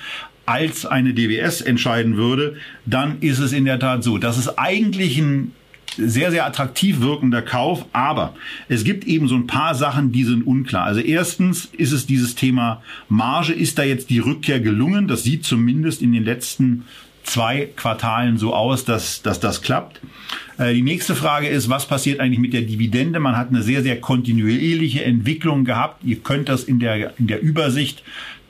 als 0.46 0.86
eine 0.86 1.14
DWS 1.14 1.62
entscheiden 1.62 2.18
würde, 2.18 2.56
dann 2.86 3.20
ist 3.22 3.39
es 3.39 3.52
in 3.52 3.66
der 3.66 3.80
Tat 3.80 4.04
so. 4.04 4.18
Das 4.18 4.38
ist 4.38 4.60
eigentlich 4.60 5.18
ein 5.18 5.54
sehr, 5.98 6.32
sehr 6.32 6.46
attraktiv 6.46 7.00
wirkender 7.00 7.41
Kauf, 7.41 7.86
aber 7.93 8.36
es 8.68 8.84
gibt 8.84 9.06
eben 9.06 9.28
so 9.28 9.36
ein 9.36 9.48
paar 9.48 9.76
Sachen, 9.76 10.12
die 10.12 10.24
sind 10.24 10.46
unklar. 10.46 10.86
Also 10.86 11.00
erstens 11.00 11.66
ist 11.66 11.91
es 11.91 12.06
dieses 12.06 12.36
Thema 12.36 12.82
Marge. 13.08 13.54
Ist 13.54 13.78
da 13.78 13.84
jetzt 13.84 14.10
die 14.10 14.20
Rückkehr 14.20 14.60
gelungen? 14.60 15.08
Das 15.08 15.24
sieht 15.24 15.46
zumindest 15.46 16.02
in 16.02 16.12
den 16.12 16.24
letzten 16.24 16.86
zwei 17.24 17.70
Quartalen 17.76 18.38
so 18.38 18.54
aus, 18.54 18.86
dass, 18.86 19.22
dass 19.22 19.39
das 19.39 19.62
klappt. 19.62 20.00
Äh, 20.58 20.74
die 20.74 20.82
nächste 20.82 21.16
Frage 21.16 21.48
ist, 21.48 21.70
was 21.70 21.88
passiert 21.88 22.20
eigentlich 22.20 22.39
mit 22.39 22.54
der 22.54 22.62
Dividende? 22.62 23.20
Man 23.20 23.36
hat 23.36 23.50
eine 23.50 23.64
sehr, 23.64 23.82
sehr 23.82 24.00
kontinuierliche 24.00 25.04
Entwicklung 25.04 25.66
gehabt. 25.66 26.04
Ihr 26.04 26.18
könnt 26.18 26.50
das 26.50 26.64
in 26.64 26.80
der, 26.80 27.18
in 27.18 27.28
der 27.28 27.41
Übersicht 27.41 28.04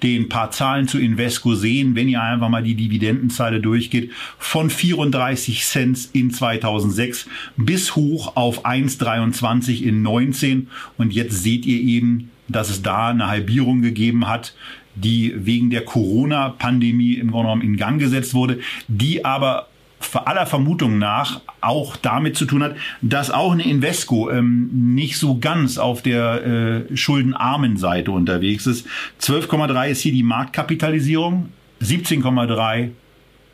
den 0.05 0.29
paar 0.29 0.51
Zahlen 0.51 0.87
zu 0.87 0.99
Invesco 0.99 1.55
sehen, 1.55 1.95
wenn 1.95 2.07
ihr 2.07 2.21
einfach 2.21 2.47
mal 2.47 2.61
die 2.61 2.75
Dividendenzahl 2.75 3.59
durchgeht, 3.59 4.11
von 4.37 4.69
34 4.69 5.63
Cent 5.63 6.09
in 6.13 6.29
2006 6.29 7.27
bis 7.57 7.95
hoch 7.95 8.35
auf 8.35 8.67
1,23 8.67 9.81
in 9.81 10.03
19 10.03 10.67
und 10.97 11.11
jetzt 11.11 11.41
seht 11.41 11.65
ihr 11.65 11.81
eben, 11.81 12.29
dass 12.47 12.69
es 12.69 12.83
da 12.83 13.09
eine 13.09 13.27
Halbierung 13.27 13.81
gegeben 13.81 14.27
hat, 14.27 14.53
die 14.93 15.33
wegen 15.35 15.71
der 15.71 15.83
Corona-Pandemie 15.83 17.15
im 17.15 17.31
Grunde 17.31 17.47
genommen 17.47 17.61
in 17.63 17.75
Gang 17.75 17.99
gesetzt 17.99 18.35
wurde, 18.35 18.59
die 18.87 19.25
aber 19.25 19.67
aller 20.13 20.45
Vermutung 20.45 20.97
nach 20.97 21.41
auch 21.61 21.95
damit 21.95 22.35
zu 22.37 22.45
tun 22.45 22.63
hat, 22.63 22.75
dass 23.01 23.31
auch 23.31 23.51
eine 23.51 23.63
Invesco 23.63 24.29
ähm, 24.29 24.69
nicht 24.73 25.17
so 25.17 25.37
ganz 25.39 25.77
auf 25.77 26.01
der 26.01 26.45
äh, 26.91 26.97
schuldenarmen 26.97 27.77
Seite 27.77 28.11
unterwegs 28.11 28.67
ist. 28.67 28.87
12,3 29.21 29.89
ist 29.89 30.01
hier 30.01 30.11
die 30.11 30.23
Marktkapitalisierung, 30.23 31.49
17,3 31.81 32.91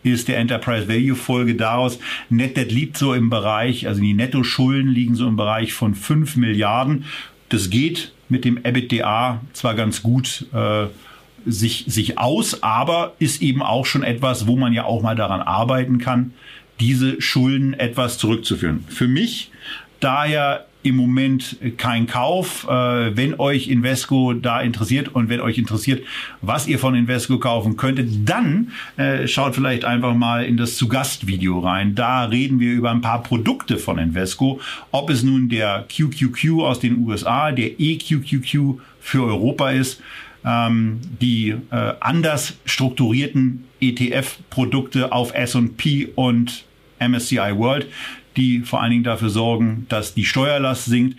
ist 0.03 0.27
der 0.27 0.37
Enterprise 0.37 0.87
Value 0.87 1.15
Folge 1.15 1.55
daraus. 1.55 1.99
Net 2.29 2.57
Debt 2.57 2.71
liegt 2.71 2.97
so 2.97 3.13
im 3.13 3.29
Bereich, 3.29 3.87
also 3.87 4.01
die 4.01 4.13
Netto-Schulden 4.13 4.89
liegen 4.89 5.15
so 5.15 5.27
im 5.27 5.35
Bereich 5.35 5.73
von 5.73 5.95
5 5.95 6.37
Milliarden. 6.37 7.05
Das 7.49 7.69
geht 7.69 8.13
mit 8.29 8.45
dem 8.45 8.57
EBITDA 8.63 9.41
zwar 9.53 9.75
ganz 9.75 10.01
gut 10.01 10.47
äh, 10.53 10.85
sich, 11.45 11.85
sich 11.87 12.17
aus, 12.17 12.63
aber 12.63 13.13
ist 13.19 13.41
eben 13.41 13.61
auch 13.61 13.85
schon 13.85 14.03
etwas, 14.03 14.47
wo 14.47 14.55
man 14.55 14.73
ja 14.73 14.85
auch 14.85 15.01
mal 15.01 15.15
daran 15.15 15.41
arbeiten 15.41 15.97
kann, 15.97 16.33
diese 16.79 17.21
Schulden 17.21 17.73
etwas 17.73 18.17
zurückzuführen. 18.17 18.85
Für 18.89 19.07
mich 19.07 19.51
daher 19.99 20.65
im 20.83 20.95
Moment 20.95 21.57
kein 21.77 22.07
Kauf. 22.07 22.67
Äh, 22.67 23.15
wenn 23.15 23.39
euch 23.39 23.67
Invesco 23.67 24.33
da 24.33 24.61
interessiert 24.61 25.09
und 25.09 25.29
wenn 25.29 25.39
euch 25.39 25.57
interessiert, 25.57 26.03
was 26.41 26.67
ihr 26.67 26.79
von 26.79 26.95
Invesco 26.95 27.37
kaufen 27.37 27.77
könntet, 27.77 28.27
dann 28.27 28.71
äh, 28.97 29.27
schaut 29.27 29.55
vielleicht 29.55 29.85
einfach 29.85 30.15
mal 30.15 30.43
in 30.43 30.57
das 30.57 30.77
Zu-Gast-Video 30.77 31.59
rein. 31.59 31.95
Da 31.95 32.25
reden 32.25 32.59
wir 32.59 32.73
über 32.73 32.91
ein 32.91 33.01
paar 33.01 33.21
Produkte 33.21 33.77
von 33.77 33.97
Invesco. 33.99 34.59
Ob 34.91 35.09
es 35.09 35.23
nun 35.23 35.49
der 35.49 35.85
QQQ 35.87 36.61
aus 36.61 36.79
den 36.79 37.05
USA, 37.05 37.51
der 37.51 37.79
EQQQ 37.79 38.79
für 38.99 39.23
Europa 39.23 39.71
ist 39.71 40.01
ähm, 40.45 41.01
die 41.21 41.55
äh, 41.71 41.93
anders 41.99 42.55
strukturierten 42.65 43.65
ETF-Produkte 43.79 45.11
auf 45.11 45.33
S&P 45.33 46.09
und 46.15 46.65
MSCI 46.99 47.57
World, 47.57 47.87
die 48.37 48.61
vor 48.61 48.81
allen 48.81 48.91
Dingen 48.91 49.03
dafür 49.03 49.29
sorgen, 49.29 49.85
dass 49.89 50.13
die 50.13 50.25
Steuerlast 50.25 50.85
sinkt. 50.85 51.17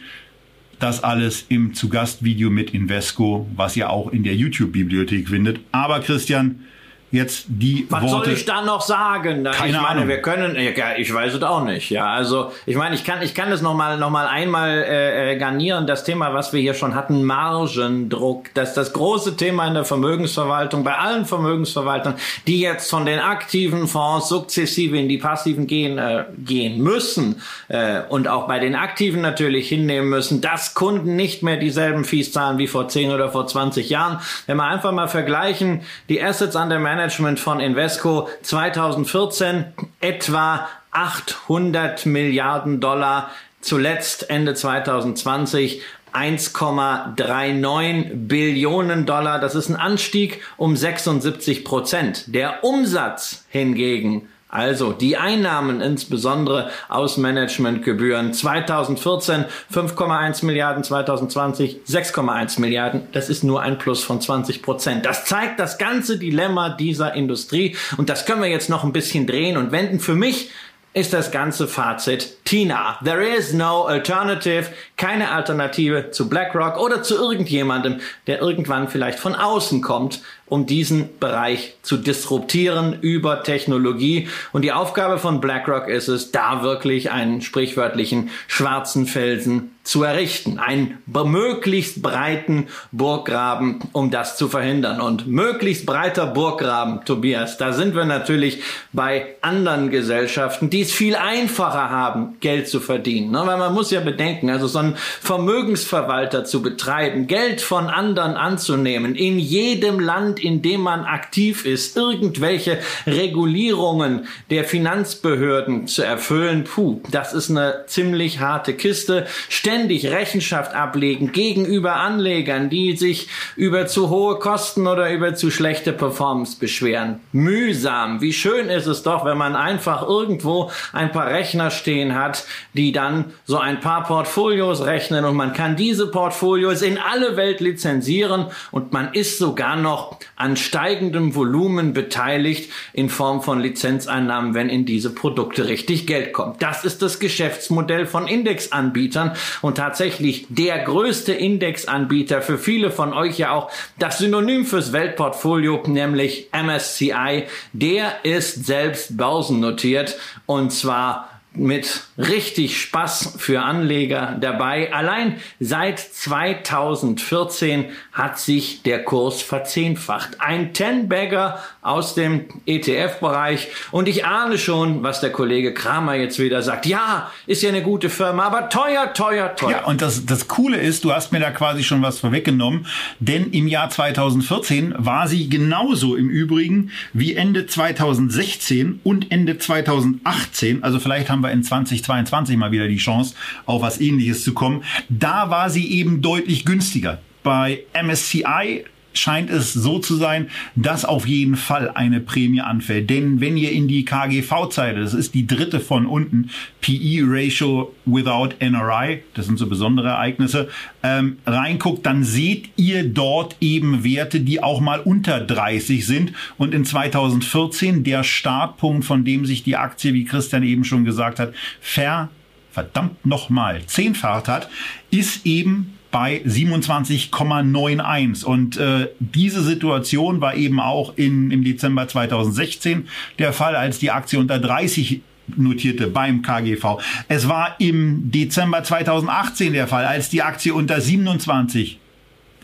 Das 0.79 1.05
alles 1.05 1.47
im 1.49 1.75
Zugastvideo 1.75 2.51
mit 2.51 2.75
Invesco, 2.75 3.49
was 3.55 3.77
ihr 3.77 3.91
auch 3.91 4.13
in 4.13 4.25
der 4.25 4.35
YouTube-Bibliothek 4.35 5.29
findet. 5.29 5.61
Aber 5.71 6.01
Christian, 6.01 6.65
jetzt 7.13 7.45
die 7.47 7.87
Was 7.91 8.03
Worte. 8.03 8.31
soll 8.31 8.35
ich 8.35 8.45
da 8.47 8.63
noch 8.63 8.81
sagen? 8.81 9.45
Keine 9.45 9.69
ich 9.69 9.73
meine, 9.75 9.87
Ahnung. 9.87 10.09
wir 10.09 10.23
können, 10.23 10.57
ich 10.57 11.13
weiß 11.13 11.35
es 11.35 11.43
auch 11.43 11.63
nicht. 11.63 11.91
Ja, 11.91 12.07
also 12.07 12.53
ich 12.65 12.75
meine, 12.75 12.95
ich 12.95 13.05
kann, 13.05 13.21
ich 13.21 13.35
kann 13.35 13.51
das 13.51 13.61
noch 13.61 13.75
mal, 13.75 13.99
noch 13.99 14.09
mal 14.09 14.27
einmal 14.27 14.71
äh, 14.71 15.33
äh, 15.33 15.37
garnieren. 15.37 15.87
Das 15.87 16.05
Thema, 16.05 16.33
was 16.33 16.55
wir 16.55 16.61
hier 16.61 16.73
schon 16.73 16.95
hatten, 16.95 17.23
Margendruck, 17.23 18.47
das 18.55 18.71
ist 18.71 18.77
das 18.79 18.93
große 18.95 19.37
Thema 19.37 19.67
in 19.69 19.75
der 19.75 19.85
Vermögensverwaltung 19.85 20.85
bei 20.85 20.97
allen 20.97 21.27
Vermögensverwaltern, 21.27 22.15
die 22.47 22.61
jetzt 22.61 22.89
von 22.89 23.05
den 23.05 23.19
aktiven 23.19 23.87
Fonds 23.89 24.31
sukzessive 24.31 24.99
in 24.99 25.09
die 25.09 25.19
passiven 25.19 25.67
gehen 25.67 25.99
äh, 25.99 26.25
gehen 26.39 26.81
müssen 26.81 27.43
äh, 27.69 28.01
und 28.09 28.27
auch 28.27 28.49
bei 28.49 28.59
den 28.59 28.75
aktiven 28.75 29.21
natürlich 29.21 29.69
hinnehmen 29.69 30.09
müssen, 30.09 30.41
dass 30.41 30.73
Kunden 30.73 31.15
nicht 31.15 31.43
mehr 31.43 31.59
dieselben 31.59 32.07
Fees 32.07 32.33
zahlen 32.33 32.57
wie 32.57 32.69
vor 32.69 32.89
10 32.89 33.11
oder 33.13 33.31
vor 33.31 33.47
20 33.47 33.91
Jahren. 33.91 34.19
Wenn 34.47 34.57
wir 34.57 34.65
einfach 34.65 34.93
mal 34.93 35.09
vergleichen, 35.09 35.83
die 36.09 36.23
Assets 36.23 36.57
under 36.57 36.79
Management 36.79 37.02
Management 37.03 37.41
von 37.41 37.59
Invesco 37.59 38.29
2014 38.43 39.65
etwa 40.01 40.69
800 40.93 42.07
Milliarden 42.07 42.81
Dollar, 42.81 43.33
zuletzt 43.61 44.31
Ende 44.31 44.55
2020 44.55 45.83
1,39 46.13 48.11
Billionen 48.15 49.05
Dollar. 49.05 49.41
Das 49.41 49.57
ist 49.57 49.69
ein 49.69 49.75
Anstieg 49.75 50.43
um 50.57 50.77
76 50.77 51.65
Prozent. 51.65 52.33
Der 52.33 52.63
Umsatz 52.63 53.47
hingegen 53.49 54.29
also 54.53 54.93
die 54.93 55.17
Einnahmen 55.17 55.81
insbesondere 55.81 56.71
aus 56.91 57.17
Managementgebühren 57.17 58.35
2014 58.35 59.47
5,1 59.73 60.45
Milliarden, 60.45 60.85
2020 60.85 61.81
6,1 61.89 62.61
Milliarden. 62.61 63.09
Das 63.13 63.31
ist 63.31 63.45
nur 63.45 63.63
ein 63.63 63.79
Plus 63.79 64.05
von 64.05 64.21
20 64.21 64.63
Prozent. 64.63 65.07
Das 65.07 65.25
zeigt 65.25 65.59
das 65.59 65.79
ganze 65.79 66.19
Dilemma 66.19 66.69
dieser 66.69 67.15
Industrie 67.15 67.77
und 67.97 68.11
das 68.11 68.27
können 68.27 68.43
wir 68.43 68.51
jetzt 68.51 68.69
noch 68.69 68.85
ein 68.85 68.93
bisschen 68.93 69.27
drehen 69.27 69.57
und 69.57 69.73
wenden. 69.73 70.01
Für 70.01 70.15
mich 70.15 70.51
ist 70.95 71.15
das 71.15 71.31
ganze 71.31 71.67
Fazit 71.67 72.45
Tina. 72.45 72.99
There 73.03 73.25
is 73.25 73.55
no 73.55 73.85
alternative, 73.85 74.67
keine 74.99 75.31
Alternative 75.31 76.11
zu 76.11 76.29
BlackRock 76.29 76.79
oder 76.79 77.03
zu 77.03 77.17
irgendjemandem, 77.17 78.01
der 78.27 78.41
irgendwann 78.41 78.89
vielleicht 78.89 79.19
von 79.19 79.35
außen 79.35 79.81
kommt 79.81 80.21
um 80.53 80.67
diesen 80.67 81.09
Bereich 81.19 81.77
zu 81.81 81.97
disruptieren 81.97 82.99
über 83.01 83.43
Technologie. 83.43 84.29
Und 84.53 84.61
die 84.61 84.73
Aufgabe 84.73 85.17
von 85.17 85.41
BlackRock 85.41 85.89
ist 85.89 86.09
es, 86.09 86.31
da 86.31 86.63
wirklich 86.63 87.11
einen 87.11 87.41
sprichwörtlichen 87.41 88.29
schwarzen 88.49 89.07
Felsen 89.07 89.71
zu 89.85 90.05
errichten. 90.05 90.59
Einen 90.59 90.99
möglichst 91.07 92.03
breiten 92.03 92.69
Burggraben, 92.93 93.81
um 93.93 94.11
das 94.11 94.37
zu 94.37 94.49
verhindern. 94.49 95.01
Und 95.01 95.27
möglichst 95.27 95.87
breiter 95.87 96.27
Burggraben, 96.27 97.05
Tobias, 97.05 97.59
da 97.59 97.73
sind 97.73 97.95
wir 97.95 98.05
natürlich 98.05 98.63
bei 98.93 99.35
anderen 99.41 99.91
Gesellschaften, 99.91 100.71
die 100.71 100.83
es 100.83 100.93
viel 100.93 101.17
einfacher 101.17 101.91
haben, 101.91 102.37
Geld 102.41 102.69
zu 102.69 102.79
verdienen. 102.79 103.33
Ne? 103.33 103.43
Weil 103.45 103.59
man 103.59 103.75
muss 103.75 103.91
ja 103.91 104.01
bedenken, 104.01 104.51
also 104.51 104.69
so 104.69 104.79
einen 104.79 104.97
Vermögensverwalter 104.97 106.45
zu 106.45 106.63
betreiben, 106.63 107.27
Geld 107.27 107.61
von 107.61 107.89
anderen 107.89 108.35
anzunehmen, 108.35 109.17
in 109.17 109.39
jedem 109.39 109.99
Land, 109.99 110.42
in 110.43 110.63
dem 110.63 110.81
man 110.81 111.05
aktiv 111.05 111.65
ist, 111.65 111.97
irgendwelche 111.97 112.79
Regulierungen 113.07 114.27
der 114.51 114.65
Finanzbehörden 114.65 115.87
zu 115.87 116.03
erfüllen, 116.03 116.65
puh, 116.65 117.01
das 117.11 117.33
ist 117.33 117.51
eine 117.51 117.85
ziemlich 117.87 118.41
harte 118.41 118.75
Kiste. 118.75 119.27
Ständig 119.49 120.07
Rechenschaft 120.07 120.75
ablegen 120.75 121.33
gegenüber 121.33 121.97
Anlegern, 121.97 122.71
die 122.71 122.97
sich 122.97 123.29
über 123.57 123.87
zu 123.87 124.11
hohe 124.11 124.39
Kosten 124.39 124.87
oder 124.87 125.13
über 125.13 125.35
zu 125.35 125.51
schlechte 125.51 125.93
Performance 125.93 126.59
beschweren. 126.59 127.21
Mühsam. 127.33 128.21
Wie 128.21 128.33
schön 128.33 128.69
ist 128.69 128.87
es 128.87 129.03
doch, 129.03 129.25
wenn 129.25 129.39
man 129.39 129.57
einfach 129.57 130.07
irgendwo 130.07 130.71
ein 130.93 131.13
paar 131.13 131.29
Rechner 131.29 131.71
stehen 131.71 132.15
hat, 132.15 132.45
die 132.75 132.93
dann 132.93 133.33
so 133.45 133.59
ein 133.59 133.81
paar 133.81 134.05
Portfolios 134.05 134.85
rechnen 134.85 135.25
und 135.25 135.37
man 135.37 135.53
kann 135.53 135.77
diese 135.77 136.11
Portfolios 136.11 136.83
in 136.83 136.99
alle 136.99 137.37
Welt 137.37 137.61
lizenzieren 137.61 138.47
und 138.71 138.93
man 138.93 139.13
ist 139.13 139.39
sogar 139.39 139.77
noch 139.77 140.19
an 140.37 140.57
steigendem 140.57 141.35
Volumen 141.35 141.93
beteiligt 141.93 142.71
in 142.93 143.09
Form 143.09 143.43
von 143.43 143.61
Lizenzeinnahmen, 143.61 144.55
wenn 144.55 144.69
in 144.69 144.85
diese 144.85 145.11
Produkte 145.11 145.69
richtig 145.69 146.07
Geld 146.07 146.33
kommt. 146.33 146.63
Das 146.63 146.85
ist 146.85 147.03
das 147.03 147.21
Geschäftsmodell 147.21 148.07
von 148.07 148.27
Indexanbietern 148.27 149.33
und 149.61 149.77
tatsächlich 149.77 150.47
der 150.49 150.79
größte 150.79 151.33
Indexanbieter 151.33 152.43
für 152.43 152.59
viele 152.59 152.91
von 152.91 153.13
euch 153.13 153.39
ja 153.39 153.53
auch 153.53 153.71
das 153.99 154.19
Synonym 154.19 154.65
fürs 154.65 154.93
Weltportfolio, 154.93 155.83
nämlich 155.87 156.49
MSCI. 156.53 157.45
Der 157.73 158.25
ist 158.25 158.67
selbst 158.67 159.17
börsennotiert 159.17 160.17
und 160.47 160.73
zwar 160.73 161.32
mit 161.55 162.05
richtig 162.17 162.81
Spaß 162.81 163.35
für 163.37 163.63
Anleger 163.63 164.37
dabei. 164.41 164.93
Allein 164.93 165.37
seit 165.61 165.99
2014 165.99 167.87
hat 168.13 168.39
sich 168.39 168.83
der 168.83 169.05
Kurs 169.05 169.43
verzehnfacht. 169.43 170.41
Ein 170.41 170.73
Ten-Bagger 170.73 171.59
aus 171.83 172.15
dem 172.15 172.47
ETF-Bereich. 172.67 173.69
Und 173.91 174.09
ich 174.09 174.25
ahne 174.25 174.57
schon, 174.57 175.03
was 175.03 175.21
der 175.21 175.31
Kollege 175.31 175.75
Kramer 175.75 176.15
jetzt 176.15 176.39
wieder 176.39 176.63
sagt. 176.63 176.87
Ja, 176.87 177.31
ist 177.47 177.63
ja 177.63 177.69
eine 177.69 177.83
gute 177.83 178.09
Firma, 178.09 178.45
aber 178.45 178.69
teuer, 178.69 179.13
teuer, 179.13 179.55
teuer. 179.55 179.71
Ja, 179.71 179.85
und 179.85 180.01
das, 180.01 180.25
das 180.25 180.49
Coole 180.49 180.79
ist, 180.79 181.05
du 181.05 181.13
hast 181.13 181.33
mir 181.33 181.41
da 181.41 181.51
quasi 181.51 181.85
schon 181.85 182.01
was 182.03 182.19
vorweggenommen, 182.19 182.87
denn 183.21 183.51
im 183.51 183.69
Jahr 183.69 183.91
2014 183.91 184.95
war 184.97 185.29
sie 185.29 185.49
genauso 185.49 186.17
im 186.17 186.31
Übrigen 186.31 186.91
wie 187.13 187.35
Ende 187.35 187.67
2016 187.67 189.01
und 189.05 189.31
Ende 189.31 189.59
2018. 189.59 190.83
Also 190.83 190.99
vielleicht 190.99 191.29
haben 191.29 191.42
wir 191.43 191.51
in 191.51 191.63
2022 191.63 192.57
mal 192.57 192.73
wieder 192.73 192.89
die 192.89 192.97
Chance, 192.97 193.35
auf 193.67 193.83
was 193.83 194.01
ähnliches 194.01 194.45
zu 194.45 194.55
kommen. 194.55 194.85
Da 195.09 195.51
war 195.51 195.71
sie 195.71 195.91
eben 195.91 196.23
deutlich 196.23 196.65
günstiger. 196.65 197.21
Bei 197.43 197.85
MSCI 198.01 198.85
scheint 199.13 199.51
es 199.51 199.73
so 199.73 199.99
zu 199.99 200.17
sein, 200.17 200.49
dass 200.75 201.05
auf 201.05 201.27
jeden 201.27 201.57
Fall 201.57 201.91
eine 201.91 202.21
Prämie 202.21 202.61
anfällt. 202.61 203.11
Denn 203.11 203.41
wenn 203.41 203.57
ihr 203.57 203.73
in 203.73 203.89
die 203.89 204.05
KGV-Zeile, 204.05 205.01
das 205.01 205.15
ist 205.15 205.35
die 205.35 205.47
dritte 205.47 205.81
von 205.81 206.07
unten, 206.07 206.51
PE 206.81 207.23
Ratio 207.25 207.95
without 208.05 208.51
NRI, 208.59 209.23
das 209.35 209.47
sind 209.47 209.59
so 209.59 209.67
besondere 209.67 210.09
Ereignisse, 210.09 210.69
ähm, 211.03 211.39
reinguckt, 211.47 212.05
dann 212.07 212.25
seht 212.25 212.71
ihr 212.77 213.09
dort 213.09 213.57
eben 213.61 214.05
Werte, 214.05 214.41
die 214.41 214.63
auch 214.63 214.81
mal 214.81 215.01
unter 215.01 215.41
30 215.41 216.07
sind. 216.07 216.33
Und 216.59 216.75
in 216.75 216.85
2014 216.85 218.05
der 218.05 218.25
Startpunkt, 218.25 219.05
von 219.05 219.25
dem 219.25 219.47
sich 219.47 219.63
die 219.63 219.77
Aktie, 219.77 220.15
wie 220.15 220.25
Christian 220.25 220.63
eben 220.63 220.85
schon 220.85 221.05
gesagt 221.05 221.39
hat, 221.39 221.53
ver 221.81 222.31
verdammt 222.73 223.27
nochmal 223.27 223.83
zehnfacht 223.87 224.49
hat, 224.49 224.69
ist 225.11 225.45
eben 225.47 225.92
bei 226.13 226.43
27,91. 226.47 228.45
Und 228.45 228.77
äh, 228.77 229.09
diese 229.19 229.63
Situation 229.63 230.41
war 230.41 230.55
eben 230.55 230.79
auch 230.79 231.17
in, 231.17 231.51
im 231.51 231.65
Dezember 231.65 232.07
2016 232.07 233.09
der 233.41 233.53
Fall, 233.53 233.75
als 233.75 233.99
die 233.99 234.13
Aktie 234.13 234.39
unter 234.39 234.61
30 234.61 235.23
notierte 235.57 236.07
beim 236.07 236.43
KGV. 236.43 237.01
Es 237.27 237.49
war 237.49 237.75
im 237.81 238.31
Dezember 238.31 238.85
2018 238.85 239.73
der 239.73 239.89
Fall, 239.89 240.05
als 240.05 240.29
die 240.29 240.43
Aktie 240.43 240.73
unter 240.73 241.01
27 241.01 241.99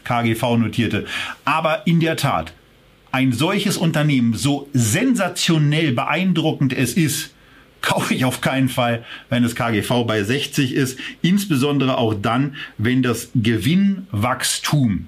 KGV 0.05 0.57
notierte. 0.59 1.07
Aber 1.45 1.87
in 1.87 1.99
der 2.01 2.17
Tat, 2.17 2.53
ein 3.11 3.33
solches 3.33 3.77
Unternehmen, 3.77 4.35
so 4.35 4.69
sensationell 4.73 5.93
beeindruckend 5.93 6.73
es 6.73 6.93
ist, 6.95 7.35
kaufe 7.81 8.15
ich 8.15 8.25
auf 8.25 8.41
keinen 8.41 8.69
Fall, 8.69 9.05
wenn 9.29 9.43
das 9.43 9.55
KGV 9.55 10.05
bei 10.07 10.23
60 10.23 10.75
ist. 10.75 10.99
Insbesondere 11.23 11.99
auch 11.99 12.15
dann, 12.15 12.57
wenn 12.77 13.03
das 13.03 13.31
Gewinnwachstum 13.35 15.07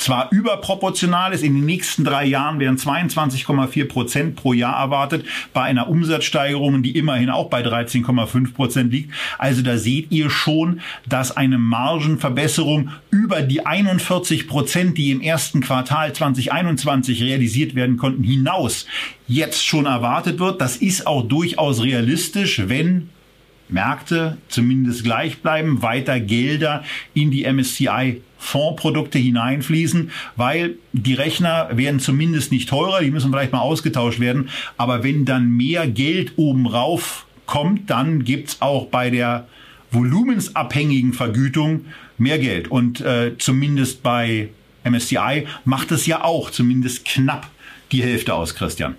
zwar 0.00 0.28
überproportional 0.32 1.32
ist. 1.32 1.44
In 1.44 1.54
den 1.54 1.66
nächsten 1.66 2.04
drei 2.04 2.24
Jahren 2.24 2.58
werden 2.58 2.78
22,4 2.78 3.86
Prozent 3.86 4.36
pro 4.36 4.52
Jahr 4.52 4.76
erwartet, 4.76 5.24
bei 5.52 5.62
einer 5.62 5.88
Umsatzsteigerung, 5.88 6.82
die 6.82 6.96
immerhin 6.96 7.30
auch 7.30 7.48
bei 7.50 7.62
13,5 7.62 8.54
Prozent 8.54 8.92
liegt. 8.92 9.12
Also 9.38 9.62
da 9.62 9.76
seht 9.76 10.10
ihr 10.10 10.30
schon, 10.30 10.80
dass 11.08 11.36
eine 11.36 11.58
Margenverbesserung 11.58 12.90
über 13.10 13.42
die 13.42 13.66
41 13.66 14.48
Prozent, 14.48 14.98
die 14.98 15.10
im 15.10 15.20
ersten 15.20 15.60
Quartal 15.60 16.12
2021 16.12 17.22
realisiert 17.22 17.74
werden 17.74 17.96
konnten, 17.96 18.24
hinaus 18.24 18.86
jetzt 19.28 19.64
schon 19.64 19.86
erwartet 19.86 20.38
wird. 20.38 20.60
Das 20.60 20.76
ist 20.76 21.06
auch 21.06 21.22
durchaus 21.22 21.82
realistisch, 21.82 22.62
wenn 22.66 23.10
Märkte 23.72 24.38
zumindest 24.48 25.04
gleich 25.04 25.38
bleiben, 25.38 25.82
weiter 25.82 26.20
Gelder 26.20 26.84
in 27.14 27.30
die 27.30 27.44
MSCI 27.50 28.22
Fondsprodukte 28.38 29.18
hineinfließen, 29.18 30.10
weil 30.36 30.76
die 30.92 31.14
Rechner 31.14 31.68
werden 31.72 32.00
zumindest 32.00 32.52
nicht 32.52 32.68
teurer, 32.68 33.00
die 33.00 33.10
müssen 33.10 33.30
vielleicht 33.30 33.52
mal 33.52 33.60
ausgetauscht 33.60 34.18
werden, 34.18 34.48
aber 34.78 35.04
wenn 35.04 35.24
dann 35.26 35.50
mehr 35.50 35.86
Geld 35.86 36.32
oben 36.36 36.66
rauf 36.66 37.26
kommt, 37.46 37.90
dann 37.90 38.24
gibt's 38.24 38.62
auch 38.62 38.86
bei 38.86 39.10
der 39.10 39.46
volumensabhängigen 39.90 41.12
Vergütung 41.12 41.86
mehr 42.16 42.38
Geld. 42.38 42.68
Und 42.68 43.00
äh, 43.00 43.36
zumindest 43.38 44.02
bei 44.02 44.48
MSCI 44.84 45.46
macht 45.64 45.90
es 45.92 46.06
ja 46.06 46.24
auch 46.24 46.50
zumindest 46.50 47.04
knapp 47.04 47.50
die 47.92 48.02
Hälfte 48.02 48.34
aus, 48.34 48.54
Christian. 48.54 48.94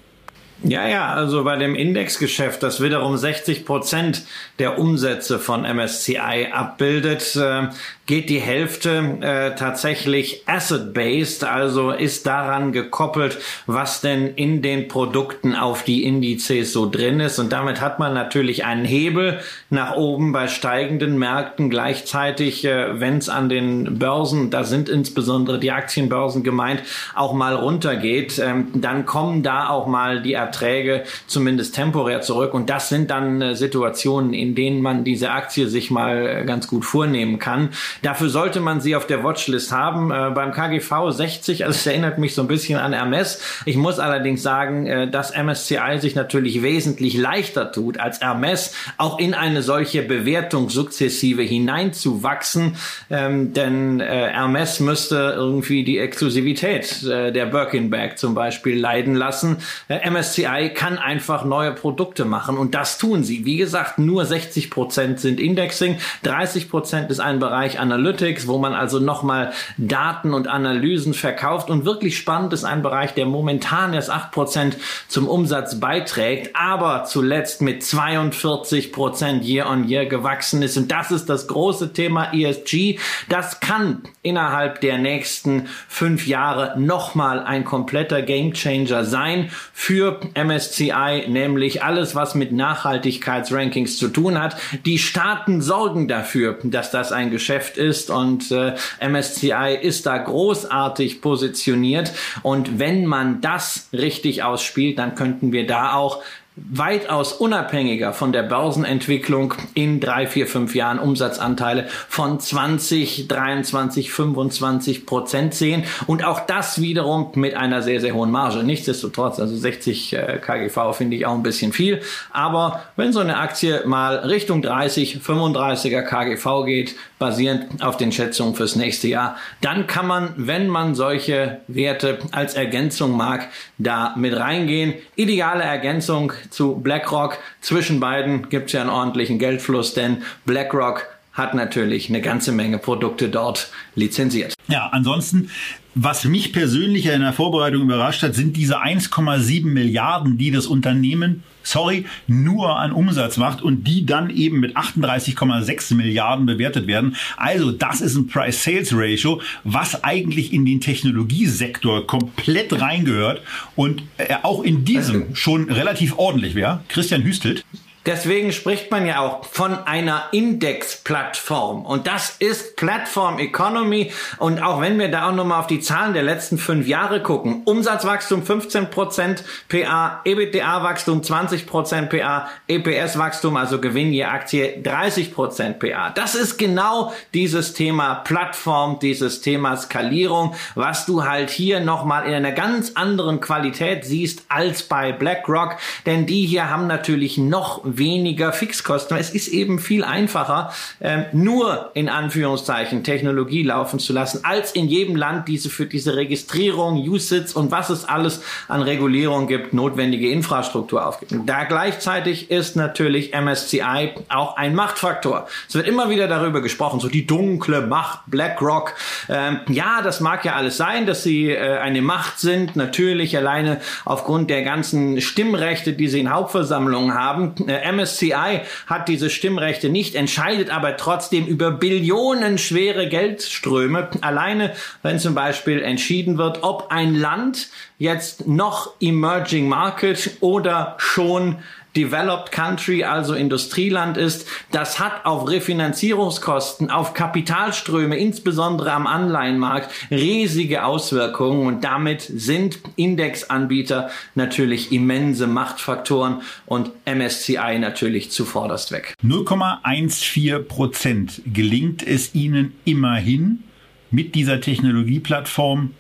Ja, 0.64 0.88
ja, 0.88 1.14
also 1.14 1.44
bei 1.44 1.56
dem 1.56 1.74
Indexgeschäft, 1.74 2.62
das 2.62 2.82
wiederum 2.82 3.18
60 3.18 3.66
Prozent 3.66 4.24
der 4.60 4.78
Umsätze 4.78 5.40
von 5.40 5.64
MSCI 5.64 6.50
abbildet, 6.52 7.36
äh, 7.36 7.70
geht 8.12 8.30
die 8.30 8.42
Hälfte 8.42 9.20
äh, 9.22 9.56
tatsächlich 9.56 10.44
asset-based, 10.46 11.46
also 11.46 11.92
ist 11.92 12.28
daran 12.28 12.74
gekoppelt, 12.74 13.38
was 13.68 14.02
denn 14.02 14.28
in 14.36 14.62
den 14.62 14.90
Produkten 14.90 15.56
auf 15.56 15.84
die 15.84 16.04
Indizes 16.04 16.74
so 16.74 16.90
drin 16.90 17.22
ist. 17.22 17.40
Und 17.40 17.54
damit 17.54 17.80
hat 17.80 18.00
man 18.00 18.14
natürlich 18.14 18.66
einen 18.66 18.84
Hebel 18.84 19.40
nach 19.70 19.96
oben 19.96 20.34
bei 20.34 20.50
steigenden 20.50 21.18
Märkten. 21.20 21.70
Gleichzeitig, 21.70 22.66
äh, 22.66 23.00
wenn 23.00 23.20
es 23.20 23.30
an 23.30 23.48
den 23.48 23.98
Börsen, 23.98 24.50
da 24.50 24.66
sind 24.66 24.90
insbesondere 24.90 25.58
die 25.58 25.72
Aktienbörsen 25.72 26.44
gemeint, 26.44 26.84
auch 27.16 27.32
mal 27.32 27.56
runtergeht, 27.56 28.40
ähm, 28.40 28.72
dann 28.74 29.06
kommen 29.06 29.42
da 29.42 29.70
auch 29.70 29.88
mal 29.88 30.22
die 30.22 30.34
Erträge 30.34 31.06
zumindest 31.28 31.76
temporär 31.76 32.20
zurück. 32.20 32.54
Und 32.54 32.70
das 32.70 32.90
sind 32.90 33.10
dann 33.10 33.42
äh, 33.42 33.56
Situationen, 33.56 34.34
in 34.34 34.54
denen 34.54 34.82
man 34.82 35.06
diese 35.06 35.32
Aktie 35.32 35.70
sich 35.70 35.92
mal 35.92 36.42
äh, 36.42 36.44
ganz 36.44 36.68
gut 36.68 36.84
vornehmen 36.84 37.40
kann. 37.40 37.70
Dafür 38.02 38.30
sollte 38.30 38.60
man 38.60 38.82
sie 38.82 38.96
auf 38.96 39.08
der 39.08 39.24
Watchlist 39.24 39.72
haben. 39.72 40.12
Äh, 40.12 40.32
beim 40.34 40.52
KGV 40.52 41.12
60, 41.12 41.66
also 41.66 41.76
es 41.76 41.86
erinnert 41.86 42.18
mich 42.18 42.34
so 42.34 42.42
ein 42.42 42.48
bisschen 42.48 42.80
an 42.80 42.94
Hermes. 42.94 43.42
Ich 43.66 43.78
muss 43.78 44.00
allerdings 44.00 44.42
sagen, 44.42 44.88
äh, 44.88 45.10
dass 45.10 45.36
MSCI 45.36 46.00
sich 46.00 46.16
natürlich 46.16 46.62
wesentlich 46.62 47.16
leichter 47.16 47.72
tut 47.72 48.00
als 48.00 48.22
Hermes, 48.22 48.74
auch 48.98 49.20
in 49.20 49.34
eine 49.34 49.62
solche 49.62 50.02
Bewertung 50.02 50.70
sukzessive 50.70 51.42
hineinzuwachsen. 51.42 52.76
Ähm, 53.10 53.54
denn 53.54 54.00
äh, 54.00 54.30
Hermes 54.32 54.80
müsste 54.80 55.34
irgendwie 55.36 55.84
die 55.84 56.00
Exklusivität 56.00 57.04
äh, 57.04 57.32
der 57.32 57.46
Bag 57.46 58.18
zum 58.18 58.34
Beispiel 58.34 58.80
leiden 58.80 59.16
lassen. 59.16 59.58
Äh, 59.88 60.10
MSCI 60.10 60.72
kann 60.74 60.98
einfach 60.98 61.46
neue 61.46 61.74
Produkte 61.74 62.26
machen 62.26 62.58
und 62.58 62.74
das 62.74 62.98
tun 62.98 63.24
sie. 63.24 63.46
Wie 63.46 63.58
gesagt, 63.58 64.00
nur 64.00 64.26
60 64.26 64.70
Prozent 64.70 65.20
sind 65.20 65.40
Indexing, 65.40 65.98
30 66.24 66.70
Prozent 66.70 67.12
ist 67.12 67.20
ein 67.20 67.40
Bereich 67.40 67.80
Analytics, 67.92 68.48
wo 68.48 68.58
man 68.58 68.74
also 68.74 69.00
nochmal 69.00 69.52
Daten 69.78 70.34
und 70.34 70.48
Analysen 70.48 71.14
verkauft 71.14 71.70
und 71.70 71.86
wirklich 71.86 72.18
spannend 72.18 72.54
ist 72.54 72.64
ein 72.64 72.82
Bereich, 72.82 73.14
der 73.14 73.26
momentan 73.26 73.94
erst 73.94 74.10
8 74.10 74.32
Prozent 74.32 74.78
zum 75.08 75.28
Umsatz 75.28 75.80
beiträgt, 75.80 76.56
aber 76.56 77.04
zuletzt 77.06 77.62
mit 77.62 77.84
42 77.84 78.92
Prozent 78.92 79.44
year 79.44 79.70
on 79.70 79.88
year 79.88 80.06
gewachsen 80.06 80.62
ist 80.62 80.78
und 80.78 80.92
das 80.92 81.12
ist 81.12 81.30
das 81.30 81.48
große 81.48 81.94
Thema 81.94 82.34
ESG. 82.34 83.00
Das 83.30 83.60
kann 83.60 84.04
innerhalb 84.24 84.82
der 84.82 84.98
nächsten 84.98 85.68
fünf 85.88 86.28
Jahre 86.28 86.80
nochmal 86.80 87.40
ein 87.40 87.66
kompletter 87.66 88.22
Gamechanger 88.22 89.04
sein 89.06 89.50
für 89.74 90.20
MSCI, 90.36 91.26
nämlich 91.28 91.84
alles, 91.84 92.16
was 92.16 92.36
mit 92.36 92.52
Nachhaltigkeitsrankings 92.52 93.98
zu 93.98 94.08
tun 94.08 94.40
hat. 94.40 94.56
Die 94.86 94.98
Staaten 94.98 95.62
sorgen 95.62 96.08
dafür, 96.08 96.60
dass 96.64 96.92
das 96.92 97.12
ein 97.12 97.32
Geschäft 97.32 97.71
ist 97.78 98.10
und 98.10 98.52
äh, 98.52 98.76
MSCI 99.00 99.78
ist 99.82 100.06
da 100.06 100.18
großartig 100.18 101.22
positioniert. 101.22 102.12
Und 102.44 102.80
wenn 102.80 103.06
man 103.06 103.42
das 103.42 103.90
richtig 103.94 104.44
ausspielt, 104.44 104.98
dann 104.98 105.16
könnten 105.16 105.52
wir 105.52 105.68
da 105.68 105.94
auch 105.94 106.22
weitaus 106.58 107.32
unabhängiger 107.32 108.12
von 108.12 108.34
der 108.34 108.44
Börsenentwicklung 108.44 109.54
in 109.74 110.02
drei, 110.02 110.28
vier, 110.28 110.48
fünf 110.48 110.76
Jahren 110.76 111.00
Umsatzanteile 111.00 111.88
von 112.10 112.42
20, 112.42 113.30
23, 113.30 114.12
25 114.12 115.06
Prozent 115.06 115.54
sehen 115.54 115.86
und 116.08 116.26
auch 116.26 116.42
das 116.42 116.82
wiederum 116.82 117.32
mit 117.36 117.56
einer 117.56 117.82
sehr, 117.82 118.02
sehr 118.02 118.14
hohen 118.14 118.32
Marge. 118.32 118.64
Nichtsdestotrotz, 118.64 119.40
also 119.40 119.56
60 119.56 120.14
äh, 120.14 120.40
KGV 120.42 120.94
finde 120.94 121.16
ich 121.16 121.26
auch 121.26 121.36
ein 121.36 121.44
bisschen 121.44 121.72
viel, 121.72 122.02
aber 122.32 122.84
wenn 122.98 123.14
so 123.14 123.22
eine 123.22 123.38
Aktie 123.38 123.84
mal 123.86 124.18
Richtung 124.18 124.62
30, 124.62 125.22
35er 125.26 126.02
KGV 126.02 126.66
geht, 126.66 126.96
basierend 127.18 127.82
auf 127.82 127.96
den 127.96 128.12
Schätzungen 128.12 128.56
fürs 128.56 128.76
nächste 128.76 129.08
Jahr, 129.08 129.38
dann 129.62 129.88
kann 129.88 130.08
man, 130.08 130.34
wenn 130.36 130.68
man 130.68 130.96
solche 130.96 131.62
Werte 131.68 132.20
als 132.32 132.56
Ergänzung 132.56 133.16
mag, 133.16 133.48
da 133.78 134.16
mit 134.18 134.36
reingehen. 134.36 134.96
Ideale 135.16 135.64
Ergänzung 135.64 136.34
zu 136.50 136.76
BlackRock. 136.76 137.38
Zwischen 137.62 138.00
beiden 138.00 138.50
gibt 138.50 138.68
es 138.68 138.74
ja 138.74 138.82
einen 138.82 138.90
ordentlichen 138.90 139.40
Geldfluss, 139.40 139.94
denn 139.94 140.24
BlackRock 140.46 141.08
hat 141.34 141.54
natürlich 141.54 142.10
eine 142.10 142.22
ganze 142.22 142.52
Menge 142.52 142.78
Produkte 142.78 143.30
dort 143.30 143.72
lizenziert. 143.96 144.54
Ja, 144.68 144.90
ansonsten, 144.92 145.50
was 145.96 146.26
mich 146.26 146.52
persönlich 146.52 147.06
in 147.06 147.22
der 147.22 147.34
Vorbereitung 147.34 147.84
überrascht 147.84 148.24
hat, 148.24 148.36
sind 148.36 148.58
diese 148.58 148.82
1,7 148.82 149.66
Milliarden, 149.66 150.38
die 150.38 150.52
das 150.52 150.66
Unternehmen, 150.66 151.44
sorry, 151.64 152.06
nur 152.28 152.78
an 152.80 152.92
Umsatz 152.92 153.38
macht 153.38 153.62
und 153.62 153.86
die 153.86 154.06
dann 154.06 154.30
eben 154.30 154.60
mit 154.60 154.76
38,6 154.76 155.96
Milliarden 155.96 156.46
bewertet 156.46 156.88
werden. 156.88 157.16
Also 157.38 157.72
das 157.72 158.02
ist 158.02 158.16
ein 158.16 158.28
Price-Sales-Ratio, 158.28 159.42
was 159.64 160.04
eigentlich 160.04 160.54
in 160.54 160.66
den 160.66 160.82
Technologiesektor 160.82 162.06
komplett 162.08 162.80
reingehört 162.80 163.42
und 163.76 164.04
äh, 164.18 164.36
auch 164.44 164.64
in 164.64 164.86
diesem 164.86 165.36
schon 165.36 165.70
relativ 165.70 166.18
ordentlich 166.18 166.56
wäre. 166.56 166.84
Christian 166.88 167.24
Hüstelt. 167.24 167.66
Deswegen 168.08 168.52
spricht 168.52 168.90
man 168.90 169.06
ja 169.06 169.20
auch 169.20 169.46
von 169.46 169.78
einer 169.86 170.24
Index-Plattform. 170.32 171.86
Und 171.86 172.08
das 172.08 172.36
ist 172.40 172.76
Platform 172.76 173.38
Economy. 173.38 174.12
Und 174.40 174.64
auch 174.64 174.82
wenn 174.82 174.98
wir 174.98 175.10
da 175.10 175.30
auch 175.30 175.36
nochmal 175.36 175.60
auf 175.60 175.68
die 175.68 175.82
Zahlen 175.82 176.16
der 176.16 176.24
letzten 176.24 176.58
fünf 176.58 176.88
Jahre 176.88 177.22
gucken, 177.22 177.62
Umsatzwachstum 177.66 178.42
15% 178.42 179.42
PA, 179.70 180.22
EBITDA-Wachstum 180.26 181.22
20% 181.22 182.08
PA, 182.08 182.50
EPS-Wachstum, 182.68 183.56
also 183.56 183.80
Gewinn 183.80 184.12
je 184.12 184.24
Aktie 184.24 184.82
30% 184.82 185.74
PA. 185.74 186.10
Das 186.10 186.34
ist 186.34 186.58
genau 186.58 187.14
dieses 187.36 187.74
Thema 187.74 188.16
Plattform, 188.16 188.98
dieses 189.00 189.42
Thema 189.42 189.78
Skalierung, 189.78 190.56
was 190.74 191.06
du 191.06 191.24
halt 191.24 191.52
hier 191.52 191.80
nochmal 191.80 192.26
in 192.26 192.34
einer 192.34 192.52
ganz 192.52 192.94
anderen 192.96 193.42
Qualität 193.42 194.06
siehst 194.06 194.46
als 194.50 194.82
bei 194.82 195.12
BlackRock. 195.12 195.78
Denn 196.08 196.26
die 196.26 196.48
hier 196.48 196.68
haben 196.68 196.88
natürlich 196.88 197.38
noch 197.38 197.91
weniger 197.98 198.54
Fixkosten. 198.54 199.18
Es 199.18 199.30
ist 199.32 199.48
eben 199.48 199.80
viel 199.80 200.04
einfacher, 200.04 200.74
ähm, 201.00 201.26
nur 201.32 201.92
in 201.94 202.10
Anführungszeichen 202.10 203.04
Technologie 203.04 203.64
laufen 203.64 204.00
zu 204.00 204.14
lassen, 204.14 204.44
als 204.44 204.72
in 204.72 204.88
jedem 204.88 205.16
Land 205.16 205.48
diese 205.48 205.70
für 205.70 205.86
diese 205.86 206.16
Registrierung, 206.16 206.98
Usage 206.98 207.54
und 207.54 207.72
was 207.72 207.90
es 207.90 208.06
alles 208.06 208.42
an 208.68 208.82
Regulierung 208.82 209.48
gibt, 209.48 209.74
notwendige 209.74 210.30
Infrastruktur 210.30 211.06
aufgibt. 211.06 211.34
Da 211.46 211.64
gleichzeitig 211.64 212.52
ist 212.52 212.76
natürlich 212.76 213.34
MSCI 213.34 214.12
auch 214.30 214.58
ein 214.58 214.76
Machtfaktor. 214.76 215.48
Es 215.68 215.76
wird 215.76 215.88
immer 215.88 216.10
wieder 216.10 216.28
darüber 216.28 216.62
gesprochen, 216.62 217.00
so 217.00 217.08
die 217.08 217.26
dunkle 217.26 217.82
Macht, 217.82 218.22
BlackRock. 218.28 218.94
Ähm, 219.30 219.60
ja, 219.68 220.02
das 220.02 220.20
mag 220.20 220.46
ja 220.46 220.56
alles 220.56 220.78
sein, 220.78 221.06
dass 221.06 221.24
sie 221.24 221.50
äh, 221.50 221.78
eine 221.80 222.02
Macht 222.02 222.40
sind, 222.40 222.76
natürlich 222.76 223.38
alleine 223.38 223.80
aufgrund 224.06 224.50
der 224.50 224.64
ganzen 224.64 225.22
Stimmrechte, 225.22 225.94
die 225.94 226.08
sie 226.08 226.20
in 226.20 226.32
Hauptversammlungen 226.32 227.14
haben. 227.14 227.56
Äh, 227.68 227.81
MSCI 227.82 228.62
hat 228.88 229.08
diese 229.08 229.30
Stimmrechte 229.30 229.90
nicht, 229.90 230.16
entscheidet 230.16 230.70
aber 230.70 230.98
trotzdem 230.98 231.46
über 231.46 231.72
billionenschwere 231.72 233.08
Geldströme. 233.08 234.10
Alleine, 234.22 234.74
wenn 235.04 235.20
zum 235.20 235.36
Beispiel 235.36 235.82
entschieden 235.82 236.38
wird, 236.38 236.64
ob 236.64 236.92
ein 236.92 237.16
Land 237.16 237.70
jetzt 237.98 238.48
noch 238.48 238.94
Emerging 239.00 239.68
Market 239.68 240.38
oder 240.40 240.96
schon 240.98 241.58
Developed 241.96 242.52
Country, 242.52 243.04
also 243.04 243.34
Industrieland 243.34 244.18
ist, 244.18 244.48
das 244.72 245.00
hat 245.00 245.26
auf 245.26 245.50
Refinanzierungskosten, 245.50 246.90
auf 246.90 247.14
Kapitalströme, 247.14 248.18
insbesondere 248.18 248.94
am 248.94 249.08
Anleihenmarkt, 249.08 249.90
riesige 250.10 250.86
Auswirkungen 250.86 251.68
und 251.68 251.84
damit 251.84 252.22
sind 252.22 252.80
Indexanbieter 252.96 254.10
natürlich 254.36 254.92
immense 254.92 255.48
Machtfaktoren 255.48 256.42
und 256.66 256.92
MSCI 257.06 257.80
natürlich 257.80 258.32
zuvorderst 258.32 258.92
weg. 258.92 259.14
0,14 259.24 260.64
Prozent 260.64 261.42
gelingt 261.46 262.06
es 262.06 262.34
Ihnen 262.34 262.74
immerhin 262.86 263.64
mit 264.12 264.36
dieser 264.36 264.62
Technologieplattform 264.62 265.92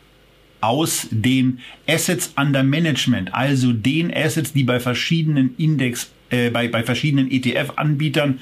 aus 0.61 1.07
den 1.11 1.59
Assets 1.87 2.33
under 2.37 2.63
Management, 2.63 3.33
also 3.33 3.73
den 3.73 4.15
Assets, 4.15 4.53
die 4.53 4.63
bei 4.63 4.79
verschiedenen 4.79 5.55
Index, 5.57 6.11
äh, 6.29 6.49
bei, 6.49 6.67
bei 6.67 6.83
verschiedenen 6.83 7.29
ETF-Anbietern 7.29 8.39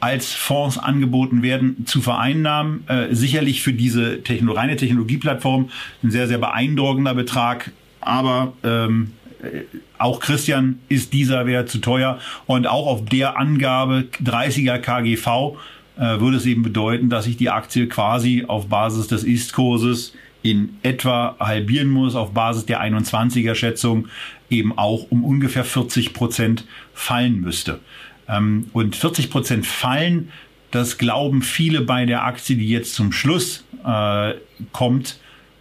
als 0.00 0.32
Fonds 0.32 0.78
angeboten 0.78 1.42
werden, 1.42 1.84
zu 1.86 2.00
vereinnahmen. 2.00 2.84
Äh, 2.86 3.14
sicherlich 3.14 3.62
für 3.62 3.72
diese 3.72 4.22
Techno 4.22 4.52
reine 4.52 4.76
Technologieplattform 4.76 5.70
ein 6.02 6.10
sehr, 6.10 6.28
sehr 6.28 6.38
beeindruckender 6.38 7.14
Betrag. 7.14 7.72
Aber 8.00 8.52
ähm, 8.62 9.12
äh, 9.42 9.62
auch 9.98 10.20
Christian 10.20 10.78
ist 10.88 11.12
dieser 11.12 11.46
Wert 11.46 11.68
zu 11.68 11.78
teuer. 11.78 12.20
Und 12.46 12.66
auch 12.66 12.86
auf 12.86 13.04
der 13.06 13.38
Angabe 13.38 14.04
30er 14.22 14.78
KGV 14.78 15.56
äh, 15.96 16.20
würde 16.20 16.36
es 16.36 16.46
eben 16.46 16.62
bedeuten, 16.62 17.10
dass 17.10 17.24
sich 17.24 17.36
die 17.36 17.50
Aktie 17.50 17.88
quasi 17.88 18.44
auf 18.46 18.68
Basis 18.68 19.08
des 19.08 19.24
Ist-Kurses 19.24 20.14
in 20.42 20.76
etwa 20.82 21.36
halbieren 21.40 21.88
muss 21.88 22.14
auf 22.14 22.32
Basis 22.32 22.66
der 22.66 22.82
21er 22.82 23.54
Schätzung 23.54 24.08
eben 24.50 24.76
auch 24.76 25.10
um 25.10 25.24
ungefähr 25.24 25.64
40 25.64 26.12
Prozent 26.12 26.64
fallen 26.94 27.40
müsste. 27.40 27.80
Ähm, 28.28 28.70
und 28.72 28.96
40 28.96 29.30
Prozent 29.30 29.66
fallen 29.66 30.30
Das 30.70 30.98
glauben 30.98 31.42
viele 31.42 31.80
bei 31.80 32.04
der 32.04 32.24
Aktie, 32.24 32.56
die 32.56 32.68
jetzt 32.68 32.94
zum 32.94 33.12
Schluss 33.12 33.64
äh, 33.84 34.34
kommt, 34.72 35.18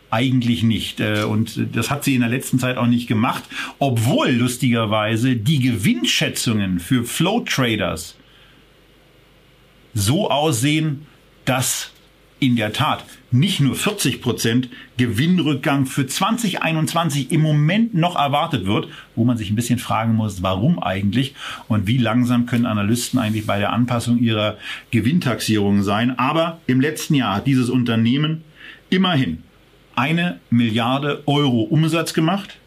eigentlich 0.10 0.64
nicht. 0.64 1.00
Äh, 1.00 1.24
und 1.24 1.76
das 1.76 1.90
hat 1.90 2.04
sie 2.04 2.16
in 2.16 2.22
der 2.22 2.30
letzten 2.30 2.60
Zeit 2.60 2.78
auch 2.78 2.88
nicht 2.88 3.08
gemacht, 3.08 3.44
obwohl 3.80 4.32
lustigerweise 4.32 5.36
die 5.36 5.60
Gewinnschätzungen 5.60 6.80
für 6.80 7.04
Flow 7.04 7.42
Traders 7.42 8.16
so 9.94 10.30
aussehen, 10.30 11.06
dass 11.46 11.92
in 12.40 12.56
der 12.56 12.74
Tat 12.74 13.04
nicht 13.32 13.60
nur 13.60 13.76
40 13.76 14.22
Prozent 14.22 14.70
Gewinnrückgang 14.98 15.86
für 15.86 16.08
2021 16.08 17.32
im 17.32 17.42
Moment 17.42 17.94
noch 17.94 18.16
erwartet 18.16 18.66
wird, 18.66 18.88
wo 19.16 19.26
man 19.26 19.38
sich 19.38 19.50
ein 19.50 19.56
bisschen 19.56 19.80
fragen 19.80 20.16
muss, 20.16 20.44
warum 20.44 20.82
eigentlich 20.82 21.36
und 21.68 21.88
wie 21.88 21.98
langsam 21.98 22.46
können 22.46 22.66
Analysten 22.66 23.20
eigentlich 23.20 23.46
bei 23.46 23.60
der 23.60 23.74
Anpassung 23.74 24.20
ihrer 24.20 24.58
Gewinntaxierung 24.92 25.84
sein. 25.84 26.18
Aber 26.18 26.62
im 26.68 26.80
letzten 26.80 27.16
Jahr 27.16 27.36
hat 27.36 27.48
dieses 27.48 27.70
Unternehmen 27.70 28.44
immerhin 28.90 29.44
eine 29.96 30.40
Milliarde 30.50 31.24
Euro 31.26 31.62
Umsatz 31.62 32.14
gemacht, 32.14 32.58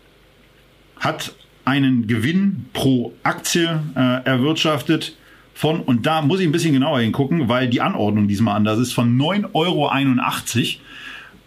hat 0.98 1.34
einen 1.64 2.06
Gewinn 2.06 2.66
pro 2.72 3.14
Aktie 3.22 3.80
äh, 3.94 4.24
erwirtschaftet 4.24 5.16
von, 5.60 5.80
und 5.82 6.06
da 6.06 6.22
muss 6.22 6.40
ich 6.40 6.46
ein 6.46 6.52
bisschen 6.52 6.72
genauer 6.72 7.00
hingucken, 7.00 7.50
weil 7.50 7.68
die 7.68 7.82
Anordnung 7.82 8.28
diesmal 8.28 8.56
anders 8.56 8.78
ist, 8.78 8.94
von 8.94 9.18
9,81 9.18 9.50
Euro. 9.52 9.90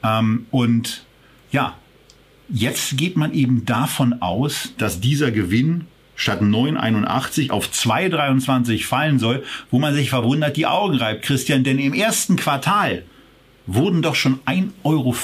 Ähm, 0.03 0.45
und 0.51 1.03
ja, 1.51 1.75
jetzt 2.47 2.95
geht 2.95 3.17
man 3.17 3.33
eben 3.33 3.65
davon 3.65 4.21
aus, 4.21 4.73
dass 4.77 4.99
dieser 4.99 5.31
Gewinn 5.31 5.87
statt 6.15 6.43
9,81 6.43 7.49
auf 7.49 7.69
2,23 7.71 8.85
fallen 8.85 9.17
soll, 9.17 9.43
wo 9.71 9.79
man 9.79 9.95
sich 9.95 10.11
verwundert 10.11 10.57
die 10.57 10.67
Augen 10.67 10.97
reibt, 10.97 11.23
Christian, 11.23 11.63
denn 11.63 11.79
im 11.79 11.95
ersten 11.95 12.35
Quartal 12.35 13.05
wurden 13.65 14.01
doch 14.01 14.15
schon 14.15 14.39
1,40 14.45 14.71
Euro 14.83 15.15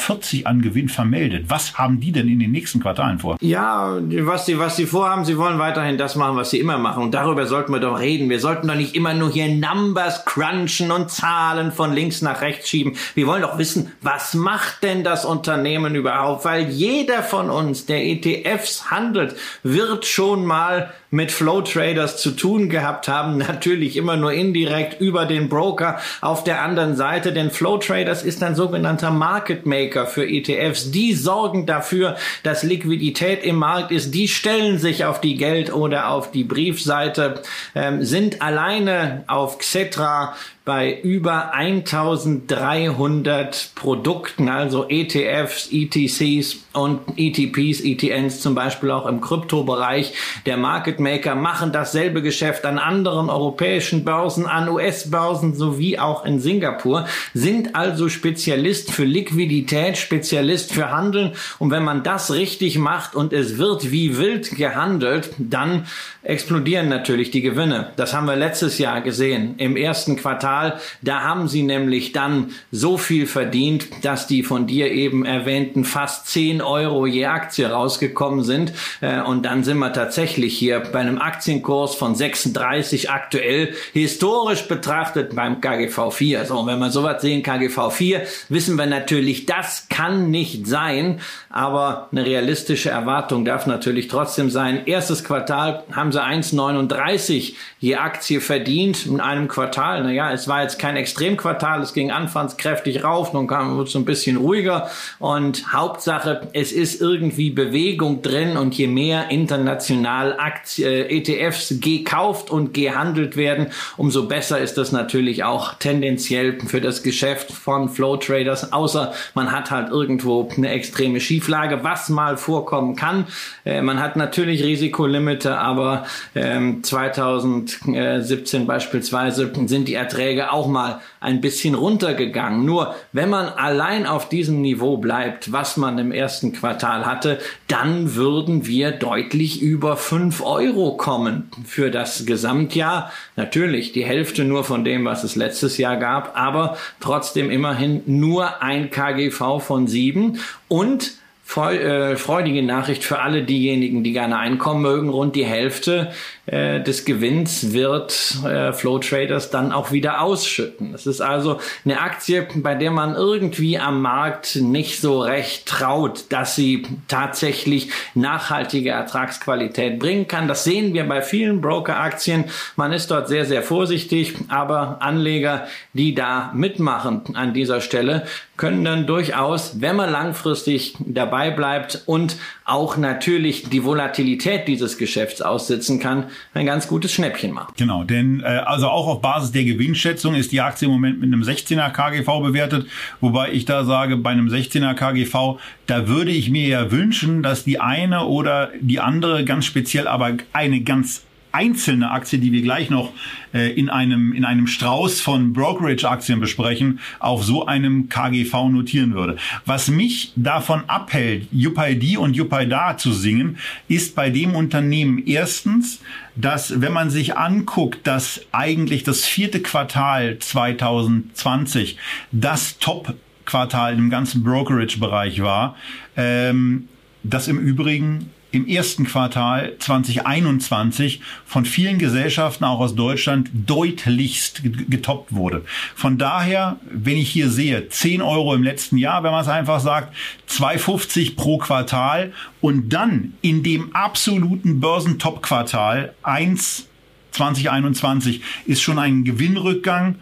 an 0.46 0.62
Gewinn 0.62 0.90
vermeldet. 0.90 1.46
Was 1.48 1.78
haben 1.78 2.00
die 2.00 2.12
denn 2.12 2.28
in 2.28 2.40
den 2.40 2.52
nächsten 2.52 2.80
Quartalen 2.80 3.20
vor? 3.20 3.38
Ja, 3.42 3.98
was 4.00 4.46
sie, 4.46 4.60
was 4.60 4.76
sie 4.76 4.86
vorhaben, 4.86 5.26
sie 5.26 5.38
wollen 5.38 5.60
weiterhin 5.60 5.98
das 5.98 6.16
machen, 6.16 6.38
was 6.38 6.52
sie 6.52 6.60
immer 6.60 6.78
machen. 6.78 7.04
Und 7.04 7.14
darüber 7.14 7.46
sollten 7.46 7.74
wir 7.74 7.80
doch 7.80 8.00
reden. 8.00 8.30
Wir 8.30 8.40
sollten 8.40 8.68
doch 8.68 8.76
nicht 8.76 8.96
immer 8.96 9.14
nur 9.14 9.32
hier 9.32 9.50
Numbers 9.50 10.26
crunchen 10.26 10.92
und 10.92 11.12
Zahlen 11.12 11.72
von 11.72 11.94
links 11.94 12.22
nach 12.22 12.42
rechts 12.42 12.70
schieben. 12.70 12.96
Wir 13.16 13.28
wollen 13.28 13.42
doch 13.42 13.58
wissen, 13.58 13.92
was 14.02 14.34
macht 14.34 14.84
denn 14.84 15.04
das 15.04 15.26
Unternehmen 15.26 15.96
überhaupt? 15.96 16.46
Weil 16.46 16.70
jeder 16.70 17.24
von 17.24 17.50
uns, 17.50 17.86
der 17.86 18.06
ETFs 18.06 18.90
handelt, 18.90 19.36
wird 19.64 20.06
schon 20.06 20.46
mal 20.46 20.92
mit 21.12 21.32
Flow 21.32 21.62
Traders 21.62 22.18
zu 22.18 22.32
tun 22.32 22.70
gehabt 22.70 23.08
haben. 23.08 23.38
Natürlich 23.38 23.98
immer 23.98 24.18
nur 24.18 24.34
indirekt 24.34 25.02
über 25.02 25.26
den 25.26 25.50
Broker 25.50 26.00
auf 26.22 26.44
der 26.44 26.62
anderen 26.62 26.96
Seite, 26.96 27.34
denn 27.34 27.52
Flow 27.52 27.78
Traders 27.78 28.24
ist 28.24 28.44
ein 28.44 28.56
sogenannter 28.56 29.12
Market 29.12 29.66
Maker 29.66 30.06
für 30.06 30.28
ETFs. 30.28 30.92
Die 30.92 31.14
sorgen 31.14 31.66
dafür, 31.66 32.16
dass 32.44 32.64
Liquidität 32.64 33.44
im 33.44 33.56
Markt 33.56 33.92
ist. 33.92 34.14
Die 34.14 34.28
stellen 34.28 34.78
sich 34.78 35.06
auf 35.06 35.22
die 35.22 35.36
Geld- 35.36 35.74
oder 35.74 36.10
auf 36.10 36.32
die 36.32 36.44
Briefseite, 36.44 37.42
ähm, 37.76 38.04
sind 38.04 38.42
alleine 38.42 39.24
auf 39.28 39.58
Xetra 39.58 40.36
bei 40.66 41.00
über 41.02 41.54
1300 41.54 43.72
Produkten, 43.76 44.50
also 44.50 44.88
ETFs, 44.88 45.70
ETCs 45.72 46.58
und 46.74 47.00
ETPs, 47.18 47.82
ETNs 47.82 48.42
zum 48.42 48.56
Beispiel 48.56 48.92
auch 48.92 49.08
im 49.08 49.20
Kryptobereich. 49.20 50.14
Der 50.46 50.58
Market 50.58 51.00
Maker 51.00 51.36
machen 51.36 51.72
dasselbe 51.72 52.22
Geschäft 52.22 52.66
an 52.66 52.78
anderen 52.78 53.30
europäischen 53.30 54.06
Börsen, 54.06 54.46
an 54.46 54.70
US-Börsen 54.70 55.56
sowie 55.56 55.98
auch 55.98 56.26
in 56.26 56.40
Singapur, 56.40 57.08
sind 57.34 57.76
also 57.76 58.10
Spezialist 58.10 58.92
für 58.92 59.06
Liquidität, 59.06 59.98
Spezialist 59.98 60.74
für 60.74 60.92
Handeln. 60.92 61.34
Und 61.58 61.72
wenn 61.72 61.84
man 61.84 62.04
das 62.04 62.32
richtig 62.32 62.78
macht 62.78 63.16
und 63.16 63.34
es 63.34 63.58
wird 63.58 63.92
wie 63.92 64.18
wild 64.18 64.56
gehandelt, 64.56 65.32
dann 65.38 65.88
explodieren 66.30 66.88
natürlich 66.88 67.32
die 67.32 67.42
Gewinne. 67.42 67.92
Das 67.96 68.14
haben 68.14 68.28
wir 68.28 68.36
letztes 68.36 68.78
Jahr 68.78 69.02
gesehen 69.02 69.56
im 69.58 69.76
ersten 69.76 70.16
Quartal. 70.16 70.80
Da 71.02 71.22
haben 71.22 71.48
sie 71.48 71.64
nämlich 71.64 72.12
dann 72.12 72.52
so 72.72 72.98
viel 72.98 73.26
verdient, 73.26 73.88
dass 74.04 74.28
die 74.28 74.44
von 74.44 74.68
dir 74.68 74.92
eben 74.92 75.26
erwähnten 75.26 75.84
fast 75.86 76.28
10 76.28 76.62
Euro 76.62 77.06
je 77.08 77.26
Aktie 77.26 77.70
rausgekommen 77.70 78.44
sind. 78.44 78.74
Äh, 79.02 79.22
und 79.22 79.44
dann 79.44 79.64
sind 79.64 79.80
wir 79.80 79.92
tatsächlich 79.92 80.58
hier 80.58 80.80
bei 80.80 81.00
einem 81.00 81.18
Aktienkurs 81.18 81.96
von 81.96 82.16
36 82.16 83.10
aktuell 83.10 83.74
historisch 83.94 84.68
betrachtet 84.68 85.36
beim 85.36 85.62
KGV 85.62 86.12
4. 86.12 86.46
So, 86.46 86.60
und 86.60 86.68
wenn 86.68 86.80
wir 86.80 86.92
sowas 86.92 87.22
sehen, 87.22 87.42
KGV 87.42 87.92
4, 87.92 88.22
wissen 88.50 88.76
wir 88.76 88.86
natürlich, 88.86 89.46
das 89.46 89.88
kann 89.90 90.30
nicht 90.30 90.68
sein. 90.68 91.20
Aber 91.50 92.10
eine 92.12 92.26
realistische 92.26 92.92
Erwartung 92.92 93.46
darf 93.46 93.66
natürlich 93.66 94.08
trotzdem 94.08 94.50
sein. 94.52 94.86
Erstes 94.86 95.24
Quartal 95.24 95.84
haben 95.92 96.12
sie 96.12 96.19
1,39 96.24 97.54
je 97.80 97.96
Aktie 97.96 98.42
verdient 98.42 99.06
in 99.06 99.22
einem 99.22 99.48
Quartal. 99.48 100.04
Naja, 100.04 100.32
es 100.32 100.48
war 100.48 100.64
jetzt 100.64 100.80
kein 100.80 100.98
Extremquartal, 100.98 101.82
es 101.82 101.94
ging 101.94 102.12
anfangs 102.12 102.58
kräftig 102.58 103.04
rauf, 103.04 103.34
nun 103.34 103.48
kam 103.48 103.80
es 103.80 103.92
so 103.92 104.00
ein 104.00 104.06
bisschen 104.06 104.38
ruhiger. 104.38 104.90
Und 105.20 105.74
Hauptsache, 105.74 106.50
es 106.54 106.72
ist 106.72 107.02
irgendwie 107.02 107.50
Bewegung 107.50 108.22
drin. 108.22 108.58
Und 108.58 108.78
je 108.78 108.88
mehr 108.88 109.30
international 109.30 110.38
Aktien, 110.38 110.90
äh, 110.90 111.18
ETFs 111.18 111.76
gekauft 111.80 112.50
und 112.50 112.74
gehandelt 112.74 113.38
werden, 113.38 113.68
umso 113.98 114.28
besser 114.28 114.60
ist 114.60 114.78
das 114.78 114.92
natürlich 114.92 115.44
auch 115.44 115.76
tendenziell 115.76 116.60
für 116.60 116.82
das 116.82 117.04
Geschäft 117.04 117.52
von 117.52 117.90
Flow 117.90 118.18
Traders, 118.18 118.74
außer 118.74 119.14
man 119.34 119.52
hat 119.52 119.72
halt 119.72 119.90
irgendwo 119.90 120.50
eine 120.56 120.70
extreme 120.70 121.20
Schieflage, 121.20 121.84
was 121.84 122.10
mal 122.10 122.38
vorkommen 122.38 122.96
kann. 122.96 123.26
Äh, 123.66 123.82
man 123.82 124.02
hat 124.02 124.16
natürlich 124.16 124.64
Risikolimite, 124.64 125.58
aber 125.58 125.99
ähm, 126.36 126.84
2017 126.84 128.66
beispielsweise 128.66 129.52
sind 129.66 129.88
die 129.88 129.94
Erträge 129.94 130.52
auch 130.52 130.68
mal 130.68 131.02
ein 131.20 131.42
bisschen 131.42 131.76
runtergegangen. 131.76 132.66
Nur 132.66 132.96
wenn 133.12 133.30
man 133.30 133.48
allein 133.48 134.06
auf 134.06 134.30
diesem 134.30 134.62
Niveau 134.62 134.98
bleibt, 134.98 135.52
was 135.52 135.78
man 135.78 135.98
im 135.98 136.12
ersten 136.12 136.54
Quartal 136.54 137.06
hatte, 137.06 137.40
dann 137.68 138.16
würden 138.16 138.66
wir 138.66 138.92
deutlich 138.92 139.62
über 139.62 139.98
fünf 139.98 140.42
Euro 140.42 140.98
kommen 140.98 141.52
für 141.66 141.92
das 141.92 142.26
Gesamtjahr. 142.26 143.12
Natürlich 143.36 143.92
die 143.92 144.06
Hälfte 144.06 144.44
nur 144.46 144.64
von 144.64 144.84
dem, 144.84 145.06
was 145.06 145.24
es 145.24 145.36
letztes 145.36 145.78
Jahr 145.78 145.98
gab, 145.98 146.38
aber 146.38 146.78
trotzdem 147.00 147.52
immerhin 147.52 148.02
nur 148.06 148.62
ein 148.62 148.90
KGV 148.90 149.60
von 149.60 149.88
sieben 149.88 150.40
und 150.68 151.19
freudige 151.50 152.62
Nachricht 152.62 153.04
für 153.04 153.20
alle 153.20 153.42
diejenigen, 153.44 154.04
die 154.04 154.14
gerne 154.14 154.38
einkommen 154.38 154.84
mögen. 154.84 155.10
Rund 155.10 155.36
die 155.36 155.46
Hälfte 155.46 156.12
äh, 156.52 156.82
des 156.82 157.06
Gewinns 157.06 157.74
wird 157.74 158.38
äh, 158.44 158.74
Flow 158.74 158.98
Traders 159.00 159.52
dann 159.52 159.72
auch 159.72 159.92
wieder 159.92 160.22
ausschütten. 160.22 160.94
Es 160.96 161.06
ist 161.06 161.22
also 161.22 161.60
eine 161.86 162.02
Aktie, 162.02 162.48
bei 162.56 162.74
der 162.74 162.90
man 162.92 163.16
irgendwie 163.16 163.78
am 163.78 164.02
Markt 164.02 164.56
nicht 164.56 165.00
so 165.00 165.22
recht 165.22 165.68
traut, 165.68 166.26
dass 166.30 166.56
sie 166.56 166.88
tatsächlich 167.08 167.92
nachhaltige 168.16 168.90
Ertragsqualität 168.90 170.00
bringen 170.00 170.28
kann. 170.28 170.48
Das 170.48 170.64
sehen 170.64 170.94
wir 170.94 171.08
bei 171.08 171.22
vielen 171.22 171.62
Broker-Aktien. 171.62 172.46
Man 172.76 172.94
ist 172.94 173.12
dort 173.12 173.28
sehr, 173.28 173.46
sehr 173.46 173.62
vorsichtig, 173.62 174.36
aber 174.48 174.98
Anleger, 175.02 175.68
die 175.94 176.16
da 176.16 176.52
mitmachen 176.56 177.36
an 177.36 177.54
dieser 177.54 177.82
Stelle, 177.82 178.26
können 178.58 178.84
dann 178.84 179.08
durchaus, 179.08 179.82
wenn 179.82 179.96
man 179.96 180.12
langfristig 180.12 180.96
dabei 181.00 181.52
bleibt 181.52 182.04
und 182.06 182.36
auch 182.70 182.98
natürlich 182.98 183.70
die 183.70 183.84
Volatilität 183.84 184.68
dieses 184.68 184.98
Geschäfts 184.98 185.42
aussitzen 185.42 186.00
kann, 186.00 186.26
ein 186.54 186.66
ganz 186.66 186.88
gutes 186.88 187.12
Schnäppchen 187.12 187.52
machen. 187.52 187.74
Genau, 187.78 188.04
denn 188.04 188.42
äh, 188.42 188.46
also 188.46 188.88
auch 188.88 189.08
auf 189.08 189.22
Basis 189.22 189.52
der 189.52 189.64
Gewinnschätzung 189.64 190.36
ist 190.36 190.52
die 190.52 190.62
Aktie 190.62 190.88
im 190.88 190.94
Moment 190.94 191.20
mit 191.20 191.34
einem 191.34 191.42
16er 191.42 191.92
KGV 191.92 192.42
bewertet, 192.42 192.88
wobei 193.22 193.52
ich 193.52 193.66
da 193.66 193.84
sage, 193.84 194.18
bei 194.18 194.30
einem 194.30 194.48
16er 194.48 194.94
KGV, 194.94 195.60
da 195.88 196.08
würde 196.08 196.32
ich 196.32 196.50
mir 196.50 196.68
ja 196.68 196.92
wünschen, 196.92 197.44
dass 197.44 197.64
die 197.64 197.80
eine 197.80 198.26
oder 198.26 198.70
die 198.80 199.00
andere 199.00 199.46
ganz 199.46 199.66
speziell 199.66 200.08
aber 200.08 200.38
eine 200.54 200.82
ganz 200.82 201.24
einzelne 201.52 202.12
Aktie, 202.12 202.40
die 202.40 202.52
wir 202.52 202.62
gleich 202.62 202.90
noch 202.90 203.12
äh, 203.54 203.72
in 203.74 203.90
einem 203.90 204.34
in 204.34 204.46
einem 204.46 204.68
Strauß 204.68 205.22
von 205.22 205.54
Brokerage-Aktien 205.54 206.40
besprechen, 206.40 207.00
auf 207.20 207.44
so 207.44 207.66
einem 207.66 208.10
KGV 208.10 208.70
notieren 208.70 209.14
würde. 209.14 209.38
Was 209.66 209.90
mich 209.90 210.34
davon 210.36 210.84
abhält, 210.88 211.48
UPID 211.54 212.18
und 212.18 212.40
UPIDA 212.40 212.98
zu 212.98 213.12
singen, 213.12 213.58
ist 213.88 214.16
bei 214.16 214.30
dem 214.30 214.56
Unternehmen 214.56 215.24
erstens, 215.26 216.02
dass 216.36 216.82
wenn 216.82 216.94
man 216.94 217.10
sich 217.10 217.38
anguckt, 217.38 218.06
dass 218.06 218.42
eigentlich 218.52 219.04
das 219.04 219.26
vierte 219.26 219.62
Quartal 219.62 220.40
2020 220.40 221.98
das 222.32 222.78
Top-Quartal 222.80 223.98
im 223.98 224.10
ganzen 224.10 224.44
Brokerage-Bereich 224.44 225.42
war, 225.42 225.76
ähm, 226.16 226.88
das 227.24 227.48
im 227.48 227.60
Übrigen 227.60 228.30
im 228.52 228.68
ersten 228.68 229.06
Quartal 229.06 229.74
2021 229.80 231.22
von 231.46 231.66
vielen 231.66 232.00
Gesellschaften 232.00 232.64
auch 232.64 232.80
aus 232.80 232.96
Deutschland 232.96 233.50
deutlichst 233.54 234.62
getoppt 234.90 235.34
wurde. 235.34 235.64
Von 235.96 236.18
daher, 236.18 236.80
wenn 236.90 237.18
ich 237.18 237.30
hier 237.30 237.50
sehe, 237.50 237.90
10 237.90 238.22
Euro 238.22 238.56
im 238.56 238.64
letzten 238.64 238.98
Jahr, 238.98 239.24
wenn 239.24 239.32
man 239.32 239.42
es 239.42 239.48
einfach 239.48 239.80
sagt, 239.80 240.16
2,50 240.50 241.36
pro 241.36 241.58
Quartal 241.58 242.34
und 242.62 242.90
dann 242.90 243.34
in 243.42 243.64
dem 243.64 243.96
absoluten 243.96 244.80
Börsentop-Quartal 244.80 246.14
1 246.24 246.88
2021 247.32 248.42
ist 248.66 248.82
schon 248.82 249.00
ein 249.00 249.24
Gewinnrückgang 249.24 250.16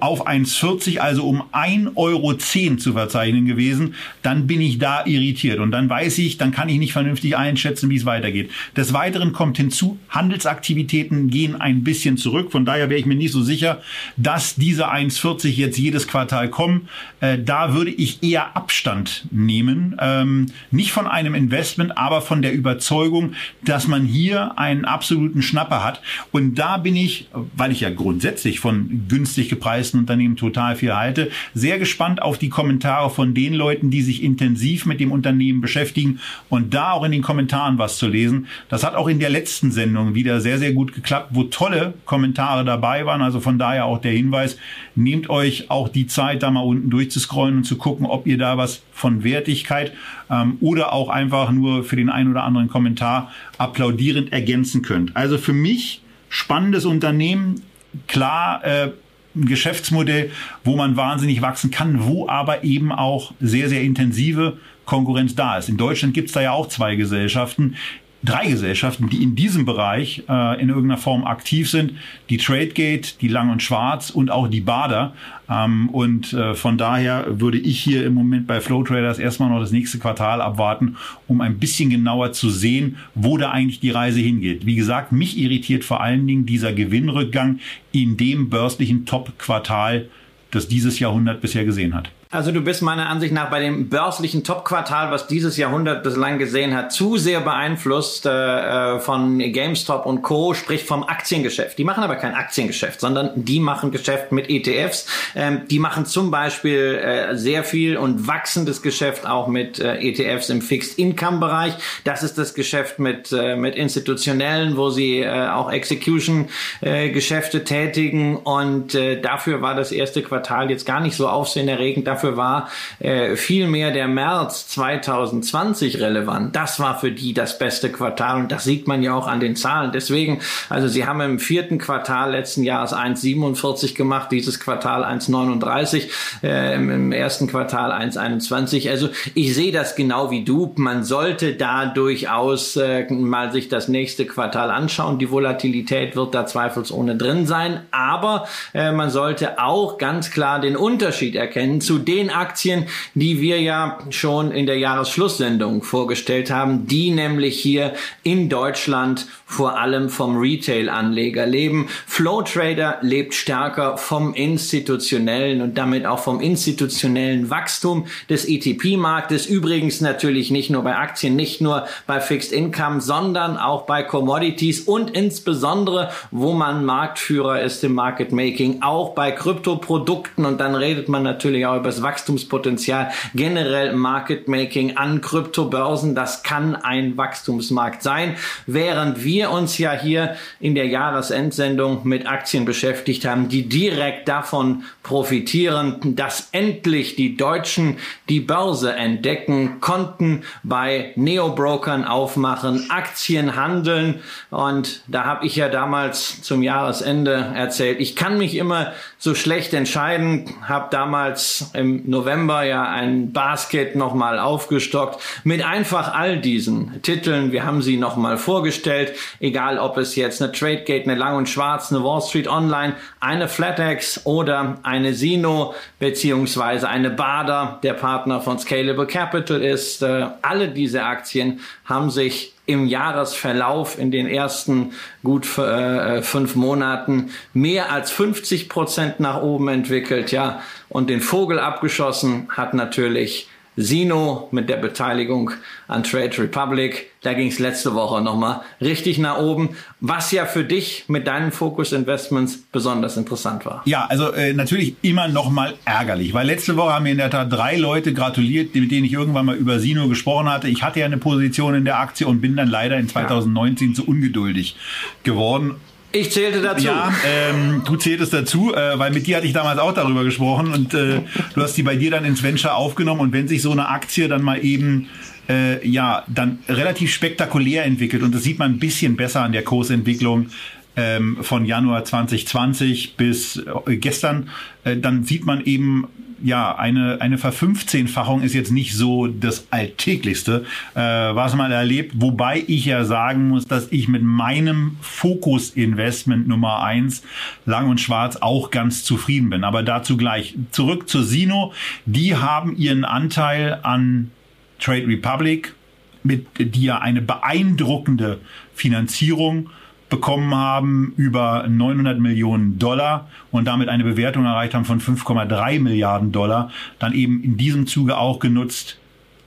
auf 0.00 0.26
1,40, 0.26 0.98
also 0.98 1.26
um 1.26 1.42
1,10 1.52 1.96
Euro 1.96 2.34
zu 2.34 2.92
verzeichnen 2.92 3.46
gewesen, 3.46 3.94
dann 4.22 4.46
bin 4.46 4.60
ich 4.60 4.78
da 4.78 5.04
irritiert. 5.04 5.58
Und 5.58 5.72
dann 5.72 5.88
weiß 5.88 6.18
ich, 6.18 6.38
dann 6.38 6.52
kann 6.52 6.68
ich 6.68 6.78
nicht 6.78 6.92
vernünftig 6.92 7.36
einschätzen, 7.36 7.90
wie 7.90 7.96
es 7.96 8.06
weitergeht. 8.06 8.50
Des 8.76 8.92
Weiteren 8.92 9.32
kommt 9.32 9.56
hinzu, 9.56 9.98
Handelsaktivitäten 10.08 11.28
gehen 11.28 11.60
ein 11.60 11.84
bisschen 11.84 12.16
zurück. 12.16 12.52
Von 12.52 12.64
daher 12.64 12.88
wäre 12.88 13.00
ich 13.00 13.06
mir 13.06 13.16
nicht 13.16 13.32
so 13.32 13.42
sicher, 13.42 13.82
dass 14.16 14.54
diese 14.54 14.90
1,40 14.90 15.48
jetzt 15.48 15.78
jedes 15.78 16.08
Quartal 16.08 16.48
kommen. 16.50 16.88
Äh, 17.20 17.38
da 17.38 17.74
würde 17.74 17.90
ich 17.90 18.22
eher 18.22 18.56
Abstand 18.56 19.26
nehmen. 19.30 19.96
Ähm, 20.00 20.46
nicht 20.70 20.92
von 20.92 21.06
einem 21.06 21.34
Investment, 21.34 21.96
aber 21.96 22.20
von 22.20 22.42
der 22.42 22.52
Überzeugung, 22.52 23.34
dass 23.62 23.88
man 23.88 24.04
hier 24.04 24.58
einen 24.58 24.84
absoluten 24.84 25.42
Schnapper 25.42 25.84
hat. 25.84 26.00
Und 26.32 26.54
da 26.56 26.76
bin 26.76 26.96
ich, 26.96 27.28
weil 27.32 27.72
ich 27.72 27.80
ja 27.80 27.90
grundsätzlich 27.90 28.60
von 28.60 29.04
günstig 29.08 29.53
gepreisten 29.54 30.00
Unternehmen 30.00 30.36
total 30.36 30.76
viel 30.76 30.94
halte. 30.94 31.30
Sehr 31.54 31.78
gespannt 31.78 32.20
auf 32.20 32.38
die 32.38 32.48
Kommentare 32.48 33.10
von 33.10 33.34
den 33.34 33.54
Leuten, 33.54 33.90
die 33.90 34.02
sich 34.02 34.22
intensiv 34.22 34.86
mit 34.86 35.00
dem 35.00 35.12
Unternehmen 35.12 35.60
beschäftigen 35.60 36.20
und 36.48 36.74
da 36.74 36.92
auch 36.92 37.04
in 37.04 37.12
den 37.12 37.22
Kommentaren 37.22 37.78
was 37.78 37.98
zu 37.98 38.08
lesen. 38.08 38.46
Das 38.68 38.84
hat 38.84 38.94
auch 38.94 39.08
in 39.08 39.20
der 39.20 39.30
letzten 39.30 39.70
Sendung 39.70 40.14
wieder 40.14 40.40
sehr, 40.40 40.58
sehr 40.58 40.72
gut 40.72 40.94
geklappt, 40.94 41.28
wo 41.30 41.44
tolle 41.44 41.94
Kommentare 42.04 42.64
dabei 42.64 43.06
waren. 43.06 43.22
Also 43.22 43.40
von 43.40 43.58
daher 43.58 43.86
auch 43.86 44.00
der 44.00 44.12
Hinweis, 44.12 44.58
nehmt 44.94 45.30
euch 45.30 45.70
auch 45.70 45.88
die 45.88 46.06
Zeit, 46.06 46.42
da 46.42 46.50
mal 46.50 46.60
unten 46.60 46.90
durchzuscrollen 46.90 47.58
und 47.58 47.64
zu 47.64 47.76
gucken, 47.76 48.06
ob 48.06 48.26
ihr 48.26 48.38
da 48.38 48.56
was 48.56 48.82
von 48.92 49.24
Wertigkeit 49.24 49.92
ähm, 50.30 50.58
oder 50.60 50.92
auch 50.92 51.08
einfach 51.08 51.50
nur 51.50 51.84
für 51.84 51.96
den 51.96 52.10
einen 52.10 52.30
oder 52.30 52.44
anderen 52.44 52.68
Kommentar 52.68 53.32
applaudierend 53.58 54.32
ergänzen 54.32 54.82
könnt. 54.82 55.16
Also 55.16 55.38
für 55.38 55.52
mich 55.52 56.02
spannendes 56.28 56.84
Unternehmen, 56.84 57.62
klar 58.08 58.64
äh, 58.64 58.90
ein 59.34 59.46
Geschäftsmodell, 59.46 60.30
wo 60.64 60.76
man 60.76 60.96
wahnsinnig 60.96 61.42
wachsen 61.42 61.70
kann, 61.70 62.04
wo 62.04 62.28
aber 62.28 62.64
eben 62.64 62.92
auch 62.92 63.32
sehr, 63.40 63.68
sehr 63.68 63.82
intensive 63.82 64.58
Konkurrenz 64.84 65.34
da 65.34 65.58
ist. 65.58 65.68
In 65.68 65.76
Deutschland 65.76 66.14
gibt 66.14 66.28
es 66.28 66.34
da 66.34 66.42
ja 66.42 66.52
auch 66.52 66.68
zwei 66.68 66.94
Gesellschaften, 66.96 67.76
drei 68.24 68.46
Gesellschaften, 68.46 69.08
die 69.10 69.22
in 69.22 69.34
diesem 69.34 69.64
Bereich 69.64 70.24
äh, 70.28 70.60
in 70.60 70.68
irgendeiner 70.68 70.96
Form 70.96 71.24
aktiv 71.24 71.70
sind. 71.70 71.92
Die 72.30 72.38
Tradegate, 72.38 73.18
die 73.20 73.28
Lang 73.28 73.50
und 73.50 73.62
Schwarz 73.62 74.10
und 74.10 74.30
auch 74.30 74.48
die 74.48 74.60
Bader. 74.60 75.14
Ähm, 75.48 75.88
und 75.90 76.32
äh, 76.32 76.54
von 76.54 76.78
daher 76.78 77.40
würde 77.40 77.58
ich 77.58 77.80
hier 77.80 78.06
im 78.06 78.14
Moment 78.14 78.46
bei 78.46 78.60
Flow 78.60 78.82
Traders 78.82 79.18
erstmal 79.18 79.50
noch 79.50 79.60
das 79.60 79.72
nächste 79.72 79.98
Quartal 79.98 80.40
abwarten, 80.40 80.96
um 81.28 81.40
ein 81.40 81.58
bisschen 81.58 81.90
genauer 81.90 82.32
zu 82.32 82.48
sehen, 82.48 82.96
wo 83.14 83.36
da 83.36 83.50
eigentlich 83.50 83.80
die 83.80 83.90
Reise 83.90 84.20
hingeht. 84.20 84.64
Wie 84.64 84.76
gesagt, 84.76 85.12
mich 85.12 85.38
irritiert 85.38 85.84
vor 85.84 86.00
allen 86.00 86.26
Dingen 86.26 86.46
dieser 86.46 86.72
Gewinnrückgang 86.72 87.58
in 87.92 88.16
dem 88.16 88.48
börslichen 88.48 89.04
Top-Quartal, 89.04 90.08
das 90.50 90.68
dieses 90.68 90.98
Jahrhundert 90.98 91.40
bisher 91.40 91.64
gesehen 91.64 91.94
hat. 91.94 92.10
Also 92.34 92.50
du 92.50 92.62
bist 92.62 92.82
meiner 92.82 93.08
Ansicht 93.08 93.32
nach 93.32 93.48
bei 93.48 93.60
dem 93.60 93.88
börslichen 93.88 94.42
Top-Quartal, 94.42 95.12
was 95.12 95.28
dieses 95.28 95.56
Jahrhundert 95.56 96.02
bislang 96.02 96.40
gesehen 96.40 96.74
hat, 96.74 96.90
zu 96.90 97.16
sehr 97.16 97.40
beeinflusst 97.40 98.26
äh, 98.26 98.96
äh, 98.96 98.98
von 98.98 99.38
GameStop 99.38 100.04
und 100.04 100.22
Co., 100.22 100.52
sprich 100.52 100.82
vom 100.82 101.04
Aktiengeschäft. 101.04 101.78
Die 101.78 101.84
machen 101.84 102.02
aber 102.02 102.16
kein 102.16 102.34
Aktiengeschäft, 102.34 103.00
sondern 103.00 103.30
die 103.36 103.60
machen 103.60 103.92
Geschäft 103.92 104.32
mit 104.32 104.50
ETFs. 104.50 105.06
Ähm, 105.36 105.68
die 105.70 105.78
machen 105.78 106.06
zum 106.06 106.32
Beispiel 106.32 106.96
äh, 106.96 107.36
sehr 107.36 107.62
viel 107.62 107.96
und 107.96 108.26
wachsendes 108.26 108.82
Geschäft 108.82 109.28
auch 109.28 109.46
mit 109.46 109.78
äh, 109.78 109.98
ETFs 109.98 110.48
im 110.48 110.60
Fixed-Income-Bereich. 110.60 111.74
Das 112.02 112.24
ist 112.24 112.36
das 112.36 112.54
Geschäft 112.54 112.98
mit, 112.98 113.30
äh, 113.30 113.54
mit 113.54 113.76
Institutionellen, 113.76 114.76
wo 114.76 114.90
sie 114.90 115.20
äh, 115.20 115.50
auch 115.50 115.70
Execution-Geschäfte 115.70 117.62
tätigen. 117.62 118.38
Und 118.38 118.98
dafür 119.22 119.62
war 119.62 119.76
das 119.76 119.92
erste 119.92 120.22
Quartal 120.22 120.70
jetzt 120.70 120.84
gar 120.84 120.98
nicht 121.00 121.14
so 121.14 121.28
aufsehenerregend. 121.28 122.08
Dafür 122.08 122.23
dafür 122.24 122.36
war 122.36 122.68
äh, 123.00 123.36
vielmehr 123.36 123.90
der 123.90 124.08
März 124.08 124.68
2020 124.68 126.00
relevant. 126.00 126.56
Das 126.56 126.80
war 126.80 126.98
für 126.98 127.12
die 127.12 127.34
das 127.34 127.58
beste 127.58 127.90
Quartal 127.90 128.40
und 128.40 128.52
das 128.52 128.64
sieht 128.64 128.88
man 128.88 129.02
ja 129.02 129.14
auch 129.14 129.26
an 129.26 129.40
den 129.40 129.56
Zahlen. 129.56 129.92
Deswegen, 129.92 130.40
also 130.68 130.88
sie 130.88 131.06
haben 131.06 131.20
im 131.20 131.38
vierten 131.38 131.78
Quartal 131.78 132.32
letzten 132.32 132.62
Jahres 132.62 132.92
1,47 132.92 133.94
gemacht, 133.94 134.32
dieses 134.32 134.58
Quartal 134.60 135.04
1,39, 135.04 136.08
äh, 136.42 136.74
im 136.74 137.12
ersten 137.12 137.46
Quartal 137.46 137.92
1,21. 137.92 138.90
Also 138.90 139.10
ich 139.34 139.54
sehe 139.54 139.72
das 139.72 139.96
genau 139.96 140.30
wie 140.30 140.44
du. 140.44 140.72
Man 140.76 141.04
sollte 141.04 141.54
da 141.54 141.86
durchaus 141.86 142.76
äh, 142.76 143.06
mal 143.12 143.52
sich 143.52 143.68
das 143.68 143.88
nächste 143.88 144.24
Quartal 144.24 144.70
anschauen. 144.70 145.18
Die 145.18 145.30
Volatilität 145.30 146.16
wird 146.16 146.34
da 146.34 146.46
zweifelsohne 146.46 147.16
drin 147.16 147.46
sein, 147.46 147.80
aber 147.90 148.46
äh, 148.72 148.92
man 148.92 149.10
sollte 149.10 149.58
auch 149.58 149.98
ganz 149.98 150.30
klar 150.30 150.60
den 150.60 150.76
Unterschied 150.76 151.34
erkennen 151.34 151.80
zu 151.80 151.98
dem, 151.98 152.13
den 152.14 152.30
Aktien, 152.30 152.86
die 153.14 153.40
wir 153.40 153.60
ja 153.60 153.98
schon 154.10 154.52
in 154.52 154.66
der 154.66 154.78
Jahresschlusssendung 154.78 155.82
vorgestellt 155.82 156.50
haben, 156.50 156.86
die 156.86 157.10
nämlich 157.10 157.58
hier 157.60 157.94
in 158.22 158.48
Deutschland 158.48 159.26
vor 159.46 159.78
allem 159.78 160.08
vom 160.08 160.36
Retail-Anleger 160.36 161.46
leben. 161.46 161.88
Flow 162.06 162.42
Trader 162.42 162.98
lebt 163.02 163.34
stärker 163.34 163.96
vom 163.98 164.34
institutionellen 164.34 165.60
und 165.60 165.76
damit 165.76 166.06
auch 166.06 166.18
vom 166.18 166.40
institutionellen 166.40 167.50
Wachstum 167.50 168.06
des 168.28 168.46
ETP-Marktes. 168.48 169.46
Übrigens 169.46 170.00
natürlich 170.00 170.50
nicht 170.50 170.70
nur 170.70 170.82
bei 170.82 170.96
Aktien, 170.96 171.36
nicht 171.36 171.60
nur 171.60 171.86
bei 172.06 172.20
Fixed 172.20 172.52
Income, 172.52 173.00
sondern 173.00 173.56
auch 173.56 173.82
bei 173.82 174.02
Commodities 174.02 174.80
und 174.80 175.10
insbesondere, 175.10 176.10
wo 176.30 176.52
man 176.52 176.84
Marktführer 176.84 177.60
ist 177.60 177.84
im 177.84 177.94
Market 177.94 178.32
Making, 178.32 178.82
auch 178.82 179.14
bei 179.14 179.30
Kryptoprodukten 179.30 180.46
und 180.46 180.60
dann 180.60 180.74
redet 180.74 181.08
man 181.08 181.22
natürlich 181.22 181.66
auch 181.66 181.76
über 181.76 181.90
das 181.90 182.02
Wachstumspotenzial 182.04 183.10
generell 183.34 183.94
Market 183.94 184.46
Making 184.46 184.96
an 184.96 185.20
Kryptobörsen. 185.20 186.14
Das 186.14 186.44
kann 186.44 186.76
ein 186.76 187.16
Wachstumsmarkt 187.16 188.04
sein, 188.04 188.36
während 188.66 189.24
wir 189.24 189.50
uns 189.50 189.78
ja 189.78 189.92
hier 189.92 190.36
in 190.60 190.76
der 190.76 190.86
Jahresendsendung 190.86 192.02
mit 192.04 192.28
Aktien 192.28 192.64
beschäftigt 192.64 193.24
haben, 193.24 193.48
die 193.48 193.68
direkt 193.68 194.28
davon 194.28 194.84
profitieren, 195.02 196.14
dass 196.14 196.50
endlich 196.52 197.16
die 197.16 197.36
Deutschen 197.36 197.96
die 198.28 198.40
Börse 198.40 198.94
entdecken, 198.94 199.80
konnten 199.80 200.42
bei 200.62 201.12
Neobrokern 201.16 202.04
aufmachen, 202.04 202.90
Aktien 202.90 203.56
handeln 203.56 204.20
und 204.50 205.02
da 205.08 205.24
habe 205.24 205.46
ich 205.46 205.56
ja 205.56 205.68
damals 205.68 206.42
zum 206.42 206.62
Jahresende 206.62 207.52
erzählt, 207.54 208.00
ich 208.00 208.14
kann 208.14 208.38
mich 208.38 208.56
immer 208.56 208.92
so 209.24 209.34
schlecht 209.34 209.72
entscheiden, 209.72 210.44
habe 210.68 210.88
damals 210.90 211.70
im 211.72 212.02
November 212.10 212.62
ja 212.64 212.86
ein 212.86 213.32
Basket 213.32 213.96
nochmal 213.96 214.38
aufgestockt 214.38 215.18
mit 215.44 215.64
einfach 215.64 216.12
all 216.12 216.38
diesen 216.38 217.00
Titeln. 217.00 217.50
Wir 217.50 217.64
haben 217.64 217.80
sie 217.80 217.96
nochmal 217.96 218.36
vorgestellt, 218.36 219.14
egal 219.40 219.78
ob 219.78 219.96
es 219.96 220.14
jetzt 220.14 220.42
eine 220.42 220.52
Tradegate, 220.52 221.04
eine 221.04 221.14
Lang 221.14 221.36
und 221.36 221.48
Schwarz, 221.48 221.90
eine 221.90 222.04
Wall 222.04 222.20
Street 222.20 222.48
Online, 222.48 222.96
eine 223.18 223.48
FlatEx 223.48 224.26
oder 224.26 224.76
eine 224.82 225.14
Sino 225.14 225.74
beziehungsweise 225.98 226.86
eine 226.86 227.08
Bader, 227.08 227.78
der 227.82 227.94
Partner 227.94 228.42
von 228.42 228.58
Scalable 228.58 229.06
Capital 229.06 229.62
ist. 229.62 230.02
Äh, 230.02 230.26
alle 230.42 230.68
diese 230.68 231.02
Aktien 231.02 231.60
haben 231.86 232.10
sich 232.10 232.53
im 232.66 232.86
Jahresverlauf 232.86 233.98
in 233.98 234.10
den 234.10 234.26
ersten 234.26 234.92
gut 235.22 235.58
äh, 235.58 236.22
fünf 236.22 236.54
Monaten 236.54 237.30
mehr 237.52 237.92
als 237.92 238.10
50 238.10 238.68
Prozent 238.68 239.20
nach 239.20 239.42
oben 239.42 239.68
entwickelt, 239.68 240.32
ja. 240.32 240.62
Und 240.88 241.10
den 241.10 241.20
Vogel 241.20 241.58
abgeschossen 241.58 242.48
hat 242.50 242.72
natürlich 242.74 243.48
Sino 243.76 244.48
mit 244.52 244.68
der 244.68 244.76
Beteiligung 244.76 245.50
an 245.88 246.04
Trade 246.04 246.38
Republic. 246.38 247.10
Da 247.22 247.32
ging 247.32 247.48
es 247.48 247.58
letzte 247.58 247.94
Woche 247.94 248.22
nochmal 248.22 248.60
richtig 248.80 249.18
nach 249.18 249.38
oben, 249.38 249.70
was 250.00 250.30
ja 250.30 250.46
für 250.46 250.64
dich 250.64 251.04
mit 251.08 251.26
deinen 251.26 251.52
Focus 251.52 251.92
Investments 251.92 252.58
besonders 252.70 253.16
interessant 253.16 253.64
war. 253.66 253.82
Ja, 253.86 254.06
also 254.06 254.32
äh, 254.32 254.52
natürlich 254.52 254.96
immer 255.02 255.28
nochmal 255.28 255.74
ärgerlich, 255.84 256.34
weil 256.34 256.46
letzte 256.46 256.76
Woche 256.76 256.92
haben 256.92 257.04
mir 257.04 257.12
in 257.12 257.18
der 257.18 257.30
Tat 257.30 257.52
drei 257.52 257.76
Leute 257.76 258.12
gratuliert, 258.12 258.74
mit 258.74 258.90
denen 258.90 259.06
ich 259.06 259.12
irgendwann 259.12 259.46
mal 259.46 259.56
über 259.56 259.80
Sino 259.80 260.08
gesprochen 260.08 260.48
hatte. 260.48 260.68
Ich 260.68 260.82
hatte 260.82 261.00
ja 261.00 261.06
eine 261.06 261.18
Position 261.18 261.74
in 261.74 261.84
der 261.84 261.98
Aktie 261.98 262.26
und 262.26 262.40
bin 262.40 262.56
dann 262.56 262.68
leider 262.68 262.96
in 262.98 263.08
2019 263.08 263.88
ja. 263.88 263.94
zu 263.94 264.06
ungeduldig 264.06 264.76
geworden 265.22 265.76
ich 266.14 266.30
zählte 266.30 266.62
dazu. 266.62 266.86
Ja, 266.86 267.12
ähm, 267.26 267.82
du 267.84 267.96
zähltest 267.96 268.32
dazu, 268.32 268.74
äh, 268.74 268.98
weil 268.98 269.12
mit 269.12 269.26
dir 269.26 269.36
hatte 269.36 269.46
ich 269.46 269.52
damals 269.52 269.78
auch 269.78 269.92
darüber 269.92 270.24
gesprochen 270.24 270.72
und 270.72 270.94
äh, 270.94 271.20
du 271.54 271.62
hast 271.62 271.76
die 271.76 271.82
bei 271.82 271.96
dir 271.96 272.10
dann 272.10 272.24
ins 272.24 272.42
Venture 272.42 272.76
aufgenommen 272.76 273.20
und 273.20 273.32
wenn 273.32 273.48
sich 273.48 273.62
so 273.62 273.72
eine 273.72 273.88
Aktie 273.88 274.28
dann 274.28 274.42
mal 274.42 274.64
eben 274.64 275.08
äh, 275.48 275.86
ja 275.86 276.24
dann 276.28 276.60
relativ 276.68 277.12
spektakulär 277.12 277.84
entwickelt 277.84 278.22
und 278.22 278.34
das 278.34 278.42
sieht 278.42 278.58
man 278.58 278.72
ein 278.72 278.78
bisschen 278.78 279.16
besser 279.16 279.42
an 279.42 279.52
der 279.52 279.64
Kursentwicklung 279.64 280.48
ähm, 280.96 281.38
von 281.42 281.64
Januar 281.64 282.04
2020 282.04 283.16
bis 283.16 283.62
äh, 283.86 283.96
gestern, 283.96 284.50
äh, 284.84 284.96
dann 284.96 285.24
sieht 285.24 285.44
man 285.44 285.64
eben 285.64 286.06
ja, 286.44 286.76
eine, 286.76 287.22
eine 287.22 287.38
Verfünfzehnfachung 287.38 288.42
ist 288.42 288.52
jetzt 288.52 288.70
nicht 288.70 288.94
so 288.94 289.26
das 289.26 289.66
Alltäglichste, 289.70 290.66
äh, 290.94 291.00
was 291.00 291.54
man 291.54 291.72
erlebt. 291.72 292.12
Wobei 292.16 292.62
ich 292.66 292.84
ja 292.84 293.04
sagen 293.04 293.48
muss, 293.48 293.64
dass 293.64 293.90
ich 293.90 294.08
mit 294.08 294.22
meinem 294.22 294.98
Fokus-Investment 295.00 296.46
Nummer 296.46 296.82
eins 296.82 297.22
Lang 297.64 297.88
und 297.88 297.98
Schwarz 297.98 298.36
auch 298.36 298.70
ganz 298.70 299.04
zufrieden 299.04 299.48
bin. 299.48 299.64
Aber 299.64 299.82
dazu 299.82 300.18
gleich. 300.18 300.54
Zurück 300.70 301.08
zur 301.08 301.24
Sino. 301.24 301.72
Die 302.04 302.36
haben 302.36 302.76
ihren 302.76 303.06
Anteil 303.06 303.80
an 303.82 304.30
Trade 304.78 305.06
Republic, 305.06 305.74
mit, 306.22 306.46
die 306.58 306.84
ja 306.84 306.98
eine 306.98 307.22
beeindruckende 307.22 308.38
Finanzierung 308.74 309.70
bekommen 310.14 310.54
haben 310.54 311.12
über 311.16 311.66
900 311.68 312.20
Millionen 312.20 312.78
Dollar 312.78 313.28
und 313.50 313.64
damit 313.64 313.88
eine 313.88 314.04
Bewertung 314.04 314.44
erreicht 314.44 314.72
haben 314.72 314.84
von 314.84 315.00
5,3 315.00 315.80
Milliarden 315.80 316.30
Dollar, 316.30 316.70
dann 317.00 317.14
eben 317.14 317.42
in 317.42 317.56
diesem 317.56 317.88
Zuge 317.88 318.16
auch 318.16 318.38
genutzt, 318.38 318.96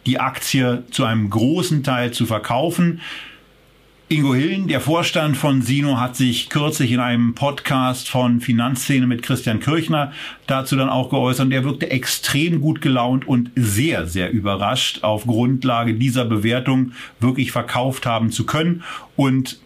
die 0.06 0.20
Aktie 0.20 0.84
zu 0.92 1.06
einem 1.06 1.30
großen 1.30 1.84
Teil 1.84 2.12
zu 2.12 2.26
verkaufen. 2.26 3.00
Ingo 4.10 4.36
Hillen, 4.36 4.68
der 4.68 4.82
Vorstand 4.82 5.38
von 5.38 5.62
Sino, 5.62 6.02
hat 6.02 6.18
sich 6.18 6.50
kürzlich 6.50 6.92
in 6.92 7.00
einem 7.00 7.34
Podcast 7.34 8.10
von 8.10 8.42
Finanzszene 8.42 9.08
mit 9.08 9.24
Christian 9.24 9.62
Kirchner 9.62 10.12
dazu 10.48 10.76
dann 10.76 10.90
auch 10.90 11.10
geäußert. 11.10 11.50
Er 11.54 11.64
wirkte 11.64 11.92
extrem 11.92 12.60
gut 12.60 12.82
gelaunt 12.82 13.26
und 13.26 13.52
sehr, 13.56 14.06
sehr 14.06 14.32
überrascht, 14.32 15.04
auf 15.06 15.26
Grundlage 15.26 15.94
dieser 15.94 16.26
Bewertung 16.26 16.92
wirklich 17.22 17.54
verkauft 17.54 18.06
haben 18.06 18.32
zu 18.32 18.46
können. 18.46 18.84
Und 19.16 19.60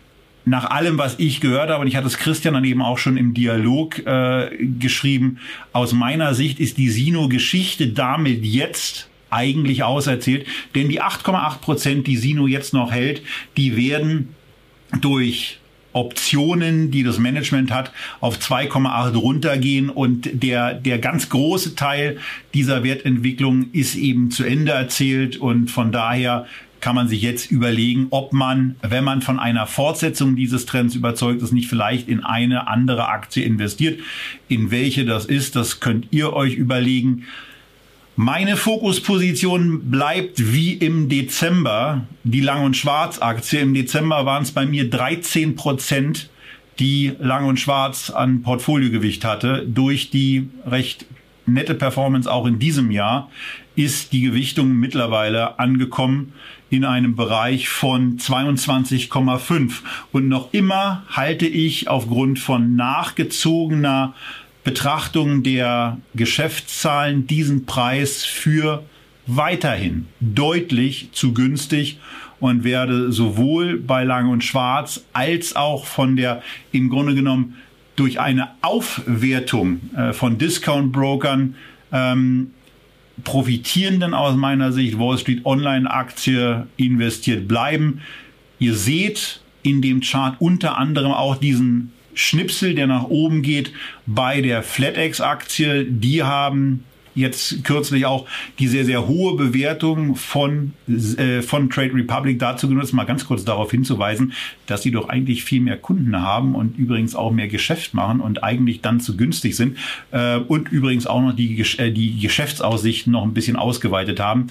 nach 0.46 0.70
allem, 0.70 0.98
was 0.98 1.20
ich 1.20 1.40
gehört 1.40 1.70
habe, 1.70 1.82
und 1.82 1.88
ich 1.88 1.96
hatte 1.96 2.08
es 2.08 2.18
Christian 2.18 2.54
dann 2.54 2.66
eben 2.66 2.82
auch 2.82 2.98
schon 2.98 3.18
im 3.18 3.34
Dialog 3.34 4.00
äh, 4.06 4.50
geschrieben, 4.80 5.38
aus 5.72 5.94
meiner 5.94 6.34
Sicht 6.34 6.60
ist 6.60 6.78
die 6.78 6.90
Sino-Geschichte 6.90 7.90
damit 7.90 8.44
jetzt 8.44 9.10
eigentlich 9.30 9.84
auserzählt, 9.84 10.46
denn 10.76 10.90
die 10.90 11.02
8,8 11.02 11.60
Prozent, 11.60 12.08
die 12.08 12.18
Sino 12.18 12.48
jetzt 12.48 12.74
noch 12.74 12.92
hält, 12.92 13.22
die 13.56 13.78
werden 13.78 14.36
durch 15.00 15.60
Optionen, 15.94 16.92
die 16.92 17.04
das 17.04 17.18
Management 17.18 17.72
hat, 17.72 17.92
auf 18.20 18.38
2,8 18.38 19.16
runtergehen 19.16 19.90
und 19.90 20.30
der, 20.44 20.74
der 20.74 21.00
ganz 21.00 21.30
große 21.30 21.76
Teil 21.76 22.18
dieser 22.54 22.84
Wertentwicklung 22.84 23.72
ist 23.74 23.96
eben 23.96 24.32
zu 24.32 24.44
Ende 24.44 24.72
erzählt 24.72 25.38
und 25.38 25.70
von 25.70 25.92
daher 25.92 26.46
kann 26.82 26.96
man 26.96 27.08
sich 27.08 27.22
jetzt 27.22 27.52
überlegen, 27.52 28.08
ob 28.10 28.34
man, 28.34 28.76
wenn 28.82 29.04
man 29.04 29.22
von 29.22 29.40
einer 29.40 29.68
Fortsetzung 29.68 30.36
dieses 30.36 30.66
Trends 30.66 30.96
überzeugt 30.96 31.42
ist, 31.42 31.54
nicht 31.54 31.70
vielleicht 31.70 32.10
in 32.10 32.24
eine 32.24 32.68
andere 32.68 33.08
Aktie 33.08 33.44
investiert. 33.46 34.00
In 34.48 34.72
welche 34.72 35.06
das 35.06 35.26
ist, 35.26 35.56
das 35.56 35.80
könnt 35.80 36.08
ihr 36.12 36.34
euch 36.34 36.56
überlegen. 36.56 37.26
Meine 38.16 38.58
Fokusposition 38.58 39.90
bleibt 39.90 40.54
wie 40.54 40.74
im 40.74 41.08
Dezember 41.08 42.06
die 42.24 42.42
Lang- 42.42 42.64
und 42.64 42.76
Schwarz-Aktie. 42.76 43.60
Im 43.60 43.74
Dezember 43.74 44.26
waren 44.26 44.44
es 44.44 44.52
bei 44.52 44.66
mir 44.66 44.90
13 44.90 45.56
Prozent, 45.56 46.30
die 46.80 47.14
Lang- 47.20 47.46
und 47.46 47.60
Schwarz 47.60 48.10
an 48.10 48.42
Portfoliogewicht 48.42 49.24
hatte. 49.24 49.66
Durch 49.68 50.10
die 50.10 50.50
recht 50.66 51.06
nette 51.46 51.74
Performance 51.74 52.32
auch 52.32 52.46
in 52.46 52.60
diesem 52.60 52.92
Jahr 52.92 53.30
ist 53.76 54.12
die 54.14 54.22
Gewichtung 54.22 54.74
mittlerweile 54.74 55.60
angekommen 55.60 56.34
in 56.72 56.86
einem 56.86 57.16
Bereich 57.16 57.68
von 57.68 58.18
22,5. 58.18 59.74
Und 60.12 60.30
noch 60.30 60.54
immer 60.54 61.04
halte 61.10 61.46
ich 61.46 61.90
aufgrund 61.90 62.40
von 62.40 62.76
nachgezogener 62.76 64.16
Betrachtung 64.64 65.44
der 65.44 65.98
Geschäftszahlen 66.16 67.28
diesen 67.28 67.66
Preis 67.66 68.24
für 68.24 68.84
weiterhin 69.28 70.08
deutlich 70.22 71.10
zu 71.12 71.34
günstig 71.34 72.00
und 72.40 72.64
werde 72.64 73.12
sowohl 73.12 73.78
bei 73.78 74.04
Lang 74.06 74.30
und 74.30 74.44
Schwarz 74.44 75.04
als 75.12 75.56
auch 75.56 75.86
von 75.86 76.16
der 76.16 76.42
im 76.72 76.90
Grunde 76.90 77.16
genommen 77.16 77.58
durch 77.98 78.20
eine 78.20 78.50
Aufwertung 78.62 79.82
äh, 79.96 80.14
von 80.14 80.38
Discount-Brokern 80.38 81.56
ähm, 81.92 82.52
profitierenden 83.24 84.14
aus 84.14 84.36
meiner 84.36 84.72
Sicht 84.72 84.98
Wall 85.00 85.18
Street 85.18 85.46
Online 85.46 85.90
Aktie 85.90 86.68
investiert 86.78 87.48
bleiben. 87.48 88.02
Ihr 88.60 88.76
seht 88.76 89.42
in 89.64 89.82
dem 89.82 90.02
Chart 90.02 90.36
unter 90.40 90.78
anderem 90.78 91.12
auch 91.12 91.36
diesen 91.36 91.92
Schnipsel, 92.14 92.76
der 92.76 92.88
nach 92.88 93.06
oben 93.06 93.42
geht 93.42 93.72
bei 94.06 94.42
der 94.42 94.64
FlatEx 94.64 95.22
Aktie. 95.22 95.86
Die 95.86 96.24
haben 96.24 96.84
jetzt 97.16 97.64
kürzlich 97.64 98.06
auch 98.06 98.28
die 98.60 98.68
sehr, 98.68 98.86
sehr 98.86 99.08
hohe 99.08 99.36
Bewertung 99.36 100.16
von, 100.16 100.74
äh, 100.88 101.42
von 101.42 101.70
Trade 101.70 101.94
Republic 101.94 102.40
dazu 102.40 102.68
genutzt, 102.68 102.94
mal 102.94 103.06
ganz 103.06 103.26
kurz 103.26 103.44
darauf 103.44 103.72
hinzuweisen, 103.72 104.34
dass 104.66 104.84
sie 104.84 104.92
doch 104.92 105.10
eigentlich 105.10 105.44
viel 105.44 105.62
mehr 105.62 105.78
Kunden 105.78 106.22
haben 106.22 106.56
und 106.56 106.78
übrigens 106.78 107.16
auch 107.16 107.32
mehr 107.32 107.48
Geschäft 107.48 107.94
machen 107.94 108.20
und 108.20 108.44
eigentlich 108.44 108.82
dann 108.82 109.00
zu 109.00 109.18
günstig 109.18 109.56
sind 109.56 109.78
äh, 110.12 110.38
und 110.38 110.72
übrigens 110.72 111.08
auch 111.08 111.22
noch 111.22 111.36
die, 111.36 111.60
äh, 111.78 111.92
die 111.92 112.20
Geschäftsaussichten 112.20 113.12
noch 113.12 113.24
ein 113.24 113.34
bisschen 113.34 113.56
ausgeweitet 113.56 114.20
haben. 114.20 114.48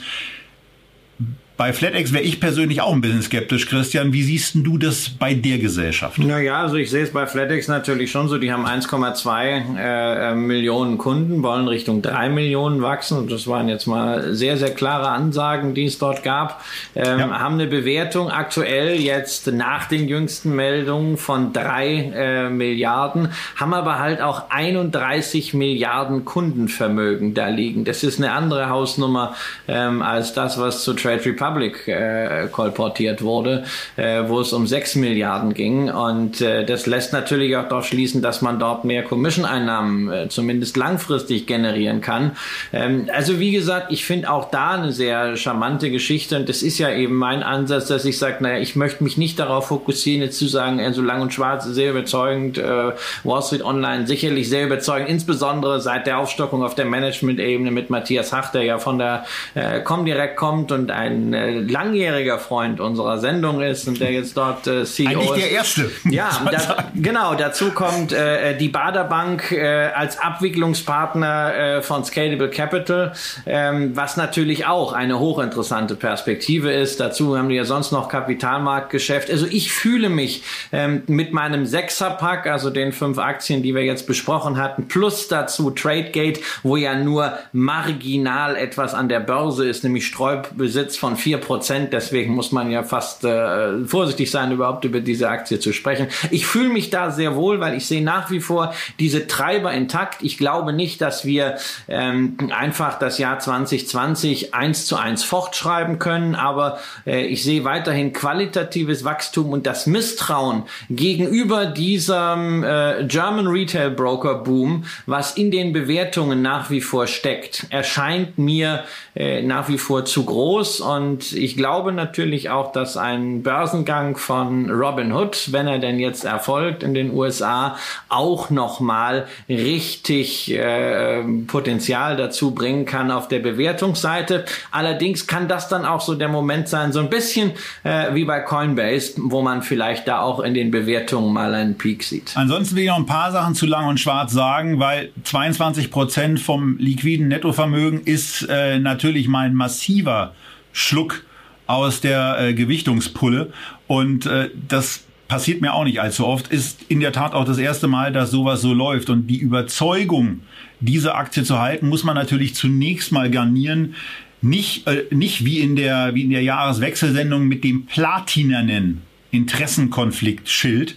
Bei 1.61 1.75
FlatEx 1.75 2.15
wäre 2.15 2.25
ich 2.25 2.41
persönlich 2.41 2.81
auch 2.81 2.95
ein 2.95 3.03
bisschen 3.03 3.21
skeptisch. 3.21 3.69
Christian, 3.69 4.15
wie 4.15 4.23
siehst 4.23 4.55
du 4.55 4.79
das 4.79 5.11
bei 5.11 5.35
der 5.35 5.59
Gesellschaft? 5.59 6.19
Naja, 6.19 6.63
also 6.63 6.77
ich 6.77 6.89
sehe 6.89 7.03
es 7.03 7.13
bei 7.13 7.27
FlatEx 7.27 7.69
natürlich 7.69 8.11
schon 8.11 8.29
so. 8.29 8.39
Die 8.39 8.51
haben 8.51 8.65
1,2 8.65 9.77
äh, 9.79 10.35
Millionen 10.35 10.97
Kunden, 10.97 11.43
wollen 11.43 11.69
Richtung 11.69 12.01
3 12.01 12.31
Millionen 12.31 12.81
wachsen. 12.81 13.19
Und 13.19 13.31
das 13.31 13.47
waren 13.47 13.69
jetzt 13.69 13.87
mal 13.87 14.33
sehr, 14.33 14.57
sehr 14.57 14.71
klare 14.71 15.11
Ansagen, 15.11 15.75
die 15.75 15.85
es 15.85 15.99
dort 15.99 16.23
gab. 16.23 16.65
Ähm, 16.95 17.19
ja. 17.19 17.39
Haben 17.39 17.57
eine 17.57 17.67
Bewertung 17.67 18.31
aktuell 18.31 18.99
jetzt 18.99 19.47
nach 19.49 19.85
den 19.85 20.09
jüngsten 20.09 20.57
Meldungen 20.57 21.19
von 21.19 21.53
3 21.53 21.89
äh, 21.89 22.49
Milliarden, 22.49 23.33
haben 23.57 23.75
aber 23.75 23.99
halt 23.99 24.23
auch 24.23 24.49
31 24.49 25.53
Milliarden 25.53 26.25
Kundenvermögen 26.25 27.35
da 27.35 27.49
liegen. 27.49 27.85
Das 27.85 28.03
ist 28.03 28.17
eine 28.17 28.33
andere 28.33 28.71
Hausnummer 28.71 29.35
ähm, 29.69 30.01
als 30.01 30.33
das, 30.33 30.59
was 30.59 30.85
zu 30.85 30.95
Trade 30.95 31.23
Republic 31.27 31.50
Republic 31.51 31.89
äh, 31.89 32.49
kolportiert 32.51 33.23
wurde, 33.23 33.65
äh, 33.97 34.23
wo 34.27 34.41
es 34.41 34.53
um 34.53 34.67
6 34.67 34.97
Milliarden 34.97 35.55
ging. 35.55 35.91
Und 35.91 36.41
äh, 36.41 36.65
das 36.65 36.87
lässt 36.87 37.13
natürlich 37.13 37.57
auch 37.57 37.69
darauf 37.69 37.87
schließen, 37.87 38.23
dass 38.23 38.43
man 38.43 38.59
dort 38.59 38.85
mehr 38.85 39.03
Commission-Einnahmen 39.03 40.13
äh, 40.13 40.29
zumindest 40.29 40.77
langfristig 40.77 41.47
generieren 41.47 42.01
kann. 42.01 42.33
Ähm, 42.73 43.09
also 43.13 43.39
wie 43.41 43.53
gesagt, 43.53 43.91
ich 43.91 44.05
finde 44.05 44.31
auch 44.31 44.51
da 44.51 44.71
eine 44.73 44.93
sehr 44.93 45.37
charmante 45.37 45.91
Geschichte. 45.91 46.37
Und 46.37 46.49
das 46.49 46.63
ist 46.63 46.79
ja 46.79 46.91
eben 46.91 47.17
mein 47.17 47.43
Ansatz, 47.43 47.89
dass 47.89 48.05
ich 48.05 48.19
sage, 48.19 48.37
naja, 48.41 48.59
ich 48.59 48.77
möchte 48.77 49.03
mich 49.05 49.17
nicht 49.17 49.39
darauf 49.39 49.69
fokussieren, 49.69 50.23
jetzt 50.23 50.39
zu 50.39 50.47
sagen, 50.47 50.79
äh, 50.79 50.93
so 50.93 51.03
lang 51.03 51.21
und 51.23 51.35
schwarz 51.35 51.65
sehr 51.65 51.91
überzeugend, 51.91 52.59
äh, 52.59 52.93
Wall 53.25 53.43
Street 53.43 53.63
Online 53.63 54.07
sicherlich 54.07 54.49
sehr 54.49 54.67
überzeugend, 54.67 55.09
insbesondere 55.09 55.81
seit 55.81 56.07
der 56.07 56.19
Aufstockung 56.19 56.63
auf 56.63 56.75
der 56.75 56.85
Management-Ebene 56.85 57.71
mit 57.71 57.91
Matthias 57.91 58.33
Hach, 58.33 58.53
der 58.53 58.63
ja 58.63 58.79
von 58.79 58.99
der 58.99 59.25
äh, 59.55 59.81
Comdirect 59.81 60.37
kommt 60.37 60.73
und 60.73 60.91
ein 60.91 61.30
äh, 61.33 61.61
langjähriger 61.61 62.39
Freund 62.39 62.81
unserer 62.81 63.19
Sendung 63.19 63.61
ist 63.61 63.89
und 63.89 64.01
der 64.01 64.13
jetzt 64.13 64.37
dort 64.37 64.67
äh, 64.67 64.85
CEO 64.85 65.09
Eigentlich 65.11 65.31
ist. 65.31 65.37
der 65.37 65.51
Erste. 65.51 65.91
Ja, 66.11 66.31
da, 66.51 66.91
genau. 66.95 67.35
Dazu 67.35 67.71
kommt 67.71 68.13
äh, 68.13 68.57
die 68.57 68.69
Baderbank 68.69 69.53
äh, 69.53 69.91
als 69.95 70.19
Abwicklungspartner 70.19 71.55
äh, 71.55 71.83
von 71.83 72.05
Scalable 72.05 72.51
Capital, 72.51 73.13
ähm, 73.47 73.97
was 73.97 74.17
natürlich 74.17 74.67
auch 74.67 74.93
eine 74.93 75.19
hochinteressante 75.19 75.95
Perspektive 75.95 76.73
ist. 76.73 77.01
Dazu 77.01 77.37
haben 77.37 77.49
wir 77.49 77.57
ja 77.57 77.65
sonst 77.65 77.93
noch 77.93 78.09
Kapitalmarktgeschäft. 78.09 79.31
Also 79.31 79.47
ich 79.47 79.73
fühle 79.73 80.09
mich 80.09 80.43
ähm, 80.73 81.03
mit 81.07 81.33
meinem 81.33 81.67
Sechserpack, 81.67 82.47
also 82.47 82.71
den 82.71 82.93
fünf 82.93 83.19
Aktien, 83.19 83.63
die 83.63 83.75
wir 83.75 83.85
jetzt 83.85 84.07
besprochen 84.07 84.57
hatten, 84.57 84.89
plus 84.89 85.29
dazu 85.29 85.71
Tradegate, 85.71 86.41
wo 86.63 86.77
ja 86.77 86.95
nur 86.95 87.39
marginal 87.53 88.57
etwas 88.57 88.95
an 88.95 89.09
der 89.09 89.21
Börse 89.21 89.69
ist, 89.69 89.85
nämlich 89.85 90.07
Streubesitz 90.07 90.97
von 90.97 91.17
vier 91.21 91.39
Prozent. 91.39 91.93
Deswegen 91.93 92.35
muss 92.35 92.53
man 92.53 92.71
ja 92.71 92.83
fast 92.83 93.25
äh, 93.25 93.85
vorsichtig 93.85 94.31
sein, 94.31 94.53
überhaupt 94.53 94.85
über 94.85 95.01
diese 95.01 95.29
Aktie 95.29 95.61
zu 95.61 95.73
sprechen. 95.73 96.09
Ich 96.31 96.47
fühle 96.47 96.69
mich 96.69 96.91
da 96.91 97.11
sehr 97.11 97.37
wohl, 97.37 97.61
weil 97.61 97.77
ich 97.77 97.87
sehe 97.87 98.03
nach 98.03 98.31
wie 98.31 98.41
vor 98.41 98.75
diese 98.99 99.27
Treiber 99.27 99.73
intakt. 99.73 100.23
Ich 100.23 100.39
glaube 100.39 100.73
nicht, 100.73 101.01
dass 101.01 101.25
wir 101.25 101.57
ähm, 101.89 102.37
einfach 102.51 102.99
das 102.99 103.19
Jahr 103.19 103.39
2020 103.39 104.55
eins 104.55 104.87
zu 104.87 104.97
eins 104.97 105.23
fortschreiben 105.25 105.99
können, 105.99 106.35
aber 106.35 106.79
äh, 107.07 107.27
ich 107.27 107.45
sehe 107.45 107.65
weiterhin 107.65 108.13
qualitatives 108.13 109.05
Wachstum 109.05 109.51
und 109.51 109.67
das 109.67 109.87
Misstrauen 109.87 110.65
gegenüber 110.89 111.67
diesem 111.67 112.65
äh, 112.65 113.05
German 113.07 113.47
Retail 113.47 113.91
Broker 113.91 114.37
Boom, 114.37 114.85
was 115.07 115.37
in 115.37 115.51
den 115.51 115.73
Bewertungen 115.73 116.43
nach 116.43 116.71
wie 116.71 116.81
vor 116.81 117.07
steckt, 117.07 117.67
erscheint 117.71 118.39
mir 118.39 118.85
äh, 119.15 119.43
nach 119.43 119.69
wie 119.69 119.79
vor 119.79 120.05
zu 120.05 120.25
groß 120.25 120.81
und 120.81 121.10
Und 121.11 121.33
ich 121.33 121.57
glaube 121.57 121.91
natürlich 121.91 122.51
auch, 122.51 122.71
dass 122.71 122.97
ein 122.97 123.43
Börsengang 123.43 124.17
von 124.17 124.71
Robin 124.71 125.13
Hood, 125.13 125.49
wenn 125.51 125.67
er 125.67 125.81
denn 125.81 125.99
jetzt 125.99 126.25
erfolgt 126.25 126.85
in 126.85 126.95
den 126.95 127.13
USA, 127.13 127.77
auch 128.09 128.51
nochmal 128.51 129.27
richtig 129.49 130.53
äh, 130.53 131.25
Potenzial 131.49 132.17
dazu 132.17 132.53
bringen 132.53 132.85
kann 132.85 133.11
auf 133.11 133.27
der 133.27 133.41
Bewertungsseite. 133.41 134.45
Allerdings 134.71 135.27
kann 135.27 135.49
das 135.49 135.69
dann 135.69 135.85
auch 135.85 136.01
so 136.01 136.15
der 136.15 136.29
Moment 136.29 136.69
sein, 136.69 136.93
so 136.93 137.01
ein 137.01 137.11
bisschen 137.11 137.51
äh, 137.83 138.15
wie 138.15 138.25
bei 138.25 138.39
Coinbase, 138.39 139.15
wo 139.17 139.43
man 139.43 139.63
vielleicht 139.63 140.07
da 140.07 140.21
auch 140.21 140.39
in 140.39 140.55
den 140.55 140.71
Bewertungen 140.71 141.33
mal 141.33 141.53
einen 141.55 141.77
Peak 141.77 142.05
sieht. 142.05 142.37
Ansonsten 142.37 142.77
will 142.77 142.85
ich 142.85 142.89
noch 142.89 142.99
ein 142.99 143.07
paar 143.07 143.33
Sachen 143.33 143.57
zu 143.57 143.67
Lang 143.67 143.89
und 143.89 143.99
Schwarz 143.99 144.33
sagen, 144.33 144.79
weil 144.79 145.11
22 145.25 145.91
Prozent 145.91 146.39
vom 146.39 146.79
liquiden 146.79 147.27
Nettovermögen 147.27 148.03
ist 148.05 148.47
äh, 148.49 148.79
natürlich 148.79 149.27
mal 149.27 149.47
ein 149.47 149.55
massiver 149.55 150.35
Schluck 150.73 151.25
aus 151.67 152.01
der 152.01 152.37
äh, 152.41 152.55
Gewichtungspulle 152.55 153.53
und 153.87 154.27
äh, 154.27 154.51
das 154.69 155.05
passiert 155.31 155.61
mir 155.61 155.75
auch 155.75 155.85
nicht 155.85 156.01
allzu 156.01 156.27
oft, 156.27 156.49
ist 156.49 156.81
in 156.89 156.99
der 156.99 157.13
Tat 157.13 157.35
auch 157.35 157.45
das 157.45 157.59
erste 157.59 157.87
Mal, 157.87 158.13
dass 158.13 158.33
sowas 158.33 158.61
so 158.61 158.75
läuft. 158.75 159.11
Und 159.11 159.29
die 159.29 159.39
Überzeugung, 159.39 160.41
diese 160.81 161.15
Aktie 161.15 161.45
zu 161.45 161.61
halten, 161.61 161.89
muss 161.89 162.03
man 162.03 162.17
natürlich 162.17 162.57
zunächst 162.57 163.13
mal 163.13 163.31
garnieren. 163.31 163.95
Nicht, 164.43 164.89
äh, 164.89 165.05
nicht 165.11 165.45
wie 165.45 165.61
in 165.61 165.77
der, 165.77 166.17
wie 166.17 166.23
in 166.23 166.31
der 166.31 166.43
Jahreswechselsendung 166.43 167.47
mit 167.47 167.63
dem 167.63 167.87
platinernen 167.87 169.03
Interessenkonfliktschild, 169.31 170.97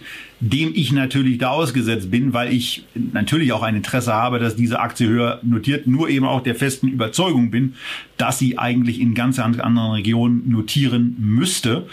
dem 0.50 0.72
ich 0.74 0.92
natürlich 0.92 1.38
da 1.38 1.50
ausgesetzt 1.50 2.10
bin, 2.10 2.32
weil 2.34 2.52
ich 2.52 2.84
natürlich 2.94 3.52
auch 3.52 3.62
ein 3.62 3.76
Interesse 3.76 4.12
habe, 4.12 4.38
dass 4.38 4.56
diese 4.56 4.80
Aktie 4.80 5.08
höher 5.08 5.40
notiert, 5.42 5.86
nur 5.86 6.08
eben 6.10 6.26
auch 6.26 6.42
der 6.42 6.54
festen 6.54 6.88
Überzeugung 6.88 7.50
bin, 7.50 7.74
dass 8.18 8.38
sie 8.38 8.58
eigentlich 8.58 9.00
in 9.00 9.14
ganz 9.14 9.38
anderen 9.38 9.92
Regionen 9.92 10.50
notieren 10.50 11.16
müsste. 11.18 11.86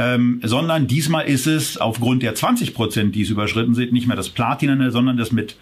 Ähm, 0.00 0.40
sondern 0.44 0.86
diesmal 0.86 1.26
ist 1.26 1.48
es 1.48 1.76
aufgrund 1.76 2.22
der 2.22 2.36
20 2.36 2.72
Prozent, 2.72 3.16
die 3.16 3.22
es 3.22 3.30
überschritten 3.30 3.74
sind, 3.74 3.92
nicht 3.92 4.06
mehr 4.06 4.16
das 4.16 4.28
Platinerne, 4.28 4.92
sondern 4.92 5.16
das 5.16 5.32
mit 5.32 5.56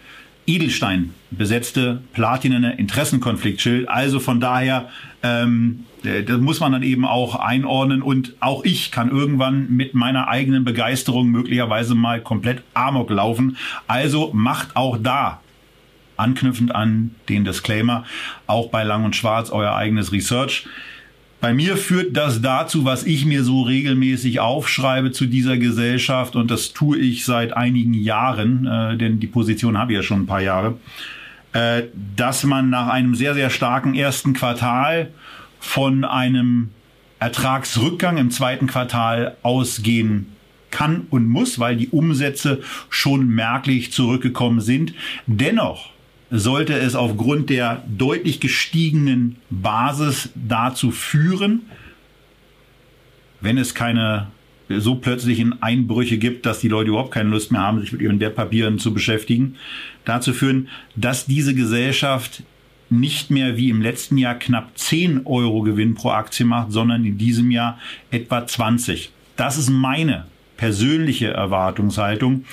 Edelstein 0.47 1.13
besetzte 1.29 2.01
platinene 2.13 2.77
Interessenkonfliktschild. 2.77 3.89
Also 3.89 4.19
von 4.19 4.39
daher, 4.39 4.89
ähm, 5.21 5.85
äh, 6.03 6.23
das 6.23 6.39
muss 6.39 6.61
man 6.61 6.71
dann 6.71 6.83
eben 6.83 7.05
auch 7.05 7.35
einordnen 7.35 8.01
und 8.01 8.33
auch 8.39 8.63
ich 8.63 8.91
kann 8.91 9.11
irgendwann 9.11 9.69
mit 9.69 9.93
meiner 9.93 10.29
eigenen 10.29 10.63
Begeisterung 10.63 11.27
möglicherweise 11.27 11.95
mal 11.95 12.21
komplett 12.21 12.63
amok 12.73 13.09
laufen. 13.09 13.57
Also 13.87 14.31
macht 14.33 14.75
auch 14.75 14.97
da 14.97 15.41
anknüpfend 16.15 16.73
an 16.73 17.15
den 17.29 17.43
Disclaimer, 17.43 18.05
auch 18.47 18.69
bei 18.69 18.83
Lang 18.83 19.03
und 19.03 19.15
Schwarz 19.15 19.49
euer 19.49 19.75
eigenes 19.75 20.11
Research. 20.11 20.65
Bei 21.39 21.53
mir 21.53 21.77
führt 21.77 22.17
das 22.17 22.41
dazu, 22.41 22.83
was 22.83 23.03
ich 23.03 23.25
mir 23.25 23.43
so 23.43 23.61
regelmäßig 23.61 24.39
aufschreibe 24.39 25.11
zu 25.11 25.27
dieser 25.27 25.57
Gesellschaft 25.57 26.35
und 26.35 26.49
das 26.49 26.73
tue 26.73 26.97
ich 26.97 27.25
seit 27.25 27.55
einigen 27.55 27.93
Jahren, 27.93 28.65
äh, 28.65 28.97
denn 28.97 29.19
die 29.19 29.27
Position 29.27 29.77
habe 29.77 29.91
ich 29.91 29.97
ja 29.97 30.03
schon 30.03 30.21
ein 30.21 30.25
paar 30.25 30.41
Jahre, 30.41 30.79
äh, 31.53 31.83
dass 32.15 32.43
man 32.43 32.71
nach 32.71 32.87
einem 32.87 33.13
sehr, 33.13 33.35
sehr 33.35 33.51
starken 33.51 33.93
ersten 33.93 34.33
Quartal 34.33 35.11
von 35.59 36.05
einem 36.05 36.69
Ertragsrückgang 37.19 38.17
im 38.17 38.31
zweiten 38.31 38.65
Quartal 38.65 39.37
ausgehen 39.43 40.27
kann 40.71 41.07
und 41.11 41.27
muss, 41.27 41.59
weil 41.59 41.77
die 41.77 41.89
Umsätze 41.89 42.61
schon 42.89 43.27
merklich 43.27 43.91
zurückgekommen 43.91 44.59
sind. 44.59 44.93
Dennoch 45.27 45.91
sollte 46.29 46.73
es 46.73 46.95
aufgrund 46.95 47.49
der 47.49 47.83
deutlich 47.87 48.39
gestiegenen 48.39 49.37
Basis 49.49 50.29
dazu 50.35 50.91
führen, 50.91 51.61
wenn 53.39 53.57
es 53.57 53.75
keine 53.75 54.27
so 54.69 54.95
plötzlichen 54.95 55.61
Einbrüche 55.61 56.17
gibt, 56.17 56.45
dass 56.45 56.59
die 56.59 56.67
Leute 56.67 56.89
überhaupt 56.89 57.11
keine 57.11 57.29
Lust 57.29 57.51
mehr 57.51 57.61
haben, 57.61 57.79
sich 57.79 57.91
mit 57.91 58.01
ihren 58.01 58.19
Wertpapieren 58.19 58.79
zu 58.79 58.93
beschäftigen, 58.93 59.55
dazu 60.03 60.33
führen, 60.33 60.67
dass 60.95 61.25
diese 61.25 61.55
Gesellschaft 61.55 62.43
nicht 62.89 63.29
mehr 63.31 63.57
wie 63.57 63.69
im 63.69 63.81
letzten 63.81 64.17
Jahr 64.17 64.35
knapp 64.35 64.77
10 64.77 65.25
Euro 65.25 65.61
Gewinn 65.61 65.95
pro 65.95 66.09
Aktie 66.09 66.45
macht, 66.45 66.71
sondern 66.71 67.05
in 67.05 67.17
diesem 67.17 67.51
Jahr 67.51 67.79
etwa 68.11 68.45
20. 68.45 69.11
Das 69.35 69.57
ist 69.57 69.69
meine 69.69 70.25
persönliche 70.55 71.27
Erwartungshaltung. 71.27 72.45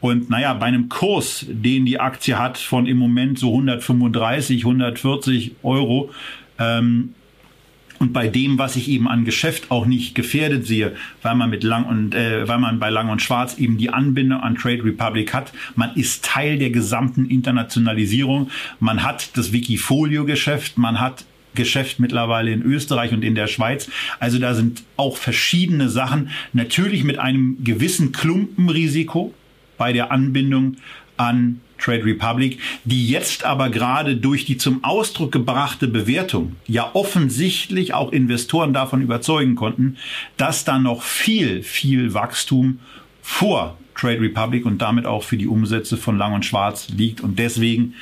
Und 0.00 0.30
naja, 0.30 0.54
bei 0.54 0.66
einem 0.66 0.88
Kurs, 0.88 1.44
den 1.48 1.84
die 1.84 1.98
Aktie 1.98 2.38
hat 2.38 2.56
von 2.58 2.86
im 2.86 2.98
Moment 2.98 3.38
so 3.38 3.50
135, 3.50 4.64
140 4.64 5.56
Euro, 5.62 6.10
ähm, 6.58 7.14
und 7.98 8.12
bei 8.12 8.28
dem, 8.28 8.58
was 8.58 8.76
ich 8.76 8.88
eben 8.88 9.08
an 9.08 9.24
Geschäft 9.24 9.70
auch 9.70 9.84
nicht 9.84 10.14
gefährdet 10.14 10.66
sehe, 10.66 10.94
weil 11.22 11.34
man 11.34 11.50
mit 11.50 11.64
Lang 11.64 11.84
und 11.84 12.14
äh, 12.14 12.46
weil 12.46 12.58
man 12.58 12.78
bei 12.78 12.90
Lang 12.90 13.08
und 13.08 13.22
Schwarz 13.22 13.58
eben 13.58 13.76
die 13.76 13.90
Anbindung 13.90 14.40
an 14.40 14.54
Trade 14.54 14.84
Republic 14.84 15.34
hat, 15.34 15.52
man 15.74 15.94
ist 15.96 16.24
Teil 16.24 16.58
der 16.58 16.70
gesamten 16.70 17.26
Internationalisierung, 17.26 18.50
man 18.78 19.02
hat 19.02 19.36
das 19.36 19.52
Wikifolio-Geschäft, 19.52 20.78
man 20.78 21.00
hat 21.00 21.24
Geschäft 21.54 21.98
mittlerweile 21.98 22.52
in 22.52 22.62
Österreich 22.62 23.12
und 23.12 23.24
in 23.24 23.34
der 23.34 23.48
Schweiz. 23.48 23.90
Also 24.20 24.38
da 24.38 24.54
sind 24.54 24.84
auch 24.96 25.16
verschiedene 25.16 25.88
Sachen, 25.88 26.30
natürlich 26.52 27.02
mit 27.02 27.18
einem 27.18 27.64
gewissen 27.64 28.12
Klumpenrisiko, 28.12 29.34
bei 29.78 29.92
der 29.92 30.12
Anbindung 30.12 30.76
an 31.16 31.60
Trade 31.78 32.04
Republic, 32.04 32.58
die 32.84 33.08
jetzt 33.08 33.44
aber 33.44 33.70
gerade 33.70 34.16
durch 34.16 34.44
die 34.44 34.58
zum 34.58 34.84
Ausdruck 34.84 35.32
gebrachte 35.32 35.86
Bewertung 35.86 36.56
ja 36.66 36.90
offensichtlich 36.92 37.94
auch 37.94 38.12
Investoren 38.12 38.74
davon 38.74 39.00
überzeugen 39.00 39.54
konnten, 39.54 39.96
dass 40.36 40.64
da 40.64 40.78
noch 40.78 41.02
viel, 41.02 41.62
viel 41.62 42.14
Wachstum 42.14 42.80
vor 43.22 43.78
Trade 43.94 44.20
Republic 44.20 44.64
und 44.64 44.78
damit 44.78 45.06
auch 45.06 45.22
für 45.22 45.36
die 45.36 45.48
Umsätze 45.48 45.96
von 45.96 46.18
Lang 46.18 46.34
und 46.34 46.44
Schwarz 46.44 46.88
liegt. 46.88 47.20
Und 47.20 47.38
deswegen 47.38 47.94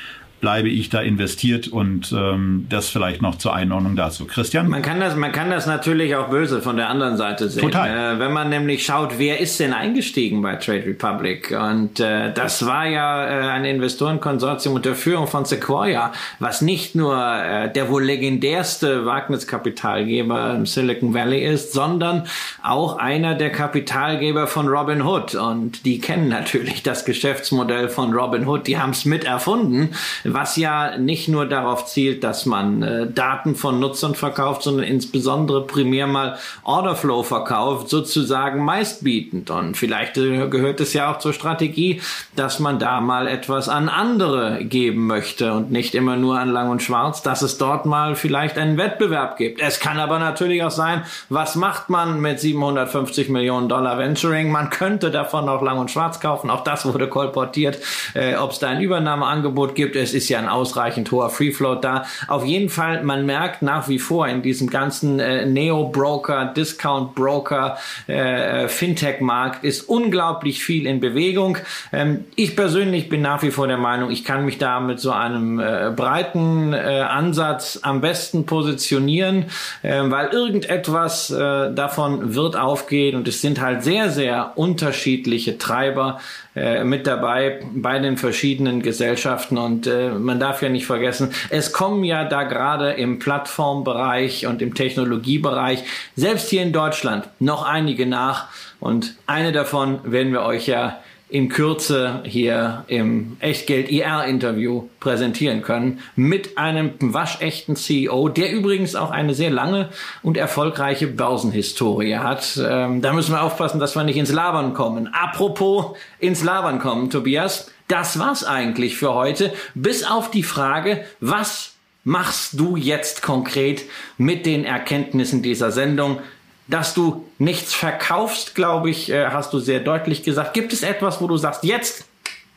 bleibe 0.47 0.69
ich 0.69 0.91
da 0.91 1.01
investiert 1.01 1.67
und 1.67 2.13
ähm, 2.13 2.67
das 2.69 2.89
vielleicht 2.89 3.21
noch 3.21 3.37
zur 3.37 3.53
Einordnung 3.53 3.97
dazu. 3.97 4.27
Christian? 4.27 4.69
Man 4.69 4.81
kann 4.81 5.01
das, 5.01 5.17
man 5.17 5.33
kann 5.33 5.51
das 5.51 5.67
natürlich 5.67 6.15
auch 6.15 6.29
böse 6.29 6.63
von 6.63 6.77
der 6.77 6.89
anderen 6.89 7.17
Seite 7.17 7.49
sehen. 7.49 7.65
Total. 7.65 8.15
Äh, 8.15 8.21
wenn 8.21 8.33
man 8.33 8.49
nämlich 8.49 8.87
schaut, 8.87 9.19
wer 9.19 9.41
ist 9.41 9.59
denn 9.59 9.73
eingestiegen 9.73 10.43
bei 10.43 10.55
Trade 10.55 10.87
Republic? 10.87 11.51
Und 11.51 11.99
äh, 11.99 12.33
das 12.33 12.65
war 12.65 12.87
ja 12.87 13.25
äh, 13.27 13.49
ein 13.49 13.65
Investorenkonsortium 13.65 14.77
unter 14.77 14.95
Führung 14.95 15.27
von 15.27 15.45
Sequoia, 15.47 16.13
was 16.39 16.63
nicht 16.63 16.95
nur 16.95 17.21
äh, 17.21 17.73
der 17.73 17.91
wohl 17.91 18.05
legendärste 18.05 19.05
Wagniskapitalgeber 19.05 20.55
im 20.55 20.65
Silicon 20.65 21.13
Valley 21.13 21.45
ist, 21.45 21.73
sondern 21.73 22.23
auch 22.63 22.99
einer 22.99 23.35
der 23.35 23.51
Kapitalgeber 23.51 24.47
von 24.47 24.69
Robin 24.69 25.03
Hood. 25.03 25.35
Und 25.35 25.85
die 25.85 25.99
kennen 25.99 26.29
natürlich 26.29 26.85
das 26.85 27.05
Geschäftsmodell 27.05 27.89
von 27.89 28.15
Robin 28.15 28.47
Hood. 28.47 28.69
Die 28.69 28.79
haben 28.79 28.91
es 28.91 29.05
mit 29.05 29.25
erfunden 29.25 29.91
was 30.37 30.57
ja 30.57 30.99
nicht 30.99 31.29
nur 31.29 31.47
darauf 31.47 31.87
zielt, 31.87 32.23
dass 32.23 32.45
man 32.45 32.83
äh, 32.83 33.07
Daten 33.11 33.55
von 33.55 33.81
Nutzern 33.81 34.15
verkauft, 34.15 34.65
sondern 34.65 34.85
insbesondere 34.85 35.67
primär 35.67 36.07
mal 36.07 36.37
Orderflow 36.63 37.23
verkauft, 37.23 37.89
sozusagen 37.89 38.63
meistbietend. 38.63 39.49
Und 39.49 39.79
vielleicht 39.79 40.19
äh, 40.19 40.47
gehört 40.49 40.81
es 40.81 40.93
ja 40.93 41.11
auch 41.11 41.21
zur 41.21 41.33
Strategie, 41.33 42.03
dass 42.35 42.59
man 42.59 42.79
da 42.79 43.01
mal 43.01 43.29
etwas 43.29 43.71
an 43.71 43.89
andere 43.89 44.63
geben 44.63 45.07
möchte 45.07 45.55
und 45.55 45.71
nicht 45.71 45.95
immer 45.95 46.17
nur 46.17 46.39
an 46.39 46.51
Lang 46.51 46.69
und 46.69 46.83
Schwarz, 46.83 47.23
dass 47.23 47.41
es 47.41 47.57
dort 47.57 47.87
mal 47.87 48.15
vielleicht 48.15 48.59
einen 48.59 48.77
Wettbewerb 48.77 49.39
gibt. 49.39 49.63
Es 49.63 49.81
kann 49.81 49.99
aber 49.99 50.19
natürlich 50.19 50.63
auch 50.63 50.71
sein, 50.71 51.05
was 51.31 51.57
macht 51.57 51.89
man 51.89 52.21
mit 52.21 52.41
750 52.41 53.31
Millionen 53.31 53.71
Dollar 53.71 53.97
Venturing? 53.97 54.51
Man 54.51 54.69
könnte 54.69 55.11
davon 55.11 55.49
auch 55.49 55.63
Lang 55.63 55.79
und 55.79 55.91
Schwarz 55.91 56.21
kaufen. 56.21 56.51
Auch 56.51 56.63
das 56.63 56.85
wurde 56.85 57.09
kolportiert. 57.09 57.79
Äh, 58.13 58.37
Ob 58.37 58.51
es 58.51 58.59
da 58.59 58.69
ein 58.69 58.83
Übernahmeangebot 58.83 59.75
gibt, 59.75 59.97
es 59.97 60.13
ist 60.17 60.29
ja 60.29 60.39
ein 60.39 60.49
ausreichend 60.49 61.11
hoher 61.13 61.31
Free 61.31 61.53
Float 61.53 61.85
da. 61.85 62.07
Auf 62.27 62.45
jeden 62.45 62.69
Fall, 62.69 63.05
man 63.05 63.27
merkt 63.27 63.63
nach 63.63 63.89
wie 63.89 63.99
vor 63.99 64.27
in 64.27 64.43
diesem 64.43 64.71
ganzen 64.71 65.21
äh, 65.21 65.47
Neo-Broker, 65.47 66.47
Discount-Broker, 66.47 67.77
äh, 68.07 68.69
Fintech-Markt 68.69 69.65
ist 69.65 69.83
unglaublich 69.83 70.65
viel 70.65 70.87
in 70.87 71.01
Bewegung. 71.01 71.59
Ähm, 71.93 72.25
ich 72.35 72.57
persönlich 72.57 73.09
bin 73.09 73.23
nach 73.23 73.43
wie 73.43 73.51
vor 73.51 73.69
der 73.69 73.77
Meinung, 73.77 74.11
ich 74.11 74.25
kann 74.25 74.45
mich 74.45 74.59
da 74.59 74.81
mit 74.81 74.99
so 74.99 75.13
einem 75.13 75.61
äh, 75.61 75.93
breiten 75.95 76.73
äh, 76.73 76.77
Ansatz 76.77 77.81
am 77.83 78.01
besten 78.01 78.47
positionieren, 78.47 79.47
äh, 79.83 80.03
weil 80.05 80.29
irgendetwas 80.29 81.31
äh, 81.31 81.73
davon 81.73 82.35
wird 82.35 82.57
aufgehen 82.57 83.17
und 83.17 83.29
es 83.29 83.41
sind 83.41 83.61
halt 83.61 83.85
sehr, 83.85 84.11
sehr 84.11 84.53
unterschiedliche 84.57 85.59
Treiber 85.59 86.21
äh, 86.57 86.85
mit 86.85 87.07
dabei 87.07 87.61
bei 87.75 87.99
den 87.99 88.17
verschiedenen 88.17 88.81
Gesellschaften 88.81 89.59
und 89.59 89.87
man 90.11 90.41
darf 90.41 90.63
ja 90.63 90.69
nicht 90.69 90.87
vergessen, 90.87 91.33
es 91.51 91.73
kommen 91.73 92.05
ja 92.05 92.25
da 92.25 92.45
gerade 92.45 92.93
im 92.93 93.19
Plattformbereich 93.19 94.47
und 94.47 94.63
im 94.63 94.75
Technologiebereich, 94.75 95.85
selbst 96.15 96.51
hier 96.51 96.63
in 96.63 96.73
Deutschland, 96.73 97.29
noch 97.39 97.65
einige 97.65 98.07
nach 98.07 98.49
und 98.81 99.17
eine 99.27 99.53
davon 99.53 100.01
werden 100.05 100.33
wir 100.33 100.43
euch 100.43 100.67
ja 100.67 100.99
in 101.29 101.49
Kürze 101.49 102.21
hier 102.25 102.85
im 102.87 103.37
Echtgeld 103.41 103.91
IR-Interview 103.91 104.85
präsentieren 105.01 105.63
können 105.63 106.01
mit 106.15 106.57
einem 106.57 106.93
waschechten 107.01 107.75
CEO, 107.75 108.29
der 108.29 108.53
übrigens 108.53 108.95
auch 108.95 109.11
eine 109.11 109.35
sehr 109.35 109.51
lange 109.51 109.89
und 110.23 110.37
erfolgreiche 110.37 111.09
Börsenhistorie 111.09 112.17
hat. 112.17 112.61
Ähm, 112.65 113.03
da 113.03 113.13
müssen 113.13 113.33
wir 113.33 113.43
aufpassen, 113.43 113.81
dass 113.81 113.97
wir 113.97 114.05
nicht 114.05 114.17
ins 114.17 114.33
Labern 114.33 114.73
kommen. 114.73 115.09
Apropos 115.13 115.97
ins 116.21 116.45
Labern 116.45 116.79
kommen, 116.79 117.11
Tobias, 117.11 117.73
das 117.89 118.19
war's 118.19 118.45
eigentlich 118.45 118.97
für 118.97 119.15
heute, 119.15 119.53
bis 119.75 120.05
auf 120.05 120.31
die 120.31 120.43
Frage, 120.43 121.05
was 121.21 121.75
machst 122.05 122.59
du 122.59 122.77
jetzt 122.77 123.23
konkret 123.23 123.83
mit 124.19 124.47
den 124.47 124.65
Erkenntnissen 124.65 125.43
dieser 125.43 125.73
Sendung? 125.73 126.21
dass 126.69 126.95
du 126.95 127.25
nichts 127.39 127.75
verkaufst, 127.75 128.55
glaube 128.55 128.91
ich, 128.91 129.11
äh, 129.11 129.27
hast 129.27 129.53
du 129.53 129.59
sehr 129.59 129.81
deutlich 129.81 130.23
gesagt. 130.23 130.55
Gibt 130.55 130.73
es 130.73 130.83
etwas, 130.83 131.21
wo 131.21 131.29
du 131.29 131.37
sagst, 131.37 131.65
jetzt 131.65 132.07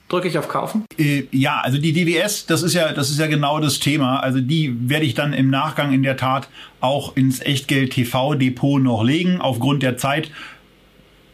drücke 0.08 0.28
ich 0.28 0.38
auf 0.38 0.48
Kaufen? 0.48 0.86
Äh, 0.98 1.26
ja, 1.32 1.62
also 1.62 1.78
die 1.78 1.94
DWS, 1.94 2.48
das 2.48 2.64
ist 2.64 2.74
ja, 2.74 2.92
das 2.92 3.12
ist 3.12 3.20
ja 3.20 3.28
genau 3.28 3.60
das 3.60 3.80
Thema. 3.80 4.20
Also 4.20 4.40
die 4.42 4.90
werde 4.90 5.06
ich 5.06 5.14
dann 5.14 5.34
im 5.34 5.50
Nachgang 5.50 5.94
in 5.94 6.04
der 6.04 6.18
Tat 6.18 6.50
auch 6.82 7.16
ins 7.16 7.40
Echtgeld 7.42 7.94
TV 7.94 8.34
Depot 8.36 8.82
noch 8.82 9.04
legen. 9.04 9.40
Aufgrund 9.40 9.84
der 9.84 9.98
Zeit 9.98 10.32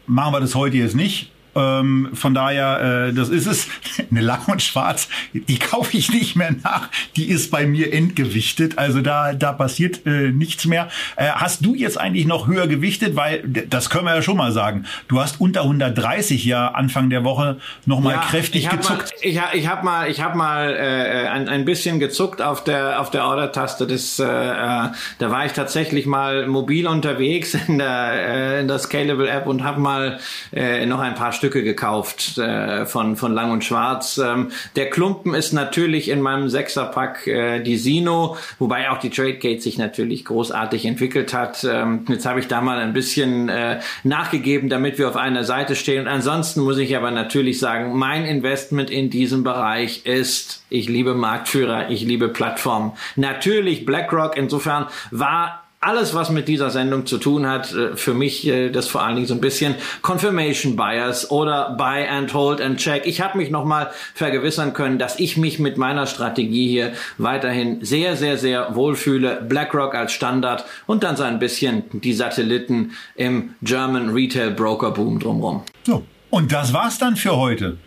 machen 0.06 0.34
wir 0.34 0.40
das 0.40 0.54
heute 0.54 0.76
jetzt 0.76 0.94
nicht. 0.94 1.30
Ähm, 1.56 2.10
von 2.12 2.34
daher, 2.34 3.08
äh, 3.08 3.12
das 3.12 3.30
ist 3.30 3.46
es. 3.46 3.68
Eine 4.10 4.20
Lang 4.20 4.44
und 4.46 4.62
Schwarz, 4.62 5.08
die 5.32 5.58
kaufe 5.58 5.96
ich 5.96 6.12
nicht 6.12 6.36
mehr 6.36 6.54
nach. 6.62 6.88
Die 7.16 7.28
ist 7.28 7.50
bei 7.50 7.66
mir 7.66 7.92
entgewichtet. 7.92 8.78
Also 8.78 9.00
da, 9.00 9.32
da 9.32 9.52
passiert 9.52 10.06
äh, 10.06 10.30
nichts 10.30 10.66
mehr. 10.66 10.88
Äh, 11.16 11.28
hast 11.28 11.64
du 11.64 11.74
jetzt 11.74 11.98
eigentlich 11.98 12.26
noch 12.26 12.46
höher 12.46 12.66
gewichtet? 12.66 13.16
Weil, 13.16 13.42
das 13.42 13.90
können 13.90 14.04
wir 14.04 14.14
ja 14.14 14.22
schon 14.22 14.36
mal 14.36 14.52
sagen. 14.52 14.84
Du 15.08 15.20
hast 15.20 15.40
unter 15.40 15.62
130 15.62 16.44
ja 16.44 16.68
Anfang 16.68 17.10
der 17.10 17.24
Woche 17.24 17.56
nochmal 17.86 18.14
ja, 18.14 18.20
kräftig 18.20 18.64
ich 18.64 18.70
gezuckt. 18.70 19.12
Mal, 19.22 19.28
ich 19.28 19.40
ich 19.54 19.68
habe 19.68 19.84
mal, 19.84 20.10
ich 20.10 20.20
hab 20.20 20.34
mal 20.34 20.74
äh, 20.74 21.28
ein, 21.28 21.48
ein 21.48 21.64
bisschen 21.64 21.98
gezuckt 21.98 22.42
auf 22.42 22.64
der, 22.64 23.00
auf 23.00 23.10
der 23.10 23.24
Order-Taste. 23.24 23.86
Das, 23.86 24.18
äh, 24.18 24.24
äh, 24.24 24.88
da 25.18 25.30
war 25.30 25.46
ich 25.46 25.52
tatsächlich 25.52 26.06
mal 26.06 26.46
mobil 26.46 26.86
unterwegs 26.86 27.54
in 27.54 27.78
der, 27.78 28.12
äh, 28.12 28.60
in 28.60 28.68
der 28.68 28.78
Scalable 28.78 29.28
App 29.28 29.46
und 29.46 29.64
habe 29.64 29.80
mal 29.80 30.18
äh, 30.52 30.84
noch 30.86 31.00
ein 31.00 31.14
paar 31.14 31.32
Stück 31.32 31.45
Stücke 31.46 31.62
gekauft 31.62 32.38
äh, 32.38 32.86
von, 32.86 33.14
von 33.14 33.32
Lang 33.32 33.52
und 33.52 33.62
Schwarz. 33.62 34.18
Ähm, 34.18 34.50
der 34.74 34.90
Klumpen 34.90 35.32
ist 35.32 35.52
natürlich 35.52 36.08
in 36.08 36.20
meinem 36.20 36.48
Sechserpack 36.48 37.28
äh, 37.28 37.60
die 37.62 37.76
Sino, 37.76 38.36
wobei 38.58 38.90
auch 38.90 38.98
die 38.98 39.10
Tradegate 39.10 39.60
sich 39.60 39.78
natürlich 39.78 40.24
großartig 40.24 40.84
entwickelt 40.86 41.32
hat. 41.32 41.62
Ähm, 41.62 42.04
jetzt 42.08 42.26
habe 42.26 42.40
ich 42.40 42.48
da 42.48 42.60
mal 42.60 42.78
ein 42.78 42.92
bisschen 42.92 43.48
äh, 43.48 43.78
nachgegeben, 44.02 44.68
damit 44.68 44.98
wir 44.98 45.08
auf 45.08 45.14
einer 45.14 45.44
Seite 45.44 45.76
stehen. 45.76 46.00
Und 46.00 46.08
ansonsten 46.08 46.62
muss 46.62 46.78
ich 46.78 46.96
aber 46.96 47.12
natürlich 47.12 47.60
sagen, 47.60 47.96
mein 47.96 48.24
Investment 48.24 48.90
in 48.90 49.08
diesem 49.08 49.44
Bereich 49.44 50.04
ist, 50.04 50.64
ich 50.68 50.88
liebe 50.88 51.14
Marktführer, 51.14 51.90
ich 51.90 52.02
liebe 52.02 52.28
Plattformen. 52.28 52.90
Natürlich 53.14 53.86
BlackRock, 53.86 54.36
insofern 54.36 54.86
war 55.12 55.65
alles, 55.86 56.14
was 56.14 56.30
mit 56.30 56.48
dieser 56.48 56.70
Sendung 56.70 57.06
zu 57.06 57.18
tun 57.18 57.46
hat, 57.46 57.72
äh, 57.72 57.96
für 57.96 58.12
mich 58.12 58.46
äh, 58.46 58.70
das 58.70 58.88
vor 58.88 59.04
allen 59.04 59.14
Dingen 59.14 59.28
so 59.28 59.34
ein 59.34 59.40
bisschen 59.40 59.76
Confirmation 60.02 60.74
Bias 60.74 61.30
oder 61.30 61.76
Buy 61.78 62.06
and 62.08 62.34
Hold 62.34 62.60
and 62.60 62.78
Check. 62.78 63.06
Ich 63.06 63.20
habe 63.20 63.38
mich 63.38 63.50
nochmal 63.50 63.90
vergewissern 64.14 64.72
können, 64.72 64.98
dass 64.98 65.20
ich 65.20 65.36
mich 65.36 65.60
mit 65.60 65.78
meiner 65.78 66.06
Strategie 66.06 66.68
hier 66.68 66.92
weiterhin 67.18 67.84
sehr, 67.84 68.16
sehr, 68.16 68.36
sehr 68.36 68.74
wohlfühle. 68.74 69.44
BlackRock 69.48 69.94
als 69.94 70.12
Standard 70.12 70.64
und 70.86 71.04
dann 71.04 71.16
so 71.16 71.22
ein 71.22 71.38
bisschen 71.38 71.84
die 71.92 72.12
Satelliten 72.12 72.92
im 73.14 73.54
German 73.62 74.10
Retail 74.10 74.50
Broker 74.50 74.90
Boom 74.90 75.20
drumherum. 75.20 75.62
So, 75.84 76.04
und 76.30 76.50
das 76.50 76.72
war's 76.72 76.98
dann 76.98 77.14
für 77.14 77.36
heute 77.36 77.78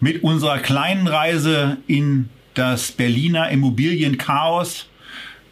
mit 0.00 0.22
unserer 0.22 0.58
kleinen 0.58 1.06
Reise 1.06 1.76
in 1.86 2.30
das 2.54 2.92
Berliner 2.92 3.50
Immobilienchaos 3.50 4.86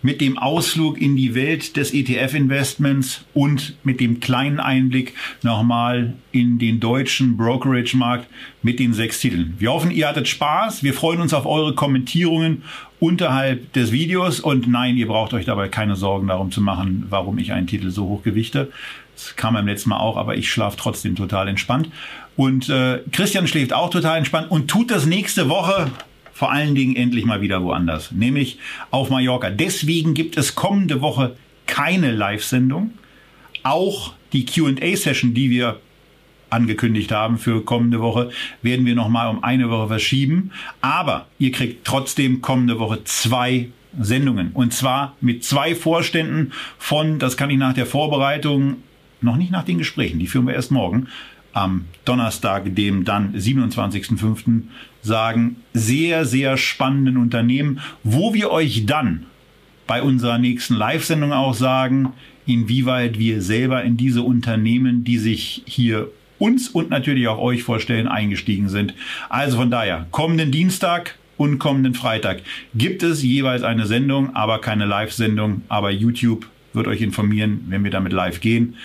mit 0.04 0.20
dem 0.20 0.36
Ausflug 0.36 1.00
in 1.00 1.16
die 1.16 1.34
Welt 1.34 1.78
des 1.78 1.94
ETF-Investments 1.94 3.24
und 3.32 3.74
mit 3.84 4.00
dem 4.00 4.20
kleinen 4.20 4.60
Einblick 4.60 5.14
nochmal 5.42 6.12
in 6.30 6.58
den 6.58 6.78
deutschen 6.78 7.38
Brokerage-Markt 7.38 8.28
mit 8.62 8.78
den 8.80 8.92
sechs 8.92 9.18
Titeln. 9.20 9.54
Wir 9.58 9.72
hoffen, 9.72 9.90
ihr 9.90 10.06
hattet 10.06 10.28
Spaß. 10.28 10.82
Wir 10.82 10.92
freuen 10.92 11.22
uns 11.22 11.32
auf 11.32 11.46
eure 11.46 11.74
Kommentierungen 11.74 12.64
unterhalb 13.00 13.72
des 13.72 13.92
Videos. 13.92 14.40
Und 14.40 14.68
nein, 14.68 14.98
ihr 14.98 15.08
braucht 15.08 15.32
euch 15.32 15.46
dabei 15.46 15.68
keine 15.68 15.96
Sorgen 15.96 16.26
darum 16.28 16.50
zu 16.50 16.60
machen, 16.60 17.06
warum 17.08 17.38
ich 17.38 17.52
einen 17.52 17.66
Titel 17.66 17.88
so 17.88 18.06
hoch 18.06 18.22
gewichte. 18.22 18.70
Das 19.14 19.36
kam 19.36 19.54
beim 19.54 19.66
letzten 19.66 19.88
Mal 19.88 20.00
auch, 20.00 20.18
aber 20.18 20.36
ich 20.36 20.50
schlafe 20.50 20.76
trotzdem 20.76 21.16
total 21.16 21.48
entspannt. 21.48 21.88
Und 22.36 22.68
äh, 22.68 23.00
Christian 23.10 23.46
schläft 23.46 23.72
auch 23.72 23.88
total 23.88 24.18
entspannt 24.18 24.50
und 24.50 24.68
tut 24.68 24.90
das 24.90 25.06
nächste 25.06 25.48
Woche 25.48 25.90
vor 26.34 26.52
allen 26.52 26.74
Dingen 26.74 26.96
endlich 26.96 27.24
mal 27.24 27.40
wieder 27.40 27.62
woanders, 27.62 28.10
nämlich 28.12 28.58
auf 28.90 29.08
Mallorca. 29.08 29.50
Deswegen 29.50 30.14
gibt 30.14 30.36
es 30.36 30.54
kommende 30.54 31.00
Woche 31.00 31.36
keine 31.66 32.12
Live-Sendung. 32.12 32.90
Auch 33.62 34.14
die 34.32 34.44
QA-Session, 34.44 35.32
die 35.32 35.48
wir 35.48 35.80
angekündigt 36.50 37.12
haben 37.12 37.38
für 37.38 37.64
kommende 37.64 38.00
Woche, 38.00 38.30
werden 38.62 38.84
wir 38.84 38.94
nochmal 38.94 39.28
um 39.28 39.42
eine 39.44 39.70
Woche 39.70 39.88
verschieben. 39.88 40.50
Aber 40.80 41.26
ihr 41.38 41.52
kriegt 41.52 41.86
trotzdem 41.86 42.42
kommende 42.42 42.78
Woche 42.78 43.04
zwei 43.04 43.68
Sendungen. 43.98 44.50
Und 44.52 44.72
zwar 44.74 45.16
mit 45.20 45.44
zwei 45.44 45.74
Vorständen 45.74 46.52
von, 46.78 47.20
das 47.20 47.36
kann 47.36 47.50
ich 47.50 47.58
nach 47.58 47.74
der 47.74 47.86
Vorbereitung, 47.86 48.76
noch 49.20 49.36
nicht 49.36 49.52
nach 49.52 49.64
den 49.64 49.78
Gesprächen, 49.78 50.18
die 50.18 50.26
führen 50.26 50.46
wir 50.46 50.54
erst 50.54 50.72
morgen, 50.72 51.06
am 51.52 51.84
Donnerstag, 52.04 52.74
dem 52.74 53.04
dann 53.04 53.34
27.05. 53.34 54.64
sagen, 55.04 55.56
sehr, 55.72 56.24
sehr 56.24 56.56
spannenden 56.56 57.16
Unternehmen, 57.16 57.80
wo 58.02 58.34
wir 58.34 58.50
euch 58.50 58.86
dann 58.86 59.26
bei 59.86 60.02
unserer 60.02 60.38
nächsten 60.38 60.74
Live-Sendung 60.74 61.32
auch 61.32 61.54
sagen, 61.54 62.12
inwieweit 62.46 63.18
wir 63.18 63.42
selber 63.42 63.84
in 63.84 63.96
diese 63.96 64.22
Unternehmen, 64.22 65.04
die 65.04 65.18
sich 65.18 65.62
hier 65.66 66.08
uns 66.38 66.68
und 66.68 66.90
natürlich 66.90 67.28
auch 67.28 67.38
euch 67.38 67.62
vorstellen, 67.62 68.08
eingestiegen 68.08 68.68
sind. 68.68 68.94
Also 69.28 69.58
von 69.58 69.70
daher, 69.70 70.06
kommenden 70.10 70.50
Dienstag 70.50 71.16
und 71.36 71.58
kommenden 71.58 71.94
Freitag 71.94 72.42
gibt 72.74 73.02
es 73.02 73.22
jeweils 73.22 73.62
eine 73.62 73.86
Sendung, 73.86 74.34
aber 74.34 74.60
keine 74.60 74.86
Live-Sendung, 74.86 75.62
aber 75.68 75.90
YouTube 75.90 76.46
wird 76.72 76.88
euch 76.88 77.02
informieren, 77.02 77.64
wenn 77.68 77.84
wir 77.84 77.90
damit 77.90 78.12
live 78.12 78.40
gehen. 78.40 78.76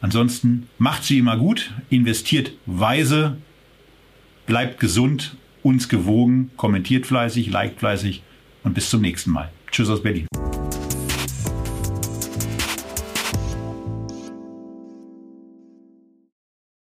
Ansonsten 0.00 0.68
macht 0.78 1.04
sie 1.04 1.18
immer 1.18 1.36
gut, 1.36 1.72
investiert 1.90 2.52
weise, 2.66 3.38
bleibt 4.46 4.80
gesund, 4.80 5.36
uns 5.62 5.88
gewogen, 5.88 6.50
kommentiert 6.56 7.06
fleißig, 7.06 7.50
liked 7.50 7.78
fleißig 7.78 8.22
und 8.62 8.74
bis 8.74 8.90
zum 8.90 9.00
nächsten 9.00 9.30
Mal. 9.30 9.50
Tschüss 9.70 9.88
aus 9.88 10.02
Berlin. 10.02 10.26